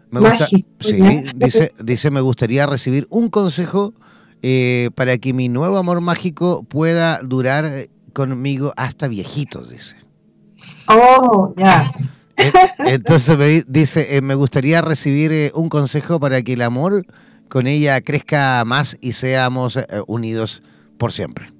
mágico. 0.10 0.68
Sí, 0.82 1.24
dice, 1.36 1.74
dice, 1.82 2.12
me 2.12 2.20
gustaría 2.20 2.66
recibir 2.66 3.08
un 3.10 3.30
consejo 3.30 3.94
eh, 4.42 4.90
para 4.94 5.18
que 5.20 5.32
mi 5.32 5.48
nuevo 5.48 5.78
amor 5.78 6.02
mágico 6.02 6.64
pueda 6.64 7.20
durar 7.24 7.88
conmigo 8.12 8.74
hasta 8.76 9.08
viejitos, 9.08 9.70
dice. 9.70 9.96
Oh, 10.90 11.54
ya. 11.56 11.94
Entonces 12.80 13.38
me 13.38 13.64
dice, 13.68 14.16
eh, 14.16 14.22
me 14.22 14.36
gustaría 14.36 14.82
recibir 14.82 15.52
un 15.56 15.70
consejo 15.70 16.20
para 16.20 16.42
que 16.42 16.54
el 16.54 16.62
amor 16.62 17.06
con 17.48 17.68
ella 17.68 18.00
crezca 18.02 18.64
más 18.66 18.98
y 19.02 19.12
seamos 19.12 19.80
unidos 20.08 20.64
por 20.98 21.12
siempre. 21.12 21.52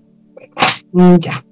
Mm, 0.94 1.16
ya. 1.18 1.44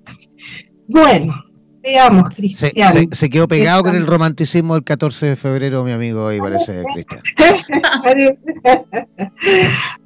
Bueno, 0.88 1.46
veamos, 1.82 2.30
Cristian. 2.36 3.10
Se, 3.12 3.30
quedó 3.30 3.48
pegado 3.48 3.84
con 3.84 3.96
el 3.96 4.06
romanticismo 4.06 4.76
el 4.76 4.84
14 4.84 5.28
de 5.28 5.36
febrero, 5.36 5.84
mi 5.84 5.92
amigo, 5.92 6.28
ahí 6.28 6.40
parece, 6.40 6.84
Cristian. 6.94 7.22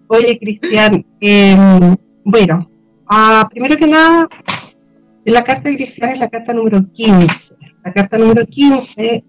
Oye, 0.07 0.37
Cristian, 0.37 1.05
em, 1.19 1.95
bueno, 2.23 2.69
ah, 3.07 3.47
primero 3.51 3.77
que 3.77 3.87
nada, 3.87 4.27
la 5.25 5.43
carta 5.43 5.69
de 5.69 5.77
Cristian 5.77 6.11
es 6.11 6.19
la 6.19 6.29
carta 6.29 6.53
número 6.53 6.85
15. 6.91 7.55
La 7.83 7.91
carta 7.91 8.17
número 8.17 8.45
15 8.45 9.23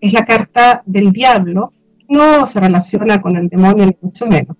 es 0.00 0.12
la 0.12 0.24
carta 0.24 0.82
del 0.84 1.10
diablo, 1.10 1.72
no 2.08 2.46
se 2.46 2.60
relaciona 2.60 3.22
con 3.22 3.36
el 3.36 3.48
demonio 3.48 3.86
ni 3.86 3.96
mucho 4.00 4.26
menos. 4.26 4.56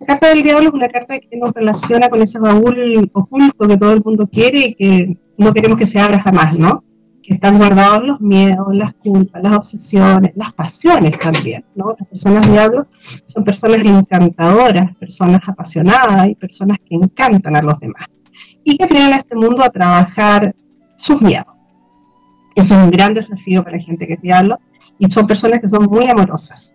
La 0.00 0.06
carta 0.06 0.28
del 0.28 0.42
diablo 0.42 0.68
es 0.68 0.74
una 0.74 0.88
carta 0.88 1.18
que 1.18 1.36
nos 1.36 1.52
relaciona 1.52 2.08
con 2.08 2.22
ese 2.22 2.38
baúl 2.38 3.10
oculto 3.12 3.68
que 3.68 3.76
todo 3.76 3.92
el 3.92 4.02
mundo 4.02 4.26
quiere 4.26 4.68
y 4.68 4.74
que 4.74 5.16
no 5.36 5.52
queremos 5.52 5.76
que 5.76 5.86
se 5.86 6.00
abra 6.00 6.18
jamás, 6.20 6.56
¿no? 6.58 6.82
Que 7.22 7.34
están 7.34 7.58
guardados 7.58 8.06
los 8.06 8.20
miedos, 8.20 8.68
las 8.72 8.94
culpas, 8.94 9.42
las 9.42 9.56
obsesiones, 9.56 10.32
las 10.34 10.54
pasiones 10.54 11.18
también, 11.18 11.64
¿no? 11.74 11.94
Las 11.98 12.08
personas 12.08 12.50
diablos 12.50 12.86
son 13.26 13.44
personas 13.44 13.84
encantadoras, 13.84 14.96
personas 14.96 15.40
apasionadas 15.46 16.28
y 16.28 16.34
personas 16.36 16.78
que 16.78 16.94
encantan 16.94 17.56
a 17.56 17.62
los 17.62 17.78
demás 17.80 18.06
y 18.64 18.78
que 18.78 18.86
vienen 18.86 19.12
a 19.12 19.16
este 19.16 19.34
mundo 19.34 19.62
a 19.62 19.68
trabajar 19.68 20.54
sus 20.96 21.20
miedos. 21.20 21.57
Eso 22.58 22.74
es 22.74 22.84
un 22.84 22.90
gran 22.90 23.14
desafío 23.14 23.62
para 23.62 23.76
la 23.76 23.82
gente 23.82 24.06
que 24.06 24.14
es 24.14 24.20
diablo 24.20 24.58
y 24.98 25.08
son 25.10 25.26
personas 25.26 25.60
que 25.60 25.68
son 25.68 25.84
muy 25.84 26.08
amorosas. 26.08 26.74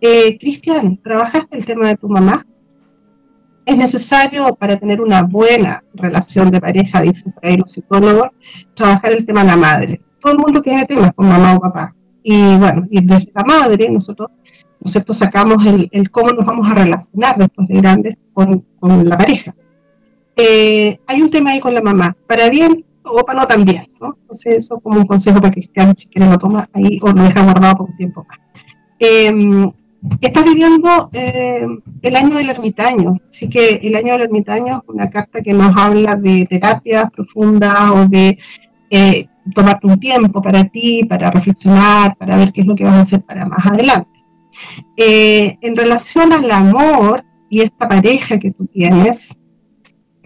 Eh, 0.00 0.36
Cristian, 0.38 1.00
¿trabajaste 1.02 1.56
el 1.56 1.64
tema 1.64 1.86
de 1.88 1.96
tu 1.96 2.08
mamá? 2.08 2.44
es 3.70 3.76
necesario 3.76 4.56
para 4.56 4.76
tener 4.76 5.00
una 5.00 5.22
buena 5.22 5.84
relación 5.94 6.50
de 6.50 6.60
pareja, 6.60 7.02
dice 7.02 7.30
por 7.30 7.46
ahí 7.46 7.56
los 7.56 7.70
psicólogos, 7.70 8.30
trabajar 8.74 9.12
el 9.12 9.24
tema 9.24 9.42
de 9.42 9.46
la 9.46 9.56
madre. 9.56 10.00
Todo 10.20 10.32
el 10.32 10.38
mundo 10.38 10.60
tiene 10.60 10.86
temas 10.86 11.12
con 11.14 11.28
mamá 11.28 11.54
o 11.54 11.60
papá. 11.60 11.94
Y 12.22 12.56
bueno, 12.56 12.86
y 12.90 13.04
desde 13.04 13.30
la 13.32 13.44
madre 13.44 13.88
nosotros, 13.88 14.30
nosotros 14.80 15.16
sacamos 15.16 15.64
el, 15.64 16.10
cómo 16.10 16.32
nos 16.32 16.44
vamos 16.44 16.68
a 16.68 16.74
relacionar 16.74 17.38
después 17.38 17.68
de 17.68 17.74
grandes 17.76 18.16
con, 18.32 18.64
la 18.80 19.16
pareja. 19.16 19.54
Eh, 20.36 20.98
hay 21.06 21.22
un 21.22 21.30
tema 21.30 21.50
ahí 21.50 21.60
con 21.60 21.74
la 21.74 21.82
mamá, 21.82 22.16
para 22.26 22.48
bien 22.48 22.84
o 23.10 23.24
para 23.24 23.40
no 23.40 23.46
también, 23.46 23.88
¿no? 24.00 24.16
Entonces 24.20 24.58
eso 24.58 24.80
como 24.80 24.98
un 24.98 25.06
consejo 25.06 25.40
para 25.40 25.52
Cristian, 25.52 25.96
si 25.96 26.06
quiere 26.06 26.30
lo 26.30 26.38
toma 26.38 26.68
ahí 26.72 26.98
o 27.02 27.08
lo 27.08 27.22
deja 27.22 27.42
guardado 27.42 27.76
por 27.78 27.90
un 27.90 27.96
tiempo 27.96 28.26
más. 28.28 28.38
Eh, 28.98 29.72
Estás 30.20 30.44
viviendo 30.44 31.10
eh, 31.12 31.66
el 32.00 32.16
año 32.16 32.36
del 32.36 32.48
ermitaño, 32.48 33.16
así 33.28 33.50
que 33.50 33.80
el 33.82 33.94
año 33.94 34.14
del 34.14 34.22
ermitaño 34.22 34.82
es 34.82 34.88
una 34.94 35.10
carta 35.10 35.42
que 35.42 35.52
nos 35.52 35.76
habla 35.76 36.16
de 36.16 36.46
terapias 36.48 37.10
profundas 37.10 37.90
o 37.90 38.08
de 38.08 38.38
eh, 38.88 39.26
tomarte 39.54 39.86
un 39.86 40.00
tiempo 40.00 40.40
para 40.40 40.64
ti, 40.64 41.04
para 41.04 41.30
reflexionar, 41.30 42.16
para 42.16 42.36
ver 42.36 42.50
qué 42.50 42.62
es 42.62 42.66
lo 42.66 42.74
que 42.74 42.84
vas 42.84 42.94
a 42.94 43.00
hacer 43.02 43.20
para 43.20 43.44
más 43.44 43.66
adelante. 43.66 44.10
Eh, 44.96 45.58
en 45.60 45.76
relación 45.76 46.32
al 46.32 46.50
amor 46.50 47.22
y 47.50 47.60
esta 47.60 47.86
pareja 47.86 48.38
que 48.38 48.52
tú 48.52 48.66
tienes, 48.66 49.36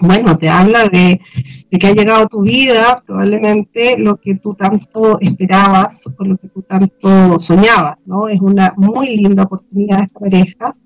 bueno, 0.04 0.36
te 0.36 0.48
habla 0.48 0.88
de, 0.88 1.20
que 1.70 1.86
ha 1.86 1.92
llegado 1.92 2.28
tu 2.28 2.42
vida 2.42 3.02
probablemente 3.04 3.98
lo 3.98 4.16
que 4.16 4.36
tú 4.36 4.54
tanto 4.54 5.18
esperabas 5.20 6.06
o 6.06 6.24
lo 6.24 6.36
que 6.36 6.48
tú 6.48 6.62
tanto 6.62 7.38
soñabas, 7.38 7.96
¿no? 8.06 8.28
Es 8.28 8.40
una 8.40 8.74
muy 8.76 9.16
linda 9.16 9.44
oportunidad 9.44 10.02
esta 10.02 10.20
pareja. 10.20 10.76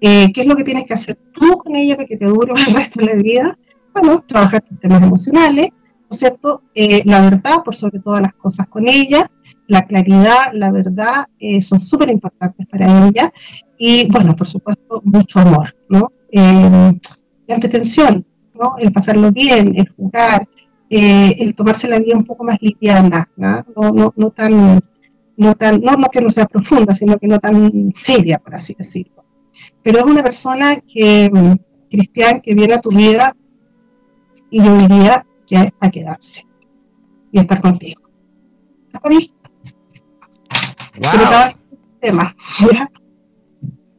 Eh, 0.00 0.32
¿Qué 0.32 0.42
es 0.42 0.46
lo 0.46 0.56
que 0.56 0.64
tienes 0.64 0.86
que 0.86 0.94
hacer 0.94 1.18
tú 1.32 1.58
con 1.58 1.74
ella 1.74 1.96
para 1.96 2.06
que 2.06 2.16
te 2.16 2.26
dure 2.26 2.52
el 2.68 2.74
resto 2.74 3.00
de 3.00 3.06
la 3.06 3.14
vida? 3.14 3.58
Bueno, 3.94 4.22
trabajar 4.26 4.60
tus 4.60 4.78
temas 4.80 5.02
emocionales, 5.02 5.68
¿no 5.70 6.08
es 6.10 6.18
cierto? 6.18 6.62
Eh, 6.74 7.02
la 7.04 7.22
verdad, 7.22 7.62
por 7.64 7.74
sobre 7.74 8.00
todas 8.00 8.20
las 8.20 8.34
cosas 8.34 8.66
con 8.66 8.88
ella, 8.88 9.30
la 9.66 9.86
claridad, 9.86 10.52
la 10.52 10.70
verdad, 10.72 11.26
eh, 11.38 11.62
son 11.62 11.80
súper 11.80 12.10
importantes 12.10 12.66
para 12.66 13.06
ella. 13.06 13.32
Y, 13.78 14.10
bueno, 14.10 14.36
por 14.36 14.46
supuesto, 14.46 15.00
mucho 15.04 15.38
amor, 15.38 15.74
¿no? 15.88 16.10
la 17.46 17.54
entretención, 17.54 18.26
el 18.78 18.92
pasarlo 18.92 19.32
bien, 19.32 19.74
el 19.76 19.88
jugar, 19.88 20.48
eh, 20.90 21.36
el 21.38 21.54
tomarse 21.54 21.88
la 21.88 21.98
vida 21.98 22.16
un 22.16 22.24
poco 22.24 22.44
más 22.44 22.58
liviana, 22.60 23.28
¿no? 23.36 23.64
No, 23.74 24.12
no, 24.16 24.30
tan, 24.30 24.80
no 25.36 25.54
tan, 25.54 25.80
no, 25.80 25.96
que 26.10 26.20
no 26.20 26.30
sea 26.30 26.46
profunda, 26.46 26.94
sino 26.94 27.16
que 27.18 27.26
no 27.26 27.38
tan 27.38 27.92
seria, 27.94 28.38
por 28.38 28.54
así 28.54 28.74
decirlo. 28.76 29.24
Pero 29.82 30.00
es 30.00 30.04
una 30.04 30.22
persona 30.22 30.76
que, 30.80 31.30
cristiana, 31.90 32.40
que 32.40 32.54
viene 32.54 32.74
a 32.74 32.80
tu 32.80 32.90
vida 32.90 33.34
y 34.50 34.62
yo 34.62 34.76
diría 34.78 35.26
que 35.46 35.72
a 35.78 35.90
quedarse 35.90 36.46
y 37.32 37.40
estar 37.40 37.60
contigo. 37.60 38.02
¿Está 38.92 39.08
visto? 39.08 39.34
Wow. 41.00 41.54
Tema, 42.00 42.36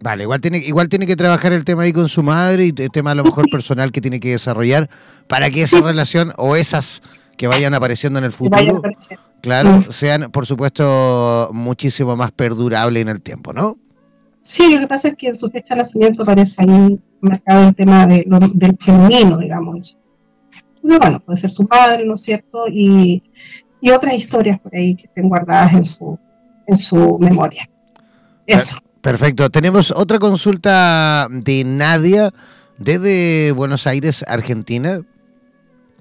Vale, 0.01 0.23
igual 0.23 0.41
tiene, 0.41 0.57
igual 0.59 0.89
tiene 0.89 1.07
que 1.07 1.15
trabajar 1.15 1.53
el 1.53 1.63
tema 1.63 1.83
ahí 1.83 1.93
con 1.93 2.09
su 2.09 2.21
madre 2.21 2.65
y 2.65 2.81
el 2.81 2.91
tema 2.91 3.11
a 3.11 3.15
lo 3.15 3.23
mejor 3.23 3.49
personal 3.51 3.91
que 3.91 4.01
tiene 4.01 4.19
que 4.19 4.31
desarrollar 4.31 4.89
para 5.27 5.49
que 5.49 5.63
esa 5.63 5.81
relación 5.81 6.33
o 6.37 6.55
esas 6.55 7.01
que 7.37 7.47
vayan 7.47 7.73
apareciendo 7.73 8.19
en 8.19 8.25
el 8.25 8.31
futuro, 8.31 8.81
claro, 9.41 9.81
sean 9.91 10.31
por 10.31 10.45
supuesto 10.45 11.49
muchísimo 11.51 12.15
más 12.15 12.31
perdurables 12.31 13.01
en 13.01 13.09
el 13.09 13.21
tiempo, 13.21 13.51
¿no? 13.51 13.77
Sí, 14.41 14.73
lo 14.73 14.79
que 14.79 14.87
pasa 14.87 15.07
es 15.09 15.15
que 15.15 15.27
en 15.29 15.35
su 15.35 15.49
fecha 15.49 15.73
de 15.73 15.81
nacimiento 15.81 16.21
aparece 16.21 16.55
ahí 16.61 16.99
marcado 17.19 17.69
el 17.69 17.75
tema 17.75 18.05
de, 18.05 18.23
del 18.53 18.77
femenino, 18.77 19.37
digamos. 19.37 19.97
Entonces, 20.75 20.99
bueno, 20.99 21.19
puede 21.19 21.39
ser 21.39 21.49
su 21.49 21.65
padre, 21.67 22.05
¿no 22.05 22.13
es 22.13 22.21
cierto? 22.21 22.65
Y, 22.69 23.23
y 23.81 23.89
otras 23.89 24.13
historias 24.13 24.59
por 24.59 24.75
ahí 24.75 24.95
que 24.95 25.07
estén 25.07 25.29
guardadas 25.29 25.73
en 25.73 25.85
su, 25.85 26.19
en 26.67 26.77
su 26.77 27.17
memoria. 27.19 27.67
Eso. 28.45 28.77
Perfecto. 29.05 29.51
Tenemos 29.51 29.91
otra 29.91 30.17
consulta 30.17 31.27
de 31.29 31.63
Nadia 31.63 32.33
desde 32.79 33.51
Buenos 33.51 33.85
Aires, 33.85 34.25
Argentina. 34.27 34.99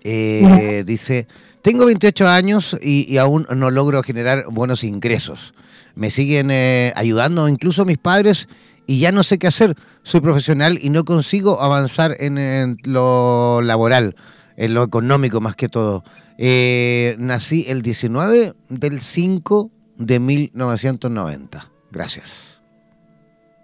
Eh, 0.04 0.84
dice, 0.86 1.28
tengo 1.60 1.84
28 1.84 2.26
años 2.26 2.74
y, 2.80 3.18
aún 3.18 3.46
no 3.54 3.70
logro 3.70 4.02
generar 4.02 4.46
buenos 4.50 4.84
ingresos. 4.84 5.52
Me 5.94 6.08
siguen 6.08 6.50
eh, 6.50 6.94
ayudando 6.96 7.46
incluso 7.46 7.84
mis 7.84 7.98
padres 7.98 8.48
y 8.86 9.00
ya 9.00 9.12
no 9.12 9.22
sé 9.22 9.36
qué 9.38 9.48
hacer. 9.48 9.74
Soy 10.02 10.22
profesional 10.22 10.78
y 10.80 10.88
no 10.88 11.04
consigo 11.04 11.60
avanzar 11.60 12.16
en, 12.20 12.78
lo 12.84 13.60
laboral, 13.60 14.16
en 14.56 14.72
lo 14.72 14.82
económico 14.82 15.42
más 15.42 15.56
que 15.56 15.68
todo. 15.68 16.04
Eh, 16.38 17.16
nací 17.18 17.66
el 17.68 17.82
19 17.82 18.54
del 18.70 19.02
5 19.02 19.70
de 19.98 20.20
1990. 20.20 21.70
Gracias. 21.92 22.53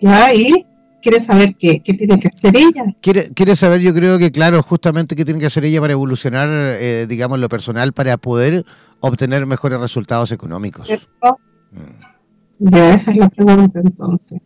Ya, 0.01 0.35
y 0.35 0.67
quiere 1.03 1.21
saber 1.21 1.57
qué, 1.57 1.81
qué 1.81 1.95
tiene 1.95 2.19
que 2.19 2.29
hacer 2.29 2.57
ella. 2.57 2.85
Quiere, 3.01 3.31
quiere 3.35 3.57
saber, 3.57 3.81
yo 3.81 3.95
creo 3.95 4.19
que, 4.19 4.31
claro, 4.31 4.63
justamente 4.63 5.17
qué 5.17 5.25
tiene 5.25 5.41
que 5.41 5.47
hacer 5.47 5.65
ella 5.65 5.81
para 5.81 5.93
evolucionar, 5.93 6.49
eh, 6.51 7.07
digamos, 7.09 7.39
lo 7.39 7.49
personal, 7.49 7.93
para 7.93 8.17
poder 8.17 8.65
obtener 9.01 9.47
mejores 9.47 9.81
resultados 9.81 10.33
económicos. 10.33 10.89
Mm. 10.91 12.69
Ya, 12.71 12.95
esa 12.95 13.11
es 13.11 13.17
la 13.17 13.29
pregunta 13.29 13.81
entonces. 13.83 14.41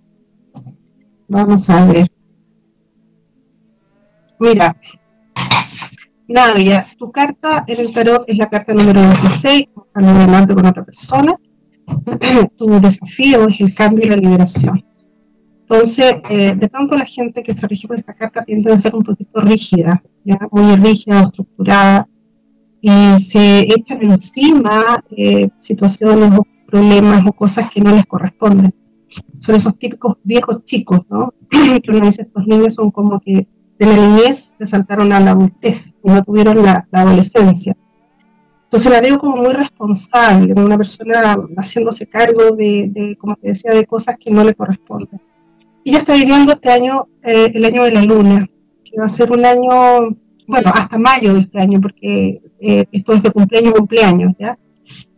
Vamos 1.28 1.68
a 1.68 1.84
ver. 1.86 2.07
Mira, 4.38 4.76
Nadia, 6.28 6.86
tu 6.98 7.11
carta 7.11 7.64
en 7.66 7.80
el 7.80 7.92
tarot 7.92 8.24
es 8.28 8.38
la 8.38 8.48
carta 8.48 8.72
número 8.72 9.00
16, 9.00 9.68
vamos 9.74 9.96
a 9.96 10.22
adelante 10.22 10.55
con 10.55 10.66
otra 10.66 10.84
persona. 10.84 11.36
tu 12.57 12.80
desafío 12.80 13.48
es 13.48 13.61
el 13.61 13.74
cambio 13.74 14.07
y 14.07 14.11
la 14.11 14.16
liberación. 14.16 14.84
Entonces, 15.66 16.16
eh, 16.28 16.54
de 16.54 16.68
pronto 16.68 16.94
la 16.94 17.06
gente 17.06 17.42
que 17.42 17.54
se 17.54 17.66
rige 17.66 17.88
por 17.88 17.96
esta 17.96 18.12
carta 18.12 18.44
tiende 18.44 18.70
a 18.70 18.76
ser 18.76 18.94
un 18.94 19.02
poquito 19.02 19.40
rígida, 19.40 20.02
¿ya? 20.22 20.38
muy 20.50 20.76
rígida, 20.76 21.22
estructurada, 21.22 22.06
y 22.82 23.18
se 23.18 23.60
echan 23.60 24.02
encima 24.02 25.02
eh, 25.16 25.48
situaciones 25.56 26.38
o 26.38 26.46
problemas 26.66 27.24
o 27.26 27.32
cosas 27.32 27.70
que 27.70 27.80
no 27.80 27.92
les 27.92 28.04
corresponden. 28.04 28.74
Son 29.38 29.54
esos 29.54 29.78
típicos 29.78 30.18
viejos 30.22 30.64
chicos, 30.64 31.00
¿no? 31.08 31.32
que 31.50 31.90
uno 31.90 32.04
dice, 32.04 32.22
estos 32.22 32.46
niños 32.46 32.74
son 32.74 32.90
como 32.90 33.18
que 33.20 33.48
de 33.78 33.86
la 33.86 33.96
niñez 33.96 34.54
se 34.58 34.66
saltaron 34.66 35.12
a 35.14 35.20
la 35.20 35.30
adultez 35.30 35.94
y 36.02 36.10
no 36.10 36.22
tuvieron 36.22 36.62
la, 36.62 36.86
adolescencia. 36.92 37.74
Entonces 38.64 38.92
la 38.92 39.00
veo 39.00 39.18
como 39.18 39.36
muy 39.36 39.54
responsable, 39.54 40.52
como 40.52 40.66
una 40.66 40.76
persona 40.76 41.36
haciéndose 41.56 42.06
cargo 42.06 42.50
de, 42.54 43.16
como 43.18 43.36
te 43.36 43.48
decía, 43.48 43.72
de 43.72 43.86
cosas 43.86 44.16
que 44.18 44.30
no 44.30 44.44
le 44.44 44.52
corresponden. 44.52 45.20
Y 45.85 45.91
ella 45.91 45.99
está 45.99 46.14
viviendo 46.14 46.53
este 46.53 46.70
año, 46.70 47.09
eh, 47.22 47.53
el 47.55 47.64
año 47.64 47.85
de 47.85 47.91
la 47.91 48.03
luna, 48.03 48.49
que 48.82 48.99
va 48.99 49.05
a 49.05 49.11
ser 49.11 49.30
un 49.30 49.45
año, 49.45 50.16
bueno, 50.47 50.72
hasta 50.74 50.97
mayo 50.97 51.35
de 51.35 51.41
este 51.41 51.61
año, 51.61 51.78
porque 51.78 52.41
eh, 52.59 52.87
esto 52.91 53.12
es 53.12 53.22
de 53.22 53.30
cumpleaños 53.30 53.74
cumpleaños, 53.74 54.32
¿ya? 54.39 54.59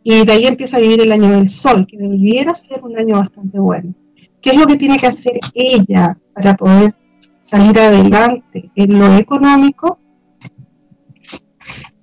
Y 0.03 0.25
de 0.25 0.33
ahí 0.33 0.47
empieza 0.47 0.77
a 0.77 0.81
vivir 0.81 1.01
el 1.01 1.13
año 1.13 1.31
del 1.31 1.49
sol, 1.49 1.87
que 1.87 1.97
debiera 1.97 2.53
ser 2.55 2.83
un 2.83 2.99
año 2.99 3.17
bastante 3.17 3.61
bueno. 3.61 3.95
¿Qué 4.41 4.51
es 4.51 4.59
lo 4.59 4.67
que 4.67 4.77
tiene 4.77 4.99
que 4.99 5.07
hacer 5.07 5.39
ella 5.55 6.19
para 6.35 6.57
poder 6.57 6.95
salir 7.41 7.79
adelante 7.79 8.71
en 8.75 8.99
lo 8.99 9.15
económico? 9.15 10.01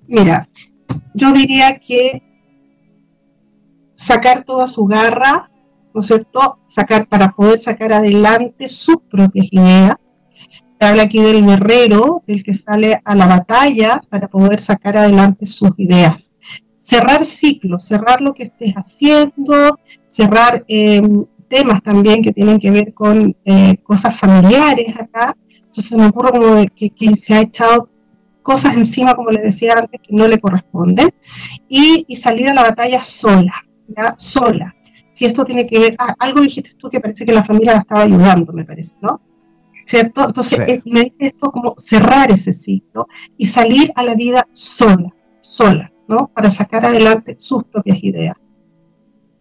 Mira, 0.08 0.48
yo 1.14 1.34
diría 1.34 1.80
que 1.80 2.22
sacar 3.94 4.44
toda 4.44 4.68
su 4.68 4.86
garra, 4.86 5.50
¿no 5.94 6.02
es 6.02 6.08
cierto? 6.08 6.60
Sacar 6.68 7.08
para 7.08 7.32
poder 7.32 7.60
sacar 7.60 7.94
adelante 7.94 8.68
sus 8.68 8.98
propias 9.10 9.48
ideas. 9.52 9.96
Habla 10.80 11.04
aquí 11.04 11.22
del 11.22 11.46
guerrero, 11.46 12.24
el 12.28 12.44
que 12.44 12.54
sale 12.54 13.02
a 13.06 13.16
la 13.16 13.26
batalla 13.26 14.02
para 14.10 14.28
poder 14.28 14.60
sacar 14.60 14.98
adelante 14.98 15.46
sus 15.46 15.72
ideas. 15.78 16.32
Cerrar 16.80 17.24
ciclos, 17.24 17.86
cerrar 17.86 18.22
lo 18.22 18.34
que 18.34 18.44
estés 18.44 18.74
haciendo, 18.74 19.80
cerrar 20.10 20.66
em, 20.68 21.26
temas 21.48 21.82
también 21.84 22.22
que 22.22 22.34
tienen 22.34 22.60
que 22.60 22.72
ver 22.72 22.94
con 22.94 23.36
eh, 23.46 23.78
cosas 23.84 24.20
familiares 24.20 24.98
acá. 25.00 25.38
Entonces 25.50 25.98
me 25.98 26.08
ocurre 26.08 26.32
como 26.32 26.66
que, 26.76 27.16
se 27.16 27.34
ha 27.34 27.42
echado 27.42 27.90
cosas 28.42 28.76
encima, 28.76 29.16
como 29.16 29.30
le 29.30 29.42
decía 29.42 29.74
antes, 29.78 30.02
que 30.02 30.14
no 30.14 30.28
le 30.28 30.40
corresponden, 30.40 31.14
y, 31.70 32.06
salir 32.16 32.50
a 32.50 32.54
la 32.54 32.64
batalla 32.64 33.02
sola, 33.02 33.54
sola. 34.18 34.76
Si 35.14 35.26
esto 35.26 35.46
tiene 35.46 35.66
que 35.66 35.80
ver, 35.80 35.96
ah, 36.00 36.16
algo 36.20 36.42
dijiste 36.42 36.72
tú 36.78 36.90
que 36.90 37.00
parece 37.00 37.26
que 37.26 37.34
la 37.34 37.44
familia 37.44 37.74
la 37.74 37.80
estaba 37.80 38.02
ayudando, 38.02 38.52
me 38.52 38.66
parece, 38.66 38.96
¿no? 39.02 39.22
¿Cierto? 39.86 40.26
Entonces, 40.26 40.60
eh, 40.60 40.82
me 40.86 41.04
dice 41.04 41.16
esto 41.20 41.52
como 41.52 41.76
cerrar 41.78 42.32
ese 42.32 42.54
ciclo 42.54 43.08
y 43.38 43.46
salir 43.46 43.92
a 43.96 44.04
la 44.04 44.16
vida 44.16 44.48
sola, 44.54 45.14
sola, 45.42 45.92
¿no? 46.08 46.28
Para 46.34 46.50
sacar 46.50 46.86
adelante 46.86 47.36
sus 47.38 47.64
propias 47.66 48.04
ideas. 48.04 48.36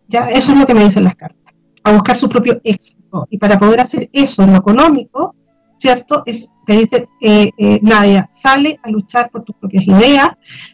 Ya, 0.08 0.28
eso 0.30 0.52
es 0.52 0.58
lo 0.58 0.66
que 0.66 0.74
me 0.74 0.84
dicen 0.84 1.04
las 1.04 1.16
cartas, 1.16 1.54
a 1.82 1.92
buscar 1.92 2.16
su 2.16 2.28
propio 2.28 2.60
éxito. 2.64 3.26
Y 3.30 3.38
para 3.38 3.58
poder 3.58 3.80
hacer 3.80 4.10
eso 4.12 4.42
en 4.42 4.52
lo 4.52 4.58
económico, 4.58 5.34
¿cierto? 5.78 6.22
Es 6.26 6.48
te 6.64 6.74
dice, 6.74 7.08
eh, 7.20 7.50
eh, 7.56 7.80
Nadia, 7.82 8.28
sale 8.32 8.78
a 8.82 8.90
luchar 8.90 9.30
por 9.30 9.42
tus 9.42 9.56
propias 9.56 9.86
ideas, 9.86 10.30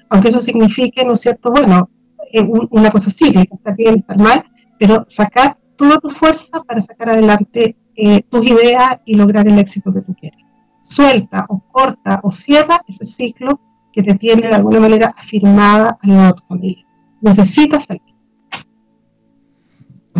aunque 0.08 0.28
eso 0.28 0.38
signifique, 0.38 1.04
¿no 1.04 1.14
es 1.14 1.20
cierto? 1.20 1.50
Bueno, 1.50 1.90
eh, 2.32 2.42
una 2.42 2.90
cosa 2.90 3.10
sí, 3.10 3.32
que 3.32 3.48
está 3.50 3.72
bien, 3.72 4.00
estar 4.00 4.18
mal, 4.18 4.44
pero 4.78 5.04
sacar 5.08 5.58
toda 5.76 5.98
tu 5.98 6.10
fuerza 6.10 6.62
para 6.62 6.80
sacar 6.80 7.10
adelante 7.10 7.76
eh, 7.94 8.22
tus 8.30 8.46
ideas 8.46 8.98
y 9.04 9.14
lograr 9.14 9.46
el 9.48 9.58
éxito 9.58 9.92
que 9.92 10.02
tú 10.02 10.14
quieres. 10.14 10.40
Suelta 10.82 11.46
o 11.48 11.60
corta 11.70 12.20
o 12.22 12.30
cierra 12.32 12.82
ese 12.86 13.04
ciclo 13.04 13.60
que 13.92 14.02
te 14.02 14.14
tiene 14.14 14.48
de 14.48 14.54
alguna 14.54 14.80
manera 14.80 15.14
afirmada 15.16 15.98
al 16.02 16.10
lado 16.10 16.26
de 16.26 16.32
tu 16.40 16.46
familia. 16.46 16.86
Necesitas 17.20 17.84
salir. 17.84 18.02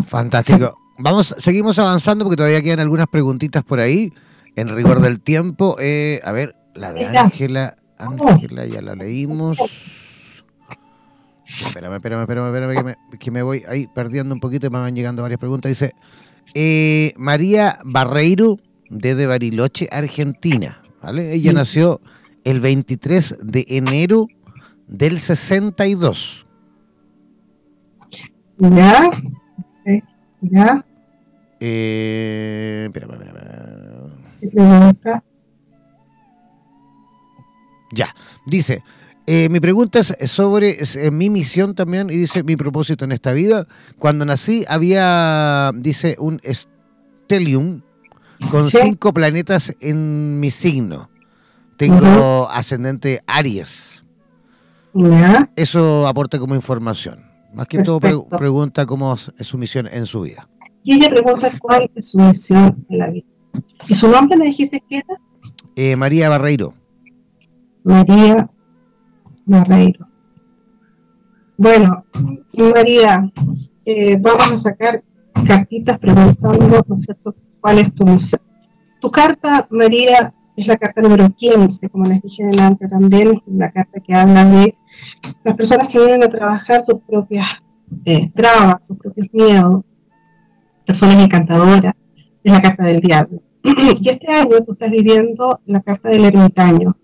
Fantástico. 0.07 0.77
Vamos, 0.99 1.35
seguimos 1.39 1.79
avanzando 1.79 2.25
porque 2.25 2.37
todavía 2.37 2.63
quedan 2.63 2.81
algunas 2.81 3.07
preguntitas 3.07 3.63
por 3.63 3.79
ahí 3.79 4.13
en 4.57 4.75
rigor 4.75 5.01
del 5.01 5.21
tiempo. 5.21 5.77
Eh, 5.79 6.21
a 6.25 6.33
ver, 6.33 6.57
la 6.75 6.93
de 6.93 7.07
Ángela. 7.07 7.77
Ángela, 7.99 8.67
ya 8.67 8.83
la 8.83 8.95
leímos. 8.95 9.59
Espérame, 11.49 11.95
espérame, 11.95 12.21
espérame, 12.23 12.47
espérame 12.47 12.77
que, 12.77 12.85
me, 12.85 13.19
que 13.19 13.31
me, 13.31 13.43
voy 13.43 13.65
ahí 13.67 13.87
perdiendo 13.87 14.35
un 14.35 14.41
poquito 14.41 14.67
y 14.67 14.71
me 14.71 14.79
van 14.79 14.95
llegando 14.95 15.23
varias 15.23 15.41
preguntas. 15.41 15.71
Dice 15.71 15.93
eh, 16.55 17.15
María 17.17 17.79
Barreiro, 17.85 18.59
desde 18.91 19.27
Bariloche, 19.27 19.89
Argentina. 19.91 20.83
¿vale? 21.03 21.33
Ella 21.33 21.53
nació 21.53 22.01
el 22.45 22.61
23 22.61 23.39
de 23.43 23.65
enero 23.69 24.29
del 24.87 25.21
62. 25.21 26.47
Ya, 28.59 29.11
sí, 29.69 30.03
ya. 30.43 30.85
Eh, 31.61 32.85
espérame, 32.87 33.15
espérame. 34.43 35.23
Ya, 37.93 38.15
dice, 38.47 38.83
eh, 39.31 39.51
mi 39.51 39.61
pregunta 39.61 39.99
es 39.99 40.15
sobre 40.31 40.79
eh, 40.81 41.11
mi 41.11 41.29
misión 41.29 41.75
también 41.75 42.09
y 42.09 42.17
dice 42.17 42.43
mi 42.43 42.57
propósito 42.57 43.05
en 43.05 43.13
esta 43.13 43.33
vida. 43.33 43.67
Cuando 43.99 44.25
nací 44.25 44.65
había, 44.67 45.71
dice, 45.75 46.17
un 46.19 46.41
stellium 46.43 47.83
con 48.51 48.71
cinco 48.71 49.13
planetas 49.13 49.77
en 49.81 50.41
mi 50.41 50.51
signo. 50.51 51.11
Tengo 51.77 52.49
ascendente 52.49 53.21
Aries. 53.27 54.03
Eso 55.57 56.09
aporta 56.09 56.39
como 56.39 56.55
información. 56.55 57.27
Más 57.53 57.67
que 57.67 57.83
todo 57.83 58.01
pregunta 58.29 58.87
cómo 58.87 59.13
es 59.13 59.47
su 59.47 59.59
misión 59.59 59.89
en 59.89 60.07
su 60.07 60.23
vida. 60.23 60.49
Y 60.85 60.95
ella 60.95 61.11
pregunta 61.11 61.53
cuál 61.61 61.91
es 61.95 62.13
su 62.13 62.19
misión 62.19 62.83
en 62.89 62.99
la 62.99 63.11
vida. 63.11 63.27
¿Y 63.89 63.95
su 63.95 64.09
nombre 64.09 64.39
me 64.39 64.47
dijiste 64.47 64.83
que 64.89 64.97
era? 64.97 65.21
Eh, 65.77 65.97
María 65.97 66.31
Barreiro. 66.31 66.73
María 67.85 68.51
Barreiro. 69.49 70.07
Bueno, 71.57 72.05
María, 72.57 73.33
eh, 73.85 74.17
vamos 74.21 74.53
a 74.53 74.59
sacar 74.59 75.03
cartitas 75.47 75.99
preguntando, 75.99 76.85
¿no 76.87 76.95
es 76.95 77.03
cierto?, 77.03 77.35
cuál 77.61 77.81
es 77.81 77.93
tu 77.95 78.05
misión. 78.05 78.41
Tu 79.01 79.11
carta, 79.11 79.67
María, 79.71 80.33
es 80.57 80.67
la 80.67 80.77
carta 80.77 81.01
número 81.01 81.29
15, 81.31 81.89
como 81.89 82.05
les 82.05 82.23
dije 82.23 82.45
delante 82.45 82.87
también, 82.87 83.43
la 83.47 83.71
carta 83.71 84.01
que 84.01 84.15
habla 84.15 84.45
de 84.45 84.77
las 85.45 85.57
personas 85.57 85.89
que 85.89 85.99
vienen 85.99 86.23
a 86.23 86.29
trabajar 86.29 86.85
sus 86.85 87.01
propias 87.07 87.47
eh, 88.05 88.31
trabas, 88.35 88.87
sus 88.87 88.97
propios 88.99 89.29
miedos, 89.33 89.83
personas 90.87 91.25
encantadoras, 91.25 91.95
es 92.45 92.53
la 92.53 92.61
carta 92.63 92.85
del 92.85 93.01
diablo. 93.01 93.43
Y 94.01 94.09
este 94.09 94.33
año 94.33 94.63
tú 94.65 94.73
estás 94.73 94.91
viviendo 94.91 95.61
la 95.67 95.81
carta 95.81 96.09
del 96.11 96.25
ermitaño. 96.25 96.97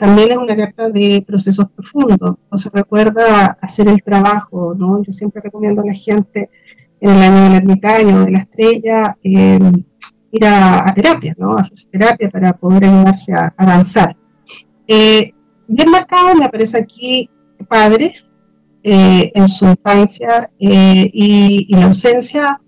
También 0.00 0.32
es 0.32 0.38
una 0.38 0.56
carta 0.56 0.88
de 0.88 1.22
procesos 1.26 1.66
profundos. 1.76 2.36
O 2.48 2.56
se 2.56 2.70
recuerda 2.70 3.58
hacer 3.60 3.86
el 3.86 4.02
trabajo, 4.02 4.74
¿no? 4.74 5.02
Yo 5.02 5.12
siempre 5.12 5.42
recomiendo 5.42 5.82
a 5.82 5.84
la 5.84 5.92
gente 5.92 6.48
en 7.00 7.10
el 7.10 7.22
año 7.22 7.42
del 7.42 7.54
ermitaño, 7.56 8.24
de 8.24 8.30
la 8.30 8.38
estrella, 8.38 9.18
em, 9.22 9.84
ir 10.32 10.46
a, 10.46 10.90
terapia, 10.94 11.34
¿no? 11.36 11.54
Hacer 11.54 11.76
terapia 11.90 12.30
para 12.30 12.54
poder 12.54 12.86
ayudarse 12.86 13.34
a, 13.34 13.52
avanzar. 13.58 14.16
Eh, 14.86 15.34
bien 15.68 15.90
marcado 15.90 16.34
me 16.34 16.46
aparece 16.46 16.78
aquí 16.78 17.28
padre 17.68 18.14
eh, 18.82 19.30
en 19.34 19.48
su 19.48 19.66
infancia 19.66 20.50
eh, 20.58 21.10
y, 21.12 21.66
y 21.68 21.76
la 21.76 21.88
ausencia 21.88 22.58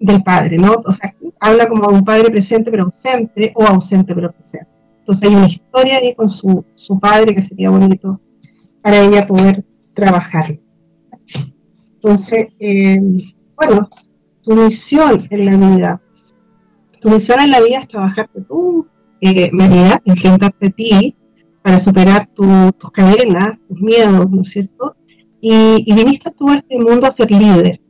del 0.00 0.24
padre, 0.24 0.58
¿no? 0.58 0.82
O 0.84 0.92
sea, 0.92 1.14
habla 1.38 1.68
como 1.68 1.88
de 1.88 1.98
un 1.98 2.04
padre 2.04 2.30
presente 2.30 2.68
pero 2.68 2.82
ausente 2.82 3.52
o 3.54 3.62
ausente 3.62 4.12
pero 4.12 4.32
presente. 4.32 4.79
Entonces 5.10 5.28
hay 5.28 5.34
una 5.34 5.46
historia 5.46 5.96
ahí 5.96 6.14
con 6.14 6.28
su, 6.30 6.64
su 6.76 7.00
padre 7.00 7.34
que 7.34 7.42
sería 7.42 7.68
bonito 7.68 8.20
para 8.80 9.00
ella 9.00 9.26
poder 9.26 9.64
trabajar. 9.92 10.56
Entonces, 11.94 12.50
eh, 12.60 12.96
bueno, 13.56 13.90
tu 14.40 14.52
misión 14.54 15.26
en 15.30 15.46
la 15.46 15.56
vida, 15.56 16.02
tu 17.00 17.10
misión 17.10 17.40
en 17.40 17.50
la 17.50 17.60
vida 17.60 17.80
es 17.80 17.88
trabajarte 17.88 18.40
tú, 18.42 18.86
eh, 19.20 19.50
María, 19.52 20.00
enfrentarte 20.04 20.68
a 20.68 20.70
ti 20.70 21.16
para 21.60 21.80
superar 21.80 22.28
tus 22.32 22.72
cadenas, 22.92 23.58
tus 23.66 23.80
miedos, 23.80 24.30
¿no 24.30 24.42
es 24.42 24.48
cierto? 24.48 24.94
Y, 25.40 25.92
viniste 25.92 26.30
tú 26.30 26.50
a 26.50 26.56
este 26.58 26.78
mundo 26.78 27.08
a 27.08 27.10
ser 27.10 27.32
líder, 27.32 27.80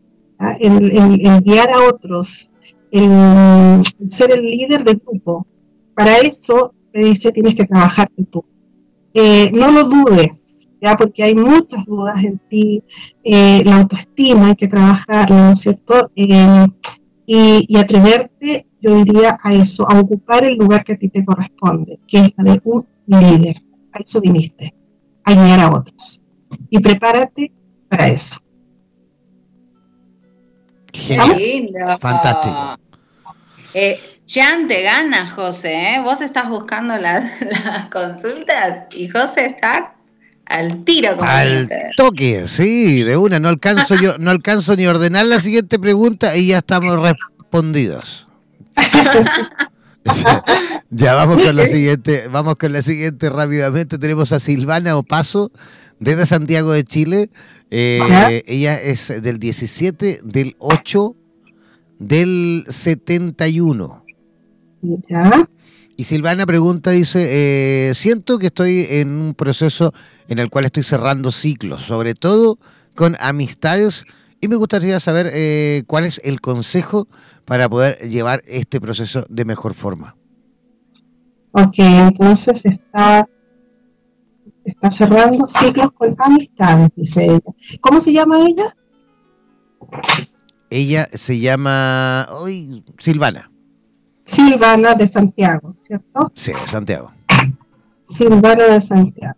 el, 0.58 1.42
guiar 1.42 1.68
a 1.70 1.86
otros, 1.86 2.50
el, 2.90 3.82
ser 4.08 4.32
el 4.32 4.40
líder 4.40 4.84
del 4.84 5.02
grupo. 5.04 5.46
Para 5.94 6.16
eso, 6.16 6.72
te 6.92 7.00
dice, 7.00 7.32
tienes 7.32 7.54
que 7.54 7.66
trabajarte 7.66 8.24
tú. 8.24 8.44
Eh, 9.12 9.50
no 9.52 9.70
lo 9.70 9.84
dudes, 9.84 10.68
ya 10.80 10.96
porque 10.96 11.22
hay 11.22 11.34
muchas 11.34 11.84
dudas 11.84 12.22
en 12.24 12.38
ti, 12.48 12.82
eh, 13.24 13.62
la 13.64 13.78
autoestima 13.78 14.48
hay 14.48 14.54
que 14.54 14.68
trabajarla, 14.68 15.36
¿no 15.36 15.52
es 15.52 15.60
cierto? 15.60 16.10
Eh, 16.14 16.66
y, 17.32 17.76
atreverte, 17.76 18.66
yo 18.80 19.04
diría, 19.04 19.38
a 19.42 19.54
eso, 19.54 19.88
a 19.88 20.00
ocupar 20.00 20.44
el 20.44 20.56
lugar 20.56 20.84
que 20.84 20.94
a 20.94 20.98
ti 20.98 21.08
te 21.08 21.24
corresponde, 21.24 22.00
que 22.06 22.18
es 22.18 22.32
la 22.36 22.44
de 22.44 22.60
un 22.64 22.86
líder. 23.06 23.56
A 23.92 23.98
eso 23.98 24.20
viniste, 24.20 24.74
a 25.24 25.34
guiar 25.34 25.60
a 25.60 25.72
otros. 25.72 26.20
Y 26.70 26.78
prepárate 26.80 27.52
para 27.88 28.08
eso. 28.08 28.36
Genial. 30.92 31.98
Fantástico. 32.00 32.89
Eh, 33.74 34.00
Jan 34.28 34.68
te 34.68 34.82
gana, 34.82 35.30
José. 35.30 35.94
¿eh? 35.94 36.00
Vos 36.02 36.20
estás 36.20 36.48
buscando 36.48 36.96
las, 36.98 37.24
consultas 37.90 38.86
y 38.92 39.08
José 39.08 39.46
está 39.46 39.94
al 40.46 40.84
tiro. 40.84 41.16
Como 41.16 41.30
al 41.30 41.68
toque, 41.96 42.46
sí, 42.46 43.02
de 43.02 43.16
una. 43.16 43.40
No 43.40 43.48
alcanzo 43.48 43.96
yo, 43.96 44.18
no 44.18 44.30
alcanzo 44.30 44.76
ni 44.76 44.86
ordenar 44.86 45.26
la 45.26 45.40
siguiente 45.40 45.78
pregunta 45.78 46.36
y 46.36 46.48
ya 46.48 46.58
estamos 46.58 47.00
respondidos. 47.00 48.28
ya 50.90 51.14
vamos 51.14 51.42
con 51.42 51.56
la 51.56 51.66
siguiente, 51.66 52.28
vamos 52.28 52.54
con 52.56 52.72
la 52.72 52.82
siguiente 52.82 53.28
rápidamente. 53.30 53.98
Tenemos 53.98 54.32
a 54.32 54.40
Silvana 54.40 54.96
Opaso 54.96 55.50
desde 55.98 56.26
Santiago 56.26 56.72
de 56.72 56.84
Chile. 56.84 57.30
Eh, 57.70 58.42
ella 58.46 58.80
es 58.80 59.12
del 59.22 59.38
17 59.38 60.20
del 60.24 60.56
8 60.58 61.14
del 62.00 62.64
71. 62.68 64.04
¿Ya? 65.08 65.48
Y 65.96 66.04
Silvana 66.04 66.46
pregunta, 66.46 66.90
dice, 66.90 67.26
eh, 67.90 67.94
siento 67.94 68.38
que 68.38 68.46
estoy 68.46 68.86
en 68.88 69.10
un 69.10 69.34
proceso 69.34 69.92
en 70.28 70.38
el 70.38 70.48
cual 70.48 70.64
estoy 70.64 70.82
cerrando 70.82 71.30
ciclos, 71.30 71.82
sobre 71.82 72.14
todo 72.14 72.58
con 72.96 73.16
amistades, 73.20 74.06
y 74.40 74.48
me 74.48 74.56
gustaría 74.56 74.98
saber 74.98 75.30
eh, 75.32 75.84
cuál 75.86 76.06
es 76.06 76.20
el 76.24 76.40
consejo 76.40 77.06
para 77.44 77.68
poder 77.68 78.08
llevar 78.08 78.42
este 78.46 78.80
proceso 78.80 79.26
de 79.28 79.44
mejor 79.44 79.74
forma. 79.74 80.16
Ok, 81.52 81.74
entonces 81.78 82.64
está, 82.64 83.28
está 84.64 84.90
cerrando 84.90 85.46
ciclos 85.46 85.92
con 85.92 86.16
amistades, 86.18 86.88
dice 86.96 87.26
ella. 87.26 87.40
¿Cómo 87.82 88.00
se 88.00 88.12
llama 88.12 88.38
ella? 88.46 88.74
Ella 90.70 91.08
se 91.12 91.40
llama 91.40 92.28
Silvana. 92.96 93.50
Silvana 94.24 94.94
de 94.94 95.08
Santiago, 95.08 95.74
¿cierto? 95.80 96.30
Sí, 96.36 96.52
de 96.52 96.68
Santiago. 96.68 97.10
Silvana 98.04 98.66
de 98.66 98.80
Santiago. 98.80 99.36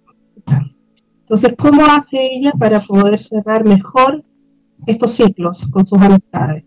Entonces, 1.20 1.54
¿cómo 1.58 1.86
hace 1.86 2.34
ella 2.34 2.52
para 2.52 2.80
poder 2.80 3.18
cerrar 3.18 3.64
mejor 3.64 4.22
estos 4.86 5.12
ciclos 5.12 5.66
con 5.68 5.86
sus 5.86 5.98
amistades? 6.02 6.64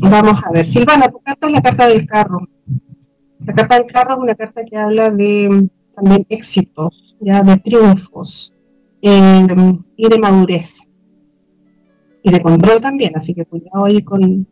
Vamos 0.00 0.44
a 0.44 0.50
ver. 0.50 0.66
Silvana, 0.66 1.08
tu 1.08 1.20
carta 1.20 1.46
es 1.46 1.52
la 1.52 1.62
carta 1.62 1.86
del 1.86 2.04
carro. 2.04 2.48
La 3.46 3.54
carta 3.54 3.78
del 3.78 3.86
carro 3.86 4.14
es 4.14 4.18
una 4.18 4.34
carta 4.34 4.64
que 4.64 4.76
habla 4.76 5.10
de 5.12 5.68
también 5.94 6.26
éxitos, 6.30 7.16
ya 7.20 7.42
de 7.42 7.56
triunfos 7.58 8.52
eh, 9.02 9.46
y 9.96 10.08
de 10.08 10.18
madurez 10.18 10.91
y 12.22 12.30
de 12.30 12.40
control 12.40 12.80
también, 12.80 13.12
así 13.16 13.34
que 13.34 13.44
cuidado 13.44 13.84
ahí 13.84 14.02
con, 14.02 14.46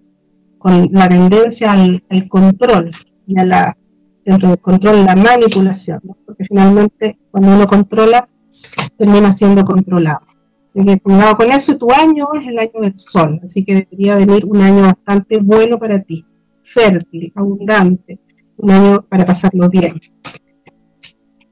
con 0.59 0.89
la 0.93 1.09
tendencia 1.09 1.73
al, 1.73 2.03
control 2.29 2.91
y 3.27 3.39
a 3.39 3.45
la, 3.45 3.77
dentro 4.25 4.49
del 4.49 4.59
control, 4.59 5.05
la 5.05 5.17
manipulación, 5.17 6.01
porque 6.27 6.45
finalmente 6.45 7.19
cuando 7.31 7.55
uno 7.55 7.67
controla, 7.67 8.29
termina 8.97 9.33
siendo 9.33 9.65
controlado. 9.65 10.21
Así 10.69 10.85
que 10.85 11.01
cuidado 11.01 11.37
con 11.37 11.51
eso, 11.51 11.77
tu 11.77 11.91
año 11.93 12.29
es 12.35 12.47
el 12.47 12.59
año 12.59 12.81
del 12.81 12.99
sol, 12.99 13.41
así 13.45 13.65
que 13.65 13.75
debería 13.75 14.17
venir 14.17 14.45
un 14.45 14.61
año 14.61 14.83
bastante 14.83 15.39
bueno 15.39 15.79
para 15.79 16.01
ti, 16.01 16.25
fértil, 16.63 17.33
abundante, 17.35 18.19
un 18.57 18.71
año 18.71 19.03
para 19.09 19.25
pasarlo 19.25 19.69
bien. 19.69 19.95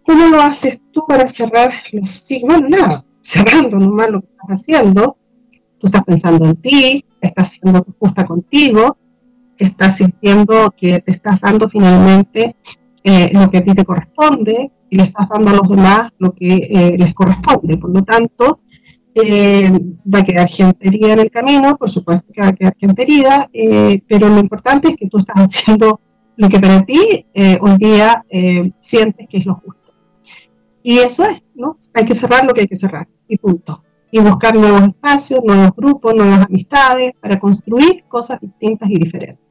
¿Cómo 0.05 0.27
lo 0.29 0.41
haces 0.41 0.81
tú 0.91 1.05
para 1.07 1.29
cerrar 1.29 1.73
los 1.93 2.11
signos? 2.11 2.61
Bueno, 2.61 2.69
nada, 2.69 3.05
cerrando 3.21 3.79
nomás 3.79 4.11
lo 4.11 4.21
que 4.21 4.29
estás 4.29 4.61
haciendo, 4.61 5.19
tú 5.79 5.87
estás 5.87 6.03
pensando 6.05 6.45
en 6.45 6.57
ti, 6.57 7.05
estás 7.20 7.51
siendo 7.51 7.87
justa 7.99 8.26
contigo, 8.26 8.97
estás 9.57 9.97
sintiendo 9.97 10.72
que 10.76 11.01
te 11.01 11.12
estás 11.12 11.41
dando 11.41 11.68
finalmente 11.68 12.57
eh, 13.03 13.31
lo 13.33 13.51
que 13.51 13.59
a 13.59 13.64
ti 13.64 13.74
te 13.74 13.85
corresponde 13.85 14.70
y 14.91 14.97
le 14.97 15.03
estás 15.05 15.29
dando 15.29 15.51
a 15.51 15.55
los 15.55 15.68
demás 15.68 16.11
lo 16.18 16.33
que 16.33 16.55
eh, 16.55 16.97
les 16.99 17.14
corresponde. 17.14 17.76
Por 17.76 17.91
lo 17.91 18.03
tanto, 18.03 18.61
eh, 19.14 19.70
va 20.12 20.20
a 20.20 20.24
quedar 20.24 20.49
gente 20.49 20.89
herida 20.89 21.12
en 21.14 21.20
el 21.20 21.31
camino, 21.31 21.76
por 21.76 21.91
supuesto 21.91 22.33
que 22.33 22.41
va 22.41 22.49
a 22.49 22.53
quedar 22.53 22.76
gente 22.79 23.03
herida, 23.03 23.51
pero 24.07 24.29
lo 24.29 24.39
importante 24.39 24.89
es 24.89 24.97
que 24.97 25.09
tú 25.09 25.18
estás 25.18 25.37
haciendo 25.37 26.01
lo 26.37 26.49
que 26.49 26.61
para 26.61 26.85
ti 26.85 27.26
hoy 27.61 27.76
día 27.79 28.24
sientes 28.79 29.26
que 29.29 29.39
es 29.39 29.47
lo 29.47 29.55
justo. 29.57 29.93
Y 30.85 30.99
eso 30.99 31.24
es, 31.24 31.43
¿no? 31.57 31.76
Hay 31.95 32.05
que 32.05 32.14
cerrar 32.14 32.47
lo 32.47 32.55
que 32.55 32.62
hay 32.62 32.68
que 32.68 32.76
cerrar, 32.76 33.09
y 33.26 33.37
punto 33.37 33.83
y 34.11 34.21
buscar 34.21 34.55
nuevos 34.55 34.83
espacios, 34.83 35.41
nuevos 35.45 35.71
grupos, 35.77 36.15
nuevas 36.15 36.47
amistades 36.47 37.13
para 37.21 37.39
construir 37.39 38.05
cosas 38.09 38.41
distintas 38.41 38.89
y 38.91 38.99
diferentes. 38.99 39.45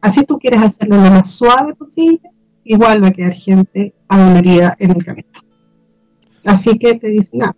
Así 0.00 0.24
tú 0.24 0.38
quieres 0.38 0.62
hacerlo 0.62 0.96
lo 0.96 1.10
más 1.10 1.30
suave 1.30 1.74
posible, 1.74 2.30
igual 2.64 3.02
va 3.02 3.08
a 3.08 3.12
quedar 3.12 3.32
gente 3.32 3.94
adolorida 4.08 4.76
en 4.78 4.90
el 4.90 5.04
camino. 5.04 5.28
Así 6.44 6.78
que 6.78 6.94
te 6.98 7.08
dicen, 7.08 7.40
nada, 7.40 7.56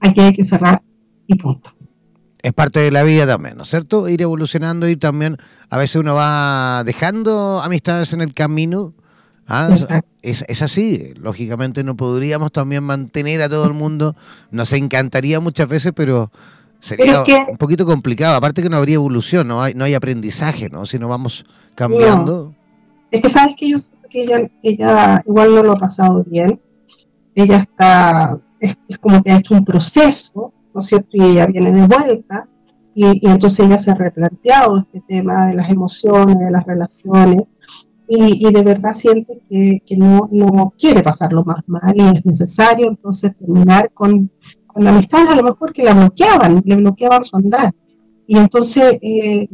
aquí 0.00 0.20
hay 0.20 0.32
que 0.32 0.44
cerrar 0.44 0.82
y 1.26 1.36
punto. 1.36 1.70
Es 2.42 2.52
parte 2.52 2.80
de 2.80 2.90
la 2.90 3.02
vida 3.04 3.26
también, 3.26 3.56
¿no 3.56 3.62
es 3.62 3.70
cierto? 3.70 4.08
Ir 4.08 4.20
evolucionando, 4.20 4.88
ir 4.88 4.98
también, 4.98 5.38
a 5.70 5.78
veces 5.78 5.96
uno 5.96 6.14
va 6.14 6.82
dejando 6.84 7.62
amistades 7.62 8.12
en 8.12 8.20
el 8.20 8.34
camino 8.34 8.92
Ah, 9.46 9.74
es, 10.22 10.62
así, 10.62 11.12
lógicamente 11.20 11.84
no 11.84 11.96
podríamos 11.96 12.50
también 12.50 12.82
mantener 12.82 13.42
a 13.42 13.48
todo 13.48 13.66
el 13.66 13.74
mundo, 13.74 14.16
nos 14.50 14.72
encantaría 14.72 15.38
muchas 15.38 15.68
veces, 15.68 15.92
pero 15.94 16.30
sería 16.80 17.22
un 17.48 17.58
poquito 17.58 17.84
complicado, 17.84 18.36
aparte 18.36 18.62
que 18.62 18.70
no 18.70 18.78
habría 18.78 18.94
evolución, 18.94 19.46
no 19.46 19.62
hay, 19.62 19.74
no 19.74 19.84
hay 19.84 19.94
aprendizaje, 19.94 20.70
¿no? 20.70 20.86
Si 20.86 20.98
no 20.98 21.08
vamos 21.08 21.44
cambiando. 21.74 22.54
Es 23.10 23.20
que 23.20 23.28
sabes 23.28 23.54
que 23.56 23.70
yo 23.70 23.78
que 24.08 24.22
ella, 24.22 24.48
ella 24.62 25.22
igual 25.26 25.54
no 25.56 25.62
lo 25.64 25.72
ha 25.72 25.76
pasado 25.76 26.24
bien, 26.24 26.60
ella 27.34 27.58
está, 27.58 28.38
es, 28.60 28.76
como 29.00 29.22
que 29.22 29.32
ha 29.32 29.38
hecho 29.38 29.54
un 29.54 29.64
proceso, 29.64 30.52
¿no 30.72 30.80
es 30.80 30.86
cierto? 30.86 31.08
Y 31.12 31.22
ella 31.22 31.46
viene 31.46 31.72
de 31.72 31.86
vuelta, 31.86 32.48
y, 32.94 33.26
y 33.26 33.30
entonces 33.30 33.66
ella 33.66 33.78
se 33.78 33.90
ha 33.90 33.94
replanteado 33.94 34.78
este 34.78 35.02
tema 35.06 35.48
de 35.48 35.54
las 35.54 35.68
emociones, 35.68 36.38
de 36.38 36.50
las 36.50 36.64
relaciones, 36.64 37.42
y, 38.06 38.52
de 38.52 38.62
verdad 38.62 38.92
siente 38.92 39.40
que, 39.48 39.96
no, 39.96 40.28
no, 40.30 40.72
quiere 40.78 41.02
pasarlo 41.02 41.44
más 41.44 41.66
mal 41.66 41.94
y 41.94 42.02
es 42.02 42.26
necesario 42.26 42.88
entonces 42.88 43.34
terminar 43.36 43.90
con, 43.92 44.30
con 44.66 44.86
amistades 44.86 45.30
a 45.30 45.36
lo 45.36 45.42
mejor 45.42 45.72
que 45.72 45.84
la 45.84 45.94
bloqueaban, 45.94 46.62
le 46.64 46.76
bloqueaban 46.76 47.24
su 47.24 47.36
andar. 47.36 47.74
Y 48.26 48.38
entonces 48.38 48.98
eh, 49.02 49.48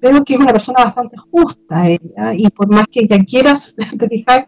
veo 0.00 0.24
que 0.24 0.34
es 0.34 0.40
una 0.40 0.52
persona 0.52 0.84
bastante 0.84 1.16
justa 1.16 1.88
ella, 1.88 2.34
y 2.34 2.48
por 2.50 2.68
más 2.68 2.86
que 2.90 3.00
ella 3.00 3.22
quieras 3.24 3.74
fijar, 4.08 4.46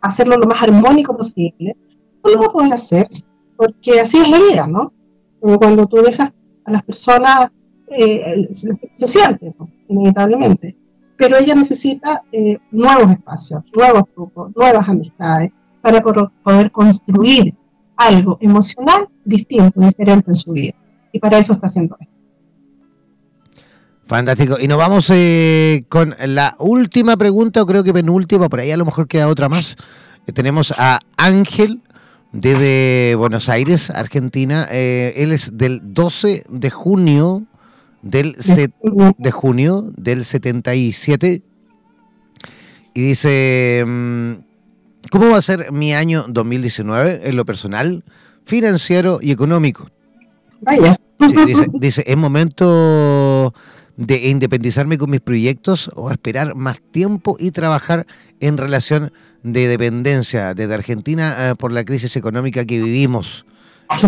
hacerlo 0.00 0.36
lo 0.36 0.46
más 0.46 0.62
armónico 0.62 1.16
posible, 1.16 1.76
no 2.24 2.30
lo 2.30 2.40
va 2.40 2.46
a 2.46 2.52
poder 2.52 2.72
hacer, 2.72 3.08
porque 3.56 4.00
así 4.00 4.18
es 4.18 4.28
la 4.28 4.38
vida, 4.38 4.66
¿no? 4.66 4.92
Como 5.40 5.58
cuando 5.58 5.86
tú 5.86 5.96
dejas 5.98 6.32
a 6.64 6.72
las 6.72 6.82
personas, 6.82 7.50
eh, 7.88 8.48
se, 8.52 8.76
se, 8.96 9.08
siente, 9.08 9.54
inevitablemente 9.88 10.76
pero 11.16 11.36
ella 11.38 11.54
necesita 11.54 12.22
eh, 12.32 12.58
nuevos 12.70 13.10
espacios, 13.10 13.62
nuevos 13.74 14.04
grupos, 14.14 14.52
nuevas 14.56 14.88
amistades 14.88 15.50
para 15.80 16.02
poder 16.02 16.70
construir 16.72 17.54
algo 17.96 18.38
emocional 18.40 19.08
distinto, 19.24 19.80
diferente 19.80 20.30
en 20.30 20.36
su 20.36 20.52
vida. 20.52 20.74
Y 21.12 21.18
para 21.18 21.38
eso 21.38 21.52
está 21.52 21.68
haciendo 21.68 21.96
esto. 22.00 22.12
Fantástico. 24.06 24.56
Y 24.60 24.66
nos 24.66 24.78
vamos 24.78 25.10
eh, 25.10 25.84
con 25.88 26.14
la 26.26 26.56
última 26.58 27.16
pregunta, 27.16 27.62
o 27.62 27.66
creo 27.66 27.84
que 27.84 27.92
penúltima, 27.92 28.48
por 28.48 28.60
ahí 28.60 28.70
a 28.70 28.76
lo 28.76 28.84
mejor 28.84 29.06
queda 29.06 29.28
otra 29.28 29.48
más. 29.48 29.76
Eh, 30.26 30.32
tenemos 30.32 30.74
a 30.76 31.00
Ángel 31.16 31.80
desde 32.32 33.14
Buenos 33.14 33.48
Aires, 33.48 33.90
Argentina. 33.90 34.64
él 34.64 35.32
es 35.32 35.56
del 35.56 35.80
12 35.94 36.44
de 36.48 36.70
junio 36.70 37.46
del 38.04 38.36
de 39.18 39.30
junio 39.30 39.90
del 39.96 40.24
77 40.24 41.42
y 42.92 43.00
dice, 43.00 43.82
mm, 43.84 44.32
¿cómo 45.10 45.30
va 45.30 45.38
a 45.38 45.42
ser 45.42 45.72
mi 45.72 45.94
año 45.94 46.26
2019 46.28 47.22
en 47.24 47.36
lo 47.36 47.44
personal, 47.44 48.04
financiero 48.44 49.18
y 49.20 49.32
económico? 49.32 49.90
Vaya. 50.60 51.00
dice, 51.18 51.66
dice, 51.72 52.04
¿es 52.06 52.16
momento 52.16 53.52
de 53.96 54.28
independizarme 54.28 54.98
con 54.98 55.10
mis 55.10 55.20
proyectos 55.20 55.90
o 55.94 56.10
esperar 56.10 56.54
más 56.54 56.80
tiempo 56.92 57.36
y 57.40 57.52
trabajar 57.52 58.06
en 58.40 58.58
relación 58.58 59.12
de 59.42 59.66
dependencia 59.66 60.54
desde 60.54 60.74
Argentina 60.74 61.50
eh, 61.50 61.54
por 61.56 61.72
la 61.72 61.84
crisis 61.84 62.16
económica 62.16 62.64
que 62.64 62.82
vivimos? 62.82 63.46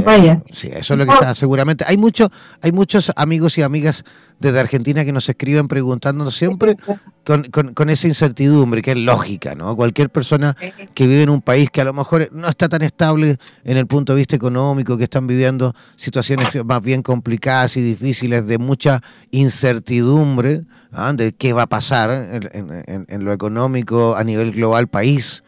Vaya. 0.05 0.43
Sí, 0.53 0.69
eso 0.73 0.95
es 0.95 0.99
lo 0.99 1.07
que 1.07 1.13
está 1.13 1.35
seguramente. 1.35 1.85
Hay 1.87 1.97
muchos, 1.97 2.29
hay 2.63 2.73
muchos 2.73 3.11
amigos 3.17 3.59
y 3.59 3.63
amigas 3.63 4.05
desde 4.39 4.61
Argentina 4.61 5.05
que 5.05 5.13
nos 5.13 5.29
escriben 5.29 5.67
preguntándonos 5.69 6.37
siempre 6.37 6.77
con, 7.25 7.45
con, 7.51 7.91
esa 7.91 8.07
incertidumbre, 8.07 8.83
que 8.83 8.93
es 8.93 8.99
lógica, 8.99 9.55
¿no? 9.55 9.75
Cualquier 9.75 10.11
persona 10.11 10.57
que 10.95 11.07
vive 11.07 11.23
en 11.23 11.31
un 11.31 11.41
país 11.41 11.71
que 11.71 11.81
a 11.81 11.85
lo 11.85 11.95
mejor 11.95 12.29
no 12.33 12.49
está 12.49 12.69
tan 12.69 12.83
estable 12.83 13.39
en 13.65 13.77
el 13.77 13.87
punto 13.87 14.13
de 14.13 14.19
vista 14.19 14.37
económico, 14.37 14.99
que 14.99 15.05
están 15.05 15.27
viviendo 15.27 15.75
situaciones 15.97 16.49
más 16.65 16.83
bien 16.83 17.03
complicadas 17.03 17.77
y 17.77 17.81
difíciles, 17.83 18.47
de 18.47 18.59
mucha 18.59 19.03
incertidumbre 19.31 20.63
¿ah? 20.93 21.13
de 21.15 21.33
qué 21.33 21.53
va 21.53 21.63
a 21.63 21.67
pasar 21.67 22.11
en, 22.53 23.07
en 23.09 23.25
lo 23.25 23.33
económico 23.33 24.17
a 24.17 24.25
nivel 24.25 24.53
global 24.53 24.89
país 24.89 25.43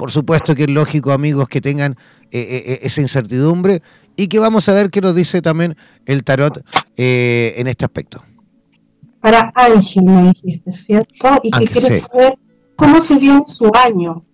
por 0.00 0.10
supuesto 0.10 0.54
que 0.54 0.62
es 0.62 0.70
lógico, 0.70 1.12
amigos, 1.12 1.46
que 1.46 1.60
tengan 1.60 1.98
esa 2.30 3.00
incertidumbre 3.00 3.82
y 4.16 4.28
que 4.28 4.38
vamos 4.38 4.68
a 4.68 4.72
ver 4.72 4.90
qué 4.90 5.00
nos 5.00 5.14
dice 5.14 5.42
también 5.42 5.76
el 6.06 6.24
tarot 6.24 6.62
en 6.96 7.66
este 7.66 7.84
aspecto. 7.84 8.22
Para 9.20 9.52
Ángel 9.54 10.04
me 10.04 10.32
dijiste, 10.32 10.72
¿cierto? 10.72 11.40
Y 11.42 11.50
que 11.50 11.66
quiere 11.66 12.00
saber 12.00 12.38
cómo 12.76 13.02
se 13.02 13.18
viene 13.18 13.42
su 13.46 13.70
año. 13.74 14.24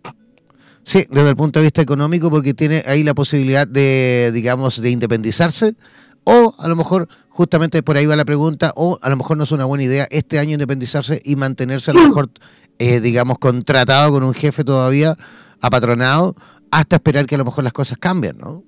Sí, 0.85 1.05
desde 1.11 1.31
el 1.31 1.37
punto 1.37 1.59
de 1.59 1.65
vista 1.65 1.83
económico, 1.83 2.31
porque 2.31 2.55
tiene 2.55 2.85
ahí 2.87 3.03
la 3.03 3.13
posibilidad 3.13 3.67
de, 3.67 4.31
digamos, 4.33 4.81
de 4.81 4.91
independizarse, 4.91 5.75
o 6.23 6.55
a 6.57 6.69
lo 6.69 6.77
mejor, 6.77 7.09
justamente 7.29 7.83
por 7.83 7.97
ahí 7.97 8.07
va 8.07 8.15
la 8.15 8.25
pregunta, 8.25 8.73
o 8.77 8.97
a 9.03 9.11
lo 9.11 9.17
mejor 9.17 9.37
no 9.37 9.43
es 9.43 9.51
una 9.51 9.65
buena 9.65 9.83
idea 9.83 10.07
este 10.11 10.39
año 10.39 10.53
independizarse 10.53 11.21
y 11.25 11.35
mantenerse 11.35 11.91
a 11.91 11.95
lo 11.95 12.07
mejor, 12.07 12.31
eh, 12.79 13.01
digamos, 13.01 13.39
contratado 13.39 14.13
con 14.13 14.23
un 14.23 14.33
jefe 14.33 14.63
todavía 14.63 15.17
apatronado, 15.61 16.37
hasta 16.71 16.97
esperar 16.97 17.27
que 17.27 17.35
a 17.35 17.39
lo 17.39 17.45
mejor 17.45 17.65
las 17.65 17.73
cosas 17.73 17.99
cambien, 17.99 18.39
¿no? 18.39 18.63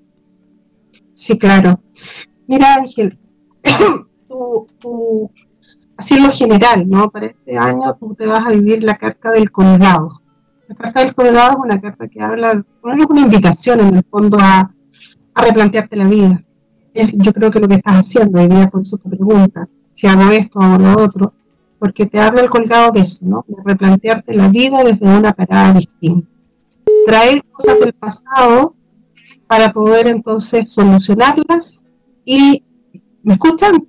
Sí, 1.15 1.39
claro. 1.39 1.81
Mira, 2.47 2.75
Ángel, 2.75 3.19
así 5.97 6.15
en 6.15 6.23
lo 6.23 6.33
general, 6.33 6.89
¿no? 6.89 7.11
Para 7.11 7.27
este 7.27 7.59
año 7.59 7.97
tú 7.99 8.15
te 8.15 8.27
vas 8.27 8.47
a 8.47 8.51
vivir 8.51 8.85
la 8.85 8.97
carta 8.97 9.33
del 9.33 9.51
colgado. 9.51 10.23
La 10.69 10.75
carta 10.77 11.01
del 11.01 11.15
colgado 11.15 11.53
es 11.53 11.59
una 11.59 11.81
carta 11.81 12.09
que 12.09 12.21
habla, 12.21 12.53
es 12.53 13.07
una 13.09 13.21
invitación 13.21 13.81
en 13.81 13.97
el 13.97 14.05
fondo 14.05 14.39
a, 14.41 14.73
replantearte 15.35 15.95
la 15.95 16.09
vida. 16.09 16.43
yo 16.95 17.33
creo 17.33 17.51
que 17.51 17.61
lo 17.61 17.69
que 17.69 17.77
estás 17.77 17.95
haciendo 17.95 18.41
hoy 18.41 18.49
día, 18.49 18.71
eso 18.81 18.97
te 18.97 19.09
pregunta, 19.09 19.69
si 19.95 20.09
hago 20.09 20.33
esto 20.33 20.59
o 20.59 20.63
hago 20.63 20.79
lo 20.79 21.05
otro, 21.05 21.33
porque 21.79 22.07
te 22.07 22.19
habla 22.19 22.41
el 22.41 22.51
colgado 22.51 22.91
de 22.91 23.01
eso, 23.01 23.25
¿no? 23.25 23.45
De 23.47 23.55
replantearte 23.65 24.35
la 24.35 24.49
vida 24.49 24.83
desde 24.83 25.07
una 25.07 25.33
parada 25.33 25.75
distinta. 25.75 26.29
Traer 27.09 27.43
cosas 27.51 27.81
del 27.81 27.95
pasado 27.95 28.77
para 29.47 29.73
poder 29.73 30.09
entonces 30.09 30.71
solucionarlas 30.71 31.83
y 32.23 32.63
¿me 33.23 33.33
escuchan? 33.33 33.89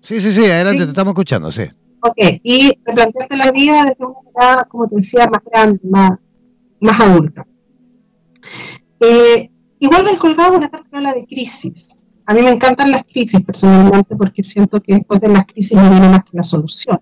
Sí, 0.00 0.18
sí, 0.18 0.32
sí, 0.32 0.46
adelante, 0.46 0.84
te 0.84 0.88
estamos 0.88 1.10
escuchando, 1.10 1.50
sí. 1.50 1.64
Ok, 2.00 2.40
y 2.42 2.72
replantearte 2.82 3.36
la 3.36 3.52
vida 3.52 3.84
desde 3.84 4.06
una 4.06 4.64
como 4.64 4.88
te 4.88 4.96
decía, 4.96 5.26
más 5.26 5.42
grande, 5.44 5.78
más, 5.84 6.12
más 6.80 7.00
adulta. 7.00 7.46
Eh, 8.98 9.50
igual 9.80 10.08
el 10.08 10.18
colgado 10.18 10.56
una 10.56 10.70
carta 10.70 10.96
habla 10.96 11.12
de 11.12 11.26
crisis. 11.26 11.98
A 12.24 12.32
mí 12.32 12.40
me 12.40 12.50
encantan 12.50 12.90
las 12.90 13.04
crisis 13.04 13.42
personalmente 13.42 14.16
porque 14.16 14.42
siento 14.42 14.80
que 14.80 14.94
después 14.94 15.20
de 15.20 15.28
las 15.28 15.44
crisis 15.44 15.76
no 15.76 15.90
viene 15.90 16.08
más 16.08 16.24
que 16.24 16.38
la 16.38 16.42
solución. 16.42 16.98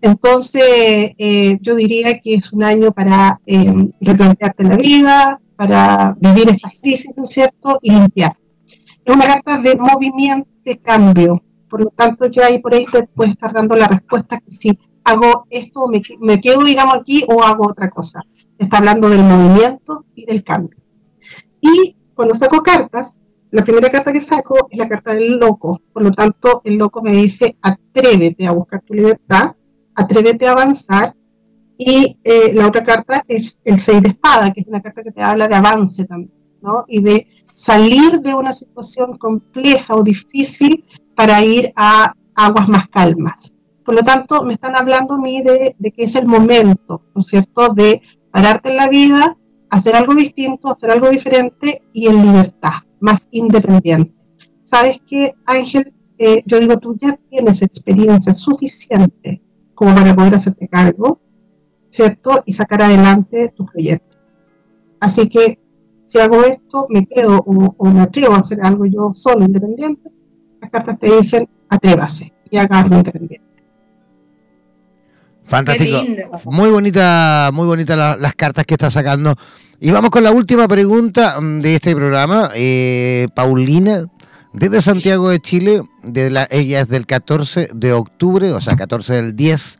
Entonces, 0.00 0.62
eh, 1.18 1.58
yo 1.60 1.74
diría 1.74 2.18
que 2.20 2.34
es 2.34 2.52
un 2.52 2.62
año 2.62 2.92
para 2.92 3.40
eh, 3.46 3.90
replantearte 4.00 4.64
la 4.64 4.76
vida, 4.76 5.40
para 5.56 6.16
vivir 6.20 6.50
estas 6.50 6.72
crisis, 6.80 7.10
¿no 7.16 7.24
es 7.24 7.30
cierto? 7.30 7.78
Y 7.82 7.92
limpiar. 7.92 8.36
Es 9.04 9.14
una 9.14 9.26
carta 9.26 9.58
de 9.58 9.76
movimiento, 9.76 10.48
de 10.64 10.78
cambio, 10.78 11.42
por 11.68 11.84
lo 11.84 11.90
tanto, 11.90 12.26
yo 12.26 12.44
ahí 12.44 12.58
por 12.58 12.74
ahí 12.74 12.86
te 12.86 13.02
puedo 13.02 13.30
estar 13.30 13.52
dando 13.52 13.74
la 13.74 13.88
respuesta 13.88 14.38
que 14.38 14.50
si 14.50 14.78
hago 15.04 15.46
esto, 15.50 15.88
me, 15.88 16.02
me 16.20 16.40
quedo, 16.40 16.64
digamos, 16.64 16.94
aquí 16.94 17.24
o 17.28 17.42
hago 17.42 17.68
otra 17.68 17.90
cosa. 17.90 18.22
Está 18.58 18.78
hablando 18.78 19.08
del 19.08 19.22
movimiento 19.22 20.04
y 20.14 20.24
del 20.24 20.42
cambio. 20.44 20.76
Y 21.60 21.96
cuando 22.14 22.34
saco 22.34 22.62
cartas, 22.62 23.20
la 23.50 23.62
primera 23.62 23.90
carta 23.90 24.12
que 24.12 24.20
saco 24.20 24.68
es 24.70 24.78
la 24.78 24.88
carta 24.88 25.14
del 25.14 25.38
loco. 25.38 25.80
Por 25.92 26.02
lo 26.02 26.12
tanto, 26.12 26.62
el 26.64 26.76
loco 26.76 27.02
me 27.02 27.12
dice, 27.12 27.56
atrévete 27.60 28.46
a 28.46 28.52
buscar 28.52 28.82
tu 28.82 28.94
libertad, 28.94 29.54
atrévete 29.96 30.46
a 30.46 30.52
avanzar. 30.52 31.14
Y 31.78 32.18
eh, 32.24 32.54
la 32.54 32.68
otra 32.68 32.84
carta 32.84 33.24
es 33.26 33.58
el 33.64 33.78
6 33.78 34.02
de 34.02 34.08
espada, 34.10 34.52
que 34.52 34.60
es 34.60 34.66
una 34.66 34.80
carta 34.80 35.02
que 35.02 35.12
te 35.12 35.22
habla 35.22 35.48
de 35.48 35.56
avance 35.56 36.04
también, 36.04 36.32
¿no? 36.62 36.84
Y 36.88 37.02
de 37.02 37.26
salir 37.52 38.20
de 38.20 38.34
una 38.34 38.52
situación 38.52 39.18
compleja 39.18 39.94
o 39.94 40.02
difícil 40.02 40.84
para 41.14 41.42
ir 41.42 41.72
a 41.76 42.14
aguas 42.34 42.68
más 42.68 42.88
calmas. 42.88 43.52
Por 43.84 43.94
lo 43.94 44.02
tanto, 44.02 44.42
me 44.42 44.54
están 44.54 44.76
hablando 44.76 45.14
a 45.14 45.18
mí 45.18 45.42
de, 45.42 45.74
que 45.94 46.04
es 46.04 46.14
el 46.16 46.26
momento, 46.26 47.02
¿no 47.14 47.22
es 47.22 47.28
cierto?, 47.28 47.68
de 47.74 48.02
pararte 48.30 48.70
en 48.70 48.76
la 48.76 48.88
vida, 48.88 49.36
hacer 49.70 49.96
algo 49.96 50.14
distinto, 50.14 50.68
hacer 50.68 50.90
algo 50.90 51.08
diferente 51.08 51.82
y 51.92 52.08
en 52.08 52.20
libertad, 52.20 52.82
más 53.00 53.28
independiente. 53.30 54.12
¿Sabes 54.64 55.00
qué, 55.06 55.34
Ángel? 55.46 55.92
Eh, 56.18 56.42
yo 56.46 56.58
digo, 56.58 56.78
tú 56.78 56.96
ya 56.98 57.18
tienes 57.30 57.62
experiencia 57.62 58.34
suficiente 58.34 59.40
como 59.76 59.94
para 59.94 60.16
poder 60.16 60.34
hacerte 60.34 60.66
cargo, 60.66 61.20
¿cierto? 61.90 62.42
Y 62.44 62.54
sacar 62.54 62.82
adelante 62.82 63.52
tu 63.56 63.64
proyecto. 63.66 64.16
Así 64.98 65.28
que 65.28 65.60
si 66.06 66.18
hago 66.18 66.42
esto, 66.42 66.86
me 66.88 67.06
quedo 67.06 67.38
o, 67.38 67.74
o 67.76 67.90
me 67.90 68.00
atrevo 68.00 68.34
a 68.34 68.38
hacer 68.38 68.58
algo 68.62 68.86
yo 68.86 69.12
solo, 69.14 69.44
independiente, 69.44 70.10
las 70.60 70.70
cartas 70.72 70.98
te 70.98 71.16
dicen 71.16 71.48
atrévase 71.68 72.32
y 72.50 72.56
haga 72.56 72.80
independiente. 72.80 73.46
Fantástico. 75.44 76.02
Muy 76.46 76.70
bonita, 76.70 77.50
muy 77.52 77.66
bonita 77.66 78.16
las 78.16 78.34
cartas 78.34 78.66
que 78.66 78.74
está 78.74 78.90
sacando. 78.90 79.34
Y 79.78 79.90
vamos 79.90 80.10
con 80.10 80.24
la 80.24 80.32
última 80.32 80.66
pregunta 80.66 81.40
mm, 81.40 81.60
de 81.60 81.74
este 81.76 81.94
programa. 81.94 82.50
Eh, 82.54 83.28
Paulina, 83.34 84.06
desde 84.56 84.80
Santiago 84.80 85.28
de 85.28 85.38
Chile, 85.38 85.82
de 86.02 86.30
la, 86.30 86.46
ella 86.50 86.80
es 86.80 86.88
del 86.88 87.06
14 87.06 87.68
de 87.74 87.92
octubre, 87.92 88.52
o 88.52 88.60
sea, 88.60 88.74
14 88.74 89.12
del 89.12 89.36
10 89.36 89.78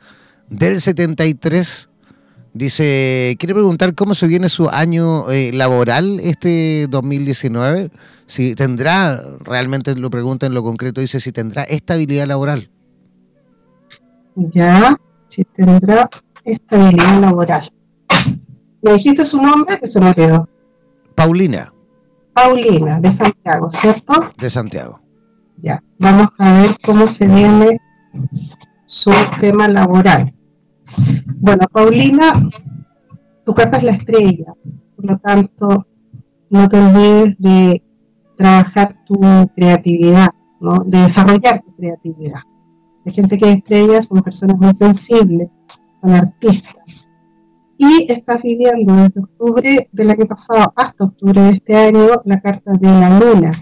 del 0.51 0.81
73. 0.81 1.89
Dice, 2.53 3.37
quiere 3.39 3.55
preguntar 3.55 3.95
cómo 3.95 4.15
se 4.15 4.27
viene 4.27 4.49
su 4.51 4.69
año 4.69 5.31
eh, 5.31 5.51
laboral 5.53 6.21
este 6.21 6.87
2019. 6.91 7.91
Si 8.27 8.55
tendrá, 8.55 9.23
realmente 9.41 9.97
lo 9.97 10.11
pregunta 10.11 10.47
en 10.47 10.55
lo 10.55 10.63
concreto, 10.63 11.01
dice 11.01 11.21
si 11.21 11.33
tendrá 11.33 11.63
estabilidad 11.63 12.27
laboral. 12.27 12.71
Ya, 14.37 14.95
si 15.29 15.45
tendrá 15.45 16.11
estabilidad 16.45 17.21
laboral. 17.21 17.73
¿Me 18.83 18.93
dijiste 18.93 19.25
su 19.25 19.41
nombre? 19.41 19.79
Que 19.81 19.89
se 19.89 20.01
me 20.01 20.15
quedó. 20.15 20.49
Paulina. 21.15 21.73
Paulina, 22.37 23.01
de 23.01 23.11
Santiago, 23.11 23.71
¿cierto? 23.71 24.13
De 24.37 24.51
Santiago. 24.51 25.01
Ya, 25.63 25.83
vamos 25.99 26.29
a 26.37 26.53
ver 26.53 26.77
cómo 26.85 27.07
se 27.07 27.27
viene 27.27 27.81
su 28.85 29.11
tema 29.41 29.67
laboral. 29.69 30.35
Bueno, 31.37 31.65
Paulina, 31.73 32.47
tu 33.43 33.55
carta 33.55 33.79
es 33.79 33.85
la 33.85 33.93
estrella, 33.93 34.53
por 34.97 35.07
lo 35.07 35.17
tanto, 35.17 35.87
no 36.51 36.69
te 36.69 36.79
olvides 36.79 37.39
de 37.39 37.83
trabajar 38.37 38.95
tu 39.07 39.19
creatividad, 39.57 40.29
¿no? 40.61 40.85
de 40.85 40.99
desarrollar 40.99 41.63
tu 41.63 41.75
creatividad. 41.75 42.41
La 43.07 43.13
gente 43.13 43.39
que 43.39 43.51
es 43.51 43.57
estrella 43.57 44.03
son 44.03 44.21
personas 44.21 44.59
muy 44.59 44.75
sensibles, 44.75 45.49
son 46.03 46.13
artistas. 46.13 46.76
Y 47.79 48.11
estás 48.11 48.43
viviendo 48.43 48.95
desde 48.95 49.21
octubre 49.21 49.89
del 49.93 50.11
año 50.11 50.27
pasado 50.27 50.73
hasta 50.75 51.05
octubre 51.05 51.41
de 51.41 51.51
este 51.51 51.77
año 51.77 52.09
la 52.25 52.41
carta 52.41 52.73
de 52.73 52.89
la 52.89 53.19
luna. 53.19 53.53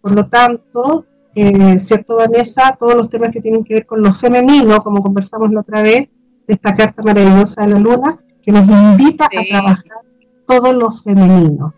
Por 0.00 0.14
lo 0.14 0.26
tanto, 0.28 1.06
eh, 1.34 1.78
¿cierto, 1.78 2.16
Vanessa? 2.16 2.76
Todos 2.78 2.94
los 2.94 3.10
temas 3.10 3.30
que 3.30 3.40
tienen 3.40 3.64
que 3.64 3.74
ver 3.74 3.86
con 3.86 4.02
lo 4.02 4.12
femenino, 4.12 4.82
como 4.82 5.02
conversamos 5.02 5.52
la 5.52 5.60
otra 5.60 5.82
vez, 5.82 6.08
esta 6.46 6.74
carta 6.74 7.02
maravillosa 7.02 7.62
de 7.62 7.68
la 7.68 7.78
luna 7.78 8.18
que 8.42 8.50
nos 8.50 8.66
invita 8.66 9.26
a 9.26 9.28
trabajar 9.28 9.84
todo 10.46 10.72
lo 10.72 10.90
femenino. 10.90 11.74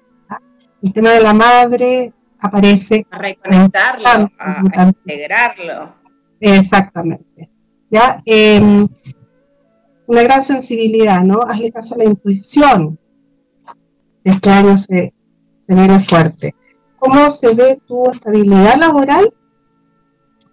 El 0.83 0.93
tema 0.93 1.11
de 1.11 1.21
la 1.21 1.35
madre 1.35 2.13
aparece. 2.41 3.07
A 3.11 3.19
reconectarlo, 3.19 4.31
a, 4.39 4.87
integrarlo. 4.87 5.95
Exactamente. 6.41 7.51
¿Ya? 7.91 8.23
Em, 8.25 8.89
una 10.07 10.23
gran 10.23 10.45
sensibilidad, 10.45 11.23
¿no? 11.23 11.41
Hazle 11.47 11.73
caso 11.73 11.95
a 11.95 11.99
la 11.99 12.05
intuición. 12.05 12.99
Este 14.25 14.51
año 14.51 14.79
se, 14.79 15.13
se 15.67 16.01
fuerte. 16.01 16.55
¿Cómo 16.99 17.31
se 17.31 17.55
ve 17.55 17.81
tu 17.87 18.11
estabilidad 18.11 18.77
laboral? 18.79 19.33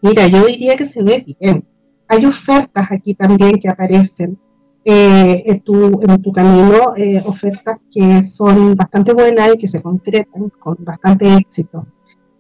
Mira, 0.01 0.27
yo 0.27 0.45
diría 0.45 0.75
que 0.75 0.85
se 0.85 1.03
ve 1.03 1.23
bien 1.39 1.65
hay 2.09 2.25
ofertas 2.25 2.87
aquí 2.91 3.13
también 3.13 3.59
que 3.59 3.69
aparecen 3.69 4.37
eh, 4.83 5.43
en, 5.45 5.61
tu, 5.61 6.01
en, 6.01 6.21
tu, 6.21 6.31
camino, 6.31 6.95
eh, 6.97 7.21
ofertas 7.23 7.77
que 7.91 8.23
son 8.23 8.75
bastante 8.75 9.13
buenas 9.13 9.53
y 9.53 9.57
que 9.59 9.67
se 9.67 9.81
concretan 9.81 10.49
con 10.59 10.75
bastante 10.79 11.31
éxito. 11.35 11.85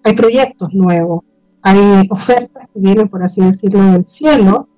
Hay 0.03 0.13
proyectos 0.13 0.73
nuevos, 0.73 1.23
hay 1.61 2.07
ofertas 2.09 2.67
que 2.73 2.79
vienen, 2.79 3.09
por 3.09 3.21
así 3.21 3.41
decirlo, 3.41 3.79
del 3.91 4.07
cielo 4.07 4.68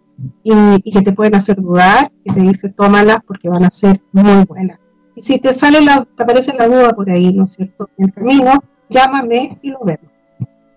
y, 0.44 0.92
que 0.92 1.02
te 1.02 1.12
pueden 1.12 1.36
hacer 1.36 1.58
dudar, 1.58 2.12
que 2.26 2.34
te 2.34 2.42
dice 2.42 2.70
tómalas 2.70 3.20
porque 3.26 3.50
van 3.50 3.64
a 3.64 3.72
ser 3.72 4.02
muy 4.12 4.46
buenas. 4.46 4.80
Y 5.16 5.22
si 5.22 5.40
te 5.40 5.54
sale 5.54 5.82
la, 5.82 6.06
te 6.16 6.24
aparece 6.24 6.54
la 6.54 6.68
duda 6.68 6.92
por 6.92 7.10
ahí, 7.10 7.34
¿no 7.34 7.46
es 7.46 7.54
cierto? 7.54 7.90
En 7.98 8.06
el 8.06 8.14
camino, 8.14 8.64
llámame 8.90 9.58
y 9.62 9.70
lo 9.72 9.80
vemos. 9.84 10.12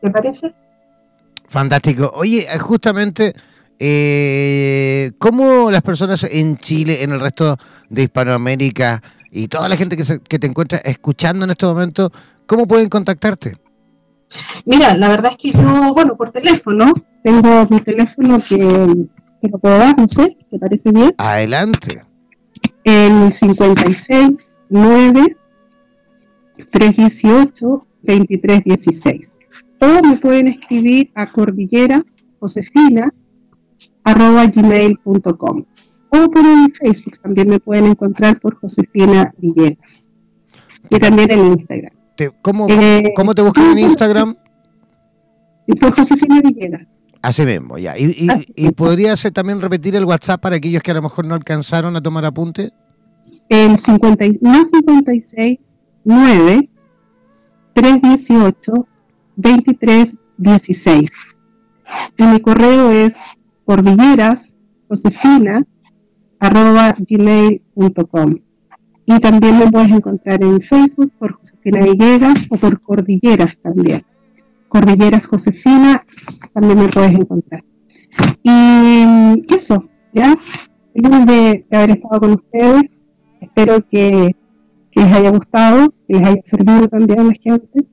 ¿Te 0.01 0.11
parece? 0.11 0.55
Fantástico. 1.49 2.13
Oye, 2.15 2.47
justamente 2.59 3.35
eh, 3.79 5.13
¿Cómo 5.19 5.71
las 5.71 5.83
personas 5.83 6.25
en 6.25 6.59
Chile, 6.59 7.03
en 7.03 7.13
el 7.13 7.21
resto 7.21 7.57
de 7.89 8.05
Hispanoamérica, 8.05 9.03
y 9.31 9.49
toda 9.49 9.69
la 9.69 9.77
gente 9.77 9.97
que, 9.97 10.05
que 10.21 10.39
te 10.39 10.47
encuentra 10.47 10.79
escuchando 10.79 11.45
en 11.45 11.51
este 11.51 11.67
momento, 11.67 12.11
¿cómo 12.47 12.67
pueden 12.67 12.89
contactarte? 12.89 13.57
Mira, 14.65 14.97
la 14.97 15.09
verdad 15.09 15.33
es 15.33 15.39
que 15.39 15.59
yo, 15.59 15.93
bueno, 15.93 16.17
por 16.17 16.31
teléfono, 16.31 16.93
tengo 17.23 17.67
mi 17.69 17.81
teléfono 17.81 18.41
que, 18.41 19.07
que 19.45 19.51
lo 19.51 19.59
puedo 19.59 19.79
dar, 19.79 19.99
no 19.99 20.09
sé, 20.09 20.37
¿te 20.51 20.59
parece 20.59 20.91
bien? 20.91 21.15
Adelante. 21.19 22.03
El 22.83 23.33
56 23.33 24.65
9 24.71 25.37
318 26.71 27.87
2316. 28.03 29.39
O 29.81 30.07
me 30.07 30.17
pueden 30.17 30.49
escribir 30.49 31.11
a 31.15 31.31
cordilleras 31.31 32.17
josefina 32.41 33.13
arroba 34.05 34.47
gmail.com 34.47 35.65
o 36.11 36.31
por 36.31 36.73
Facebook 36.73 37.19
también 37.21 37.49
me 37.49 37.59
pueden 37.59 37.87
encontrar 37.87 38.39
por 38.39 38.55
Josefina 38.57 39.35
Villegas 39.39 40.09
y 40.89 40.99
también 40.99 41.31
en 41.33 41.47
Instagram. 41.47 41.93
¿cómo, 42.41 42.69
eh, 42.69 43.13
¿Cómo 43.17 43.35
te 43.35 43.43
buscan 43.43 43.73
en 43.73 43.79
Instagram? 43.81 44.37
Por 45.81 45.97
Josefina 45.97 46.41
Villegas. 46.41 46.87
Así 47.25 47.43
mismo, 47.47 47.79
ya. 47.79 47.97
¿Y, 47.97 48.15
y, 48.55 48.71
podrías 48.73 49.27
también 49.33 49.59
repetir 49.59 49.97
el 49.97 50.05
WhatsApp 50.05 50.43
para 50.43 50.57
aquellos 50.57 50.83
que 50.83 50.91
a 50.91 50.95
lo 50.95 51.01
mejor 51.01 51.25
no 51.25 51.35
alcanzaron 51.35 51.97
a 51.97 52.03
tomar 52.03 52.27
apunte? 52.27 52.71
El 53.49 53.79
50, 53.79 54.27
56 54.27 55.59
9 56.05 56.69
318 57.73 58.87
2316. 59.37 61.11
Y 62.19 62.23
mi 62.25 62.41
correo 62.41 62.91
es 62.91 63.15
cordilleras 63.65 64.55
josefina 64.87 65.65
arroba 66.41 66.95
gmail.com. 66.99 68.39
Y 69.07 69.19
también 69.19 69.59
me 69.61 69.73
puedes 69.73 69.93
encontrar 69.93 70.43
en 70.43 70.61
Facebook 70.61 71.11
por 71.19 71.39
Josefina 71.39 71.81
Villegas 71.87 72.47
o 72.51 72.59
por 72.59 72.83
Cordilleras 72.83 73.59
también. 73.61 74.05
Cordilleras 74.75 75.25
Josefina 75.25 76.05
también 76.53 76.81
me 76.81 76.89
puedes 76.89 77.13
encontrar. 77.13 77.63
Y 78.43 79.55
eso, 79.55 79.89
¿ya? 80.13 80.35
Feliz 80.93 81.27
de, 81.27 81.67
haber 81.71 81.91
estado 81.91 82.21
con 82.21 82.33
ustedes. 82.33 82.91
Espero 83.41 83.87
que, 83.89 84.35
les 84.97 85.13
haya 85.13 85.31
gustado, 85.31 85.95
que 86.09 86.15
les 86.15 86.27
haya 86.27 86.43
servido 86.45 86.89
también 86.89 87.21
a 87.21 87.23
la 87.23 87.35
gente. 87.35 87.87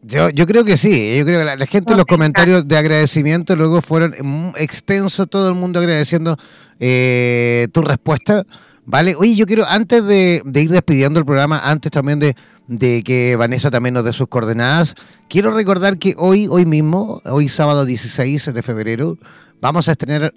Yo, 0.00 0.30
yo 0.30 0.46
creo 0.46 0.64
que 0.64 0.78
sí, 0.78 1.18
yo 1.18 1.26
creo 1.26 1.40
que 1.40 1.56
la, 1.56 1.66
gente, 1.66 1.94
los 1.94 2.06
comentarios 2.06 2.66
de 2.66 2.78
agradecimiento 2.78 3.54
luego 3.54 3.82
fueron 3.82 4.14
extensos, 4.56 5.28
todo 5.28 5.50
el 5.50 5.56
mundo 5.56 5.78
agradeciendo 5.78 6.38
eh, 6.80 7.68
tu 7.70 7.82
respuesta. 7.82 8.46
Vale, 8.86 9.14
oye, 9.16 9.34
yo 9.34 9.46
quiero, 9.46 9.66
antes 9.66 10.06
de, 10.06 10.42
ir 10.54 10.70
despidiendo 10.70 11.18
el 11.18 11.26
programa, 11.26 11.58
antes 11.58 11.90
también 11.90 12.20
de, 12.20 12.34
de, 12.68 13.02
que 13.02 13.36
Vanessa 13.36 13.70
también 13.70 13.94
nos 13.94 14.04
dé 14.04 14.12
sus 14.12 14.28
coordenadas, 14.28 14.94
quiero 15.28 15.50
recordar 15.50 15.98
que 15.98 16.14
hoy, 16.18 16.46
hoy 16.48 16.66
mismo, 16.66 17.20
hoy 17.24 17.48
sábado 17.48 17.84
16 17.84 18.52
de 18.52 18.62
febrero, 18.62 19.18
vamos 19.60 19.88
a 19.88 19.92
estrenar, 19.92 20.32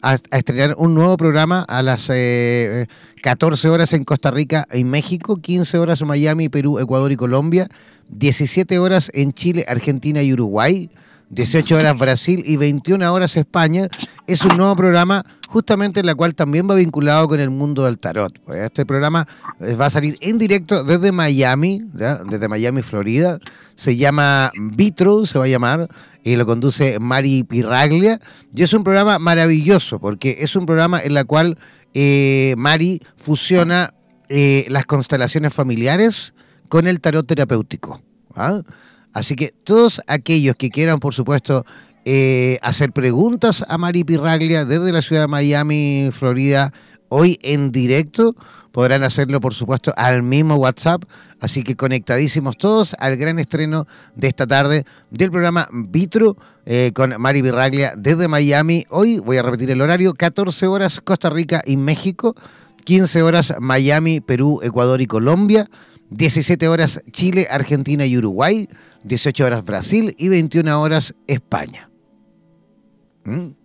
un 0.78 0.94
nuevo 0.94 1.18
programa 1.18 1.64
a 1.68 1.82
las 1.82 2.08
14 2.08 2.14
eh, 2.14 3.72
horas 3.72 3.94
en 3.94 4.06
Costa 4.06 4.32
Rica 4.32 4.68
y 4.74 4.84
México, 4.84 5.38
15 5.38 5.78
horas 5.78 6.02
en 6.02 6.08
Miami, 6.08 6.50
Perú, 6.50 6.80
Ecuador 6.80 7.12
y 7.12 7.16
Colombia, 7.16 7.68
17 8.10 8.80
horas 8.80 9.12
en 9.14 9.34
Chile, 9.34 9.66
Argentina 9.68 10.24
y 10.24 10.34
Uruguay. 10.34 10.90
18 11.30 11.76
horas 11.76 11.98
Brasil 11.98 12.44
y 12.46 12.58
21 12.58 13.14
horas 13.14 13.38
España, 13.38 13.88
es 14.28 14.44
un 14.44 14.58
nuevo 14.58 14.76
programa 14.76 15.24
justamente 15.48 16.00
en 16.00 16.06
la 16.06 16.16
cual 16.16 16.36
también 16.36 16.70
va 16.70 16.76
vinculado 16.76 17.28
con 17.28 17.40
el 17.40 17.50
mundo 17.50 17.86
del 17.86 18.00
tarot. 18.00 18.40
Pues 18.46 18.62
este 18.62 18.86
programa 18.86 19.28
eh, 19.60 19.76
va 19.76 19.88
a 19.88 19.90
salir 19.90 20.16
en 20.22 20.38
directo 20.38 20.84
desde 20.84 21.12
Miami, 21.12 21.82
desde 21.94 22.48
Miami, 22.48 22.82
Florida. 22.82 23.40
Se 23.76 23.96
llama 23.96 24.52
Vitro, 24.56 25.26
se 25.26 25.40
va 25.40 25.46
a 25.46 25.48
llamar, 25.48 25.88
y 26.24 26.36
lo 26.36 26.46
conduce 26.46 27.00
Mari 27.00 27.44
Pirraglia. 27.44 28.20
Y 28.54 28.64
es 28.64 28.74
un 28.74 28.84
programa 28.84 29.20
maravilloso, 29.20 30.00
porque 30.00 30.38
es 30.40 30.56
un 30.56 30.66
programa 30.66 31.00
en 31.00 31.16
el 31.16 31.26
cual 31.26 31.58
eh, 31.94 32.54
Mari 32.58 33.02
fusiona 33.18 33.94
eh, 34.30 34.66
las 34.70 34.86
constelaciones 34.86 35.54
familiares 35.54 36.34
con 36.68 36.88
el 36.88 37.02
tarot 37.02 37.26
terapéutico. 37.26 38.02
¿ah? 38.36 38.62
Así 39.20 39.36
que 39.36 39.54
todos 39.66 40.02
aquellos 40.08 40.56
que 40.56 40.70
quieran, 40.70 41.00
por 41.00 41.14
supuesto, 41.14 41.66
eh, 42.06 42.58
hacer 42.62 42.94
preguntas 42.94 43.66
a 43.68 43.78
Mari 43.78 44.06
Pirraglia 44.06 44.64
desde 44.64 44.94
la 44.94 45.02
ciudad 45.02 45.24
de 45.24 45.28
Miami, 45.28 46.10
Florida, 46.14 46.72
hoy 47.10 47.38
en 47.42 47.74
directo, 47.74 48.34
podrán 48.72 49.04
hacerlo, 49.04 49.42
por 49.42 49.54
supuesto, 49.54 49.92
al 49.98 50.24
mismo 50.24 50.56
WhatsApp. 50.56 51.04
Así 51.42 51.64
que 51.64 51.76
conectadísimos 51.76 52.56
todos 52.56 52.96
al 52.98 53.18
gran 53.18 53.40
estreno 53.40 53.88
de 54.16 54.30
esta 54.30 54.48
tarde 54.48 54.86
del 55.12 55.32
programa 55.32 55.68
Vitro 55.74 56.38
eh, 56.66 56.92
con 56.96 57.14
Mari 57.20 57.44
Pirraglia 57.44 57.96
desde 57.98 58.30
Miami. 58.30 58.86
Hoy 58.90 59.20
voy 59.20 59.36
a 59.36 59.42
repetir 59.42 59.70
el 59.70 59.82
horario, 59.82 60.14
14 60.14 60.66
horas 60.68 61.02
Costa 61.02 61.30
Rica 61.30 61.62
y 61.66 61.76
México, 61.76 62.38
15 62.86 63.22
horas 63.22 63.54
Miami, 63.60 64.22
Perú, 64.22 64.62
Ecuador 64.64 65.02
y 65.02 65.08
Colombia. 65.08 65.68
17 66.12 66.68
horas 66.68 67.02
Chile, 67.12 67.48
Argentina 67.50 68.06
y 68.06 68.18
Uruguay, 68.18 68.68
18 69.04 69.46
horas 69.46 69.64
Brasil 69.64 70.16
y 70.18 70.30
21 70.30 70.82
horas 70.82 71.16
España. 71.28 71.90
¿Mm? 73.24 73.60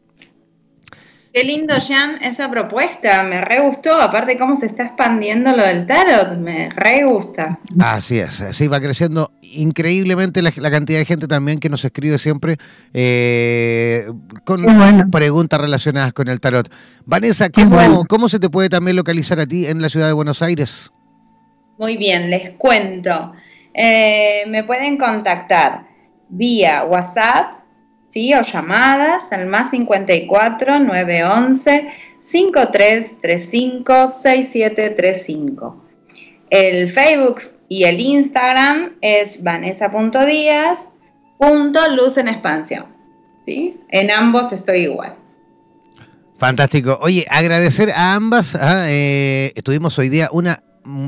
Qué 1.35 1.43
lindo, 1.43 1.75
Jan, 1.81 2.23
esa 2.23 2.49
propuesta. 2.49 3.25
Me 3.25 3.41
re 3.41 3.59
gustó. 3.59 4.01
Aparte, 4.01 4.39
cómo 4.39 4.55
se 4.55 4.67
está 4.67 4.85
expandiendo 4.85 5.51
lo 5.51 5.65
del 5.65 5.85
tarot. 5.85 6.39
Me 6.39 6.71
re 6.71 7.05
gusta. 7.05 7.59
Así 7.81 8.21
es. 8.21 8.41
Así 8.41 8.69
va 8.69 8.81
creciendo 8.81 9.33
increíblemente 9.43 10.43
la, 10.43 10.53
cantidad 10.53 11.01
de 11.01 11.05
gente 11.05 11.27
también 11.27 11.59
que 11.59 11.69
nos 11.69 11.85
escribe 11.85 12.19
siempre 12.19 12.57
eh, 12.93 14.07
con 14.45 14.65
preguntas 15.11 15.61
relacionadas 15.61 16.13
con 16.13 16.29
el 16.29 16.41
tarot. 16.41 16.73
Vanessa, 17.05 17.49
¿cómo, 17.51 18.05
¿cómo 18.07 18.29
se 18.29 18.39
te 18.39 18.49
puede 18.49 18.69
también 18.69 18.97
localizar 18.97 19.41
a 19.41 19.47
ti 19.47 19.67
en 19.67 19.83
la 19.83 19.89
ciudad 19.89 20.07
de 20.07 20.13
Buenos 20.13 20.41
Aires? 20.41 20.93
Muy 21.79 21.97
bien, 21.97 22.31
les 22.31 22.51
cuento. 22.51 23.33
Eh, 23.75 24.45
me 24.47 24.65
pueden 24.65 24.97
contactar 24.97 25.87
vía 26.29 26.85
WhatsApp, 26.85 27.59
¿sí? 28.09 28.33
O 28.35 28.43
llamadas 28.43 29.33
al 29.33 29.47
más 29.47 29.71
54 29.71 30.79
911 30.79 31.93
5335 32.23 34.09
6735. 34.09 35.85
El 36.51 36.89
Facebook 36.89 37.41
y 37.69 37.85
el 37.85 38.01
Instagram 38.01 38.97
es 39.01 39.43
vanessa.díaz.luz 39.43 42.19
en 42.19 42.29
expansión. 42.29 42.95
¿sí? 43.45 43.81
En 43.91 44.11
ambos 44.11 44.53
estoy 44.53 44.83
igual. 44.83 45.17
Fantástico. 46.39 46.99
Oye, 47.01 47.27
agradecer 47.31 47.91
a 47.91 48.15
ambas. 48.15 48.55
¿ah? 48.55 48.87
Eh, 48.89 49.53
hoy 49.99 50.09
día 50.09 50.29
una 50.33 50.63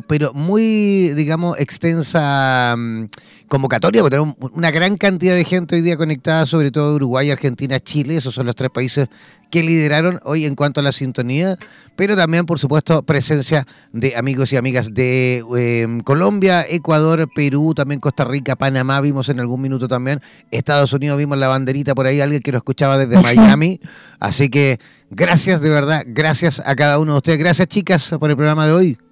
pero 0.07 0.33
muy, 0.33 1.11
digamos, 1.15 1.59
extensa 1.59 2.75
mm, 2.77 3.05
convocatoria, 3.49 4.03
porque 4.03 4.17
tenemos 4.17 4.37
una 4.53 4.71
gran 4.71 4.97
cantidad 4.97 5.35
de 5.35 5.45
gente 5.45 5.77
hoy 5.77 5.83
día 5.83 5.97
conectada, 5.97 6.47
sobre 6.47 6.71
todo 6.71 6.95
Uruguay, 6.95 7.31
Argentina, 7.31 7.79
Chile, 7.79 8.17
esos 8.17 8.35
son 8.35 8.47
los 8.47 8.57
tres 8.57 8.71
países 8.71 9.09
que 9.51 9.63
lideraron 9.63 10.19
hoy 10.25 10.47
en 10.47 10.55
cuanto 10.57 10.81
a 10.81 10.83
la 10.83 10.93
sintonía, 10.93 11.57
pero 11.95 12.17
también, 12.17 12.47
por 12.47 12.59
supuesto, 12.59 13.03
presencia 13.03 13.67
de 13.93 14.17
amigos 14.17 14.53
y 14.53 14.57
amigas 14.57 14.93
de 14.93 15.45
em, 15.57 16.01
Colombia, 16.01 16.65
Ecuador, 16.69 17.29
Perú, 17.35 17.73
también 17.75 18.01
Costa 18.01 18.25
Rica, 18.25 18.57
Panamá, 18.57 19.01
vimos 19.01 19.29
en 19.29 19.41
algún 19.41 19.61
minuto 19.61 19.87
también, 19.87 20.21
Estados 20.51 20.93
Unidos, 20.93 21.19
vimos 21.19 21.39
la 21.39 21.49
banderita 21.49 21.95
por 21.95 22.07
ahí, 22.07 22.21
alguien 22.21 22.43
que 22.43 22.51
lo 22.51 22.59
escuchaba 22.59 22.99
desde 22.99 23.23
Miami, 23.23 23.81
así 24.19 24.49
que 24.49 24.79
gracias 25.11 25.61
de 25.61 25.69
verdad, 25.69 26.03
gracias 26.07 26.61
a 26.65 26.75
cada 26.75 26.99
uno 26.99 27.13
de 27.13 27.19
ustedes, 27.19 27.39
gracias 27.39 27.69
chicas 27.69 28.15
por 28.19 28.31
el 28.31 28.37
programa 28.37 28.67
de 28.67 28.73
hoy. 28.73 29.06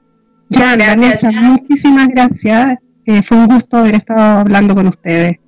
Ya, 0.51 0.77
gracias, 0.77 1.33
muchísimas 1.33 2.09
gracias. 2.09 2.79
Eh, 3.07 3.23
fue 3.23 3.37
un 3.39 3.47
gusto 3.47 3.79
haber 3.79 3.97
estado 3.97 4.41
hablando 4.41 4.75
con 4.75 4.87
ustedes. 4.87 5.39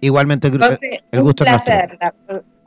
Igualmente, 0.00 0.48
el 0.48 1.22
gusto 1.22 1.44
un 1.44 1.50
placer. 1.50 1.98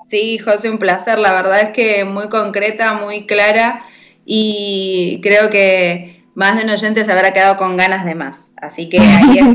sí, 0.09 0.37
José, 0.37 0.69
un 0.69 0.77
placer. 0.77 1.19
La 1.19 1.33
verdad 1.33 1.61
es 1.61 1.69
que 1.69 2.05
muy 2.05 2.29
concreta, 2.29 2.93
muy 2.93 3.25
clara 3.25 3.83
y 4.25 5.19
creo 5.21 5.49
que 5.49 6.23
más 6.35 6.57
de 6.57 6.63
un 6.63 6.69
oyente 6.69 7.03
se 7.03 7.11
habrá 7.11 7.33
quedado 7.33 7.57
con 7.57 7.77
ganas 7.77 8.05
de 8.05 8.15
más. 8.15 8.53
Así 8.61 8.89
que 8.89 8.99
ahí 8.99 9.39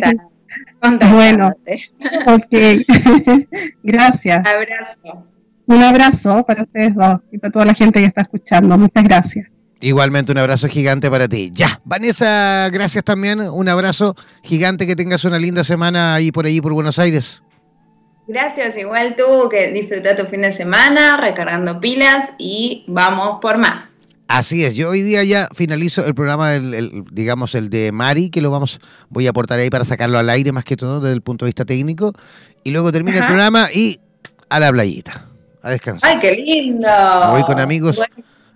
está. 0.83 1.09
bueno, 1.13 1.53
ok. 2.27 2.47
gracias. 3.83 4.43
Abrazo. 4.47 5.27
Un 5.67 5.83
abrazo 5.83 6.45
para 6.45 6.65
ustedes 6.65 6.95
dos 6.95 7.21
y 7.33 7.39
para 7.39 7.53
toda 7.53 7.65
la 7.65 7.75
gente 7.75 8.01
que 8.01 8.07
está 8.07 8.23
escuchando. 8.23 8.77
Muchas 8.77 9.05
gracias. 9.05 9.54
Igualmente 9.85 10.33
un 10.33 10.39
abrazo 10.39 10.67
gigante 10.67 11.11
para 11.11 11.29
ti. 11.29 11.51
Ya, 11.53 11.79
Vanessa, 11.85 12.71
gracias 12.73 13.05
también. 13.05 13.41
Un 13.41 13.69
abrazo 13.69 14.17
gigante, 14.43 14.87
que 14.87 14.97
tengas 14.97 15.27
una 15.27 15.39
linda 15.39 15.63
semana 15.63 16.15
ahí 16.15 16.33
por 16.33 16.47
allí 16.47 16.63
por 16.63 16.73
Buenos 16.73 16.99
Aires. 16.99 17.43
Gracias, 18.27 18.79
igual 18.79 19.15
tú, 19.15 19.51
que 19.51 19.73
disfruta 19.73 20.17
tu 20.17 20.25
fin 20.25 20.41
de 20.41 20.55
semana, 20.55 21.19
recargando 21.19 21.81
pilas 21.81 22.33
y 22.39 22.87
vamos 22.89 23.41
por 23.43 23.59
más. 23.59 23.91
Así 24.27 24.65
es, 24.65 24.75
yo 24.75 24.89
hoy 24.89 25.03
día 25.03 25.23
ya 25.23 25.49
finalizo 25.55 26.07
el 26.07 26.15
programa, 26.15 26.55
el, 26.55 27.05
digamos, 27.13 27.55
el 27.55 27.69
de 27.69 27.93
Mari, 27.93 28.31
que 28.31 28.41
lo 28.41 28.51
vamos, 28.51 28.81
voy 29.11 29.27
a 29.27 29.31
aportar 29.31 29.59
ahí 29.59 29.69
para 29.69 29.85
sacarlo 29.85 30.19
al 30.19 30.31
aire 30.31 30.51
más 30.51 30.65
que 30.65 30.79
todo 30.79 31.01
desde 31.01 31.13
el 31.13 31.21
punto 31.21 31.45
de 31.45 31.51
vista 31.51 31.67
técnico. 31.67 32.15
Y 32.63 32.71
luego 32.71 32.91
termina 32.91 33.19
el 33.19 33.27
programa 33.27 33.69
y 33.71 34.01
a 34.49 34.61
la 34.61 34.73
playita, 34.73 35.27
a 35.61 35.69
descansar. 35.69 36.09
¡Ay, 36.11 36.21
qué 36.23 36.33
lindo! 36.33 36.89
Voy 37.33 37.43
con 37.43 37.61
amigos, 37.61 38.01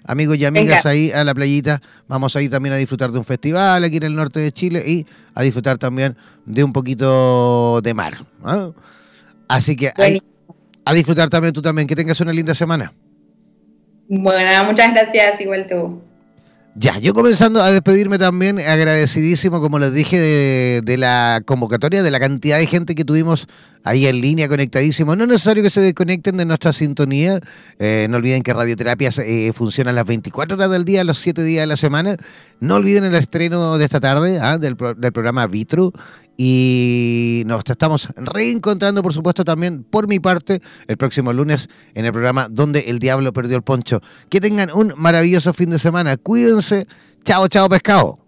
amigos 0.05 0.39
y 0.39 0.45
amigas 0.45 0.87
ahí 0.87 1.11
a 1.11 1.25
la 1.25 1.35
playita. 1.35 1.81
Vamos 2.09 2.35
a 2.37 2.43
ir 2.43 2.51
también 2.51 2.73
a 2.73 2.77
disfrutar 2.77 3.11
de 3.13 3.19
un 3.19 3.25
festival 3.25 3.85
aquí 3.85 3.97
en 3.99 4.05
el 4.05 4.15
norte 4.15 4.41
de 4.41 4.53
Chile 4.53 4.83
y 4.87 5.07
a 5.35 5.43
disfrutar 5.43 5.79
también 5.79 6.17
de 6.47 6.65
un 6.65 6.73
poquito 6.73 7.81
de 7.83 7.95
mar. 7.95 8.19
¿ah? 8.45 8.71
Así 9.49 9.77
que 9.77 9.93
ahí, 9.97 10.21
a 10.85 10.95
disfrutar 10.95 11.29
también 11.29 11.53
tú 11.53 11.63
también. 11.63 11.87
Que 11.87 11.95
tengas 11.95 12.21
una 12.21 12.33
linda 12.33 12.55
semana. 12.55 12.93
Bueno, 14.09 14.65
muchas 14.65 14.93
gracias, 14.93 15.41
igual 15.41 15.67
tú. 15.69 16.01
Ya, 16.81 16.97
yo 17.01 17.13
comenzando 17.13 17.61
a 17.61 17.73
despedirme 17.73 18.19
también, 18.19 18.61
agradecidísimo, 18.61 19.61
como 19.61 19.81
les 19.81 19.93
dije, 19.93 20.81
de, 20.81 20.97
la 20.97 21.43
convocatoria, 21.45 22.05
de 22.05 22.11
la 22.13 22.21
cantidad 22.21 22.57
de 22.57 22.67
gente 22.67 22.95
que 22.95 23.05
tuvimos 23.05 23.49
ahí 23.83 24.07
en 24.07 24.21
línea, 24.21 24.49
conectadísimo. 24.49 25.17
No 25.17 25.25
es 25.25 25.29
necesario 25.29 25.65
que 25.65 25.71
se 25.71 25.81
desconecten 25.81 26.37
de 26.37 26.45
nuestra 26.45 26.73
sintonía. 26.73 27.41
Eh, 27.81 28.07
no 28.09 28.19
olviden 28.19 28.45
que 28.45 28.53
Radioterapia 28.53 29.11
eh, 29.25 29.53
funciona 29.55 29.91
las 29.91 30.07
24 30.07 30.57
horas 30.57 30.71
del 30.71 30.85
día, 30.85 31.03
los 31.03 31.19
7 31.19 31.43
días 31.43 31.65
de 31.65 31.67
la 31.67 31.77
semana. 31.77 32.17
No 32.61 32.77
olviden 32.77 33.03
el 33.03 33.17
estreno 33.17 33.77
de 33.77 33.85
esta 33.85 33.99
tarde 33.99 34.39
¿ah? 34.41 34.57
del, 34.57 34.77
del 34.99 35.13
programa 35.13 35.49
Vitru 35.49 35.93
y 36.41 37.43
nos 37.47 37.65
estamos 37.67 38.09
reencontrando, 38.15 39.03
por 39.03 39.13
supuesto, 39.13 39.45
también 39.45 39.83
por 39.83 40.07
mi 40.07 40.21
parte 40.21 40.63
el 40.87 40.97
próximo 40.97 41.33
lunes 41.33 41.69
en 41.95 42.05
el 42.05 42.13
programa 42.13 42.47
Donde 42.49 42.79
el 42.87 43.01
Diablo 43.01 43.33
Perdió 43.33 43.57
el 43.57 43.63
Poncho. 43.63 44.01
Que 44.31 44.41
tengan 44.41 44.71
un 44.73 44.95
maravilloso 44.97 45.53
fin 45.53 45.69
de 45.71 45.81
semana. 45.81 46.17
Cuídense. 46.17 46.87
Chao, 47.25 47.49
chao, 47.49 47.69
pescado. 47.69 48.28